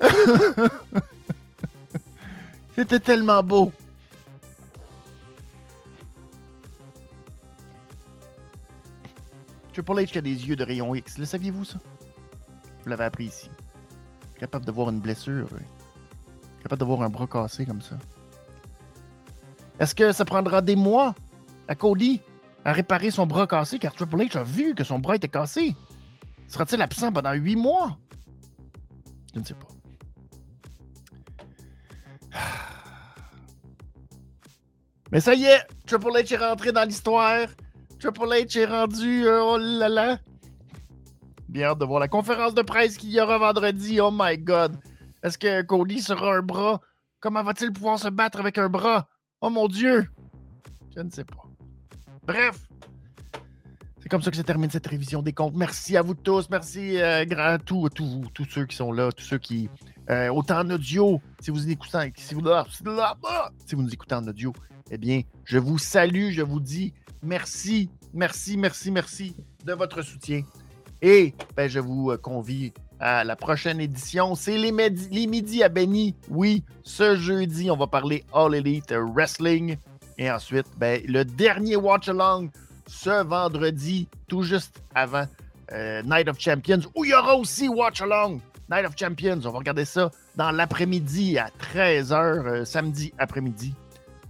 C'était 2.76 3.00
tellement 3.00 3.42
beau. 3.42 3.72
Triple 9.86 10.02
H 10.02 10.18
a 10.18 10.20
des 10.20 10.48
yeux 10.48 10.56
de 10.56 10.64
rayon 10.64 10.92
X. 10.96 11.16
Le 11.16 11.24
saviez-vous, 11.24 11.64
ça? 11.64 11.78
Vous 12.82 12.90
l'avez 12.90 13.04
appris 13.04 13.26
ici. 13.26 13.48
Capable 14.36 14.64
de 14.64 14.72
voir 14.72 14.90
une 14.90 14.98
blessure. 14.98 15.48
Capable 16.60 16.80
de 16.80 16.84
voir 16.84 17.02
un 17.02 17.08
bras 17.08 17.28
cassé 17.28 17.64
comme 17.64 17.80
ça. 17.80 17.96
Est-ce 19.78 19.94
que 19.94 20.10
ça 20.10 20.24
prendra 20.24 20.60
des 20.60 20.74
mois 20.74 21.14
à 21.68 21.76
Cody 21.76 22.20
à 22.64 22.72
réparer 22.72 23.12
son 23.12 23.28
bras 23.28 23.46
cassé 23.46 23.78
car 23.78 23.94
Triple 23.94 24.16
H 24.16 24.38
a 24.38 24.42
vu 24.42 24.74
que 24.74 24.82
son 24.82 24.98
bras 24.98 25.14
était 25.14 25.28
cassé? 25.28 25.76
Sera-t-il 26.48 26.82
absent 26.82 27.12
pendant 27.12 27.34
huit 27.34 27.54
mois? 27.54 27.96
Je 29.34 29.38
ne 29.38 29.44
sais 29.44 29.54
pas. 29.54 29.68
Mais 35.12 35.20
ça 35.20 35.32
y 35.34 35.44
est, 35.44 35.64
Triple 35.86 36.08
H 36.08 36.34
est 36.34 36.38
rentré 36.38 36.72
dans 36.72 36.82
l'histoire. 36.82 37.46
Triple 37.98 38.28
H 38.28 38.58
est 38.58 38.66
rendu, 38.66 39.26
euh, 39.26 39.42
oh 39.42 39.58
là 39.58 39.88
là. 39.88 40.18
Bien 41.48 41.68
hâte 41.68 41.78
de 41.78 41.84
voir 41.84 42.00
la 42.00 42.08
conférence 42.08 42.54
de 42.54 42.62
presse 42.62 42.96
qu'il 42.96 43.10
y 43.10 43.20
aura 43.20 43.38
vendredi. 43.38 44.00
Oh 44.00 44.10
my 44.12 44.36
god. 44.36 44.76
Est-ce 45.22 45.38
que 45.38 45.62
Cody 45.62 46.00
sera 46.00 46.36
un 46.36 46.42
bras? 46.42 46.80
Comment 47.20 47.42
va-t-il 47.42 47.72
pouvoir 47.72 47.98
se 47.98 48.08
battre 48.08 48.40
avec 48.40 48.58
un 48.58 48.68
bras? 48.68 49.08
Oh 49.40 49.48
mon 49.48 49.66
dieu. 49.66 50.06
Je 50.94 51.00
ne 51.00 51.10
sais 51.10 51.24
pas. 51.24 51.42
Bref. 52.26 52.60
C'est 53.98 54.08
comme 54.08 54.22
ça 54.22 54.30
que 54.30 54.36
se 54.36 54.42
termine 54.42 54.70
cette 54.70 54.86
révision 54.86 55.22
des 55.22 55.32
comptes. 55.32 55.56
Merci 55.56 55.96
à 55.96 56.02
vous 56.02 56.14
tous. 56.14 56.48
Merci 56.50 56.98
euh, 56.98 57.24
à 57.38 57.58
tous, 57.58 57.88
tous, 57.88 58.24
tous 58.34 58.44
ceux 58.44 58.66
qui 58.66 58.76
sont 58.76 58.92
là, 58.92 59.10
tous 59.10 59.24
ceux 59.24 59.38
qui. 59.38 59.68
Euh, 60.10 60.28
autant 60.28 60.60
en 60.60 60.70
audio, 60.70 61.20
si 61.40 61.50
vous, 61.50 61.68
écoutez, 61.68 62.12
si, 62.16 62.34
vous, 62.34 62.42
si 63.66 63.74
vous 63.74 63.82
nous 63.82 63.92
écoutez 63.92 64.14
en 64.14 64.28
audio, 64.28 64.52
eh 64.90 64.98
bien, 64.98 65.22
je 65.44 65.58
vous 65.58 65.78
salue, 65.78 66.30
je 66.30 66.42
vous 66.42 66.60
dis 66.60 66.94
merci, 67.26 67.90
merci, 68.14 68.56
merci, 68.56 68.90
merci 68.90 69.36
de 69.64 69.72
votre 69.72 70.02
soutien. 70.02 70.42
Et 71.02 71.34
ben, 71.56 71.68
je 71.68 71.80
vous 71.80 72.10
euh, 72.10 72.16
convie 72.16 72.72
à 73.00 73.24
la 73.24 73.36
prochaine 73.36 73.80
édition. 73.80 74.34
C'est 74.34 74.56
les, 74.56 74.72
midis 74.72 75.62
à 75.62 75.68
Benny. 75.68 76.14
Oui, 76.30 76.64
ce 76.82 77.16
jeudi, 77.16 77.70
on 77.70 77.76
va 77.76 77.86
parler 77.86 78.24
All 78.32 78.54
Elite 78.54 78.94
Wrestling. 79.14 79.76
Et 80.16 80.30
ensuite, 80.30 80.66
ben, 80.78 81.02
le 81.06 81.24
dernier 81.24 81.76
Watch 81.76 82.08
Along 82.08 82.48
ce 82.88 83.24
vendredi, 83.24 84.08
tout 84.28 84.42
juste 84.42 84.80
avant 84.94 85.26
euh, 85.72 86.02
Night 86.02 86.28
of 86.28 86.38
Champions, 86.38 86.80
où 86.94 87.04
il 87.04 87.10
y 87.10 87.14
aura 87.14 87.36
aussi 87.36 87.68
Watch 87.68 88.00
Along. 88.00 88.38
Night 88.70 88.86
of 88.86 88.94
Champions, 88.96 89.40
on 89.44 89.50
va 89.50 89.58
regarder 89.58 89.84
ça 89.84 90.10
dans 90.36 90.52
l'après-midi 90.52 91.36
à 91.38 91.50
13h, 91.74 92.14
euh, 92.14 92.64
samedi 92.64 93.12
après-midi. 93.18 93.74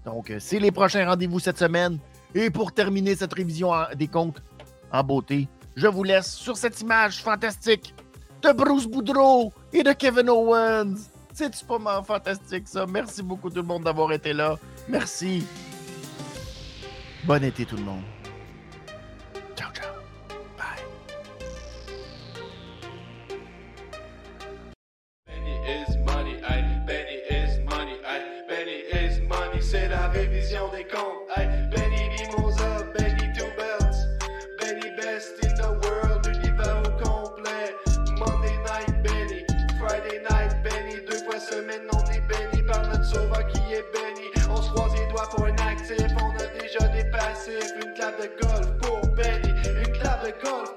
Donc, 0.06 0.32
c'est 0.38 0.58
les 0.58 0.70
prochains 0.70 1.04
rendez-vous 1.06 1.38
cette 1.38 1.58
semaine. 1.58 1.98
Et 2.36 2.50
pour 2.50 2.70
terminer 2.70 3.16
cette 3.16 3.32
révision 3.32 3.72
des 3.96 4.08
comptes 4.08 4.42
en 4.92 5.02
beauté, 5.02 5.48
je 5.74 5.86
vous 5.86 6.04
laisse 6.04 6.34
sur 6.34 6.54
cette 6.54 6.78
image 6.82 7.22
fantastique 7.22 7.94
de 8.42 8.52
Bruce 8.52 8.86
Boudreau 8.86 9.54
et 9.72 9.82
de 9.82 9.92
Kevin 9.92 10.28
Owens. 10.28 10.96
C'est 11.32 11.54
super 11.54 12.04
fantastique 12.04 12.68
ça. 12.68 12.84
Merci 12.86 13.22
beaucoup 13.22 13.48
tout 13.48 13.56
le 13.56 13.62
monde 13.62 13.84
d'avoir 13.84 14.12
été 14.12 14.34
là. 14.34 14.58
Merci. 14.86 15.46
Bon 17.24 17.42
été 17.42 17.64
tout 17.64 17.76
le 17.76 17.84
monde. 17.84 18.02
clave 48.06 48.20
de 48.20 48.46
golf 48.46 48.66
pour 48.80 49.00
Benny, 49.14 49.50
une 49.50 49.92
clave 49.92 50.26
de 50.26 50.44
golf 50.44 50.75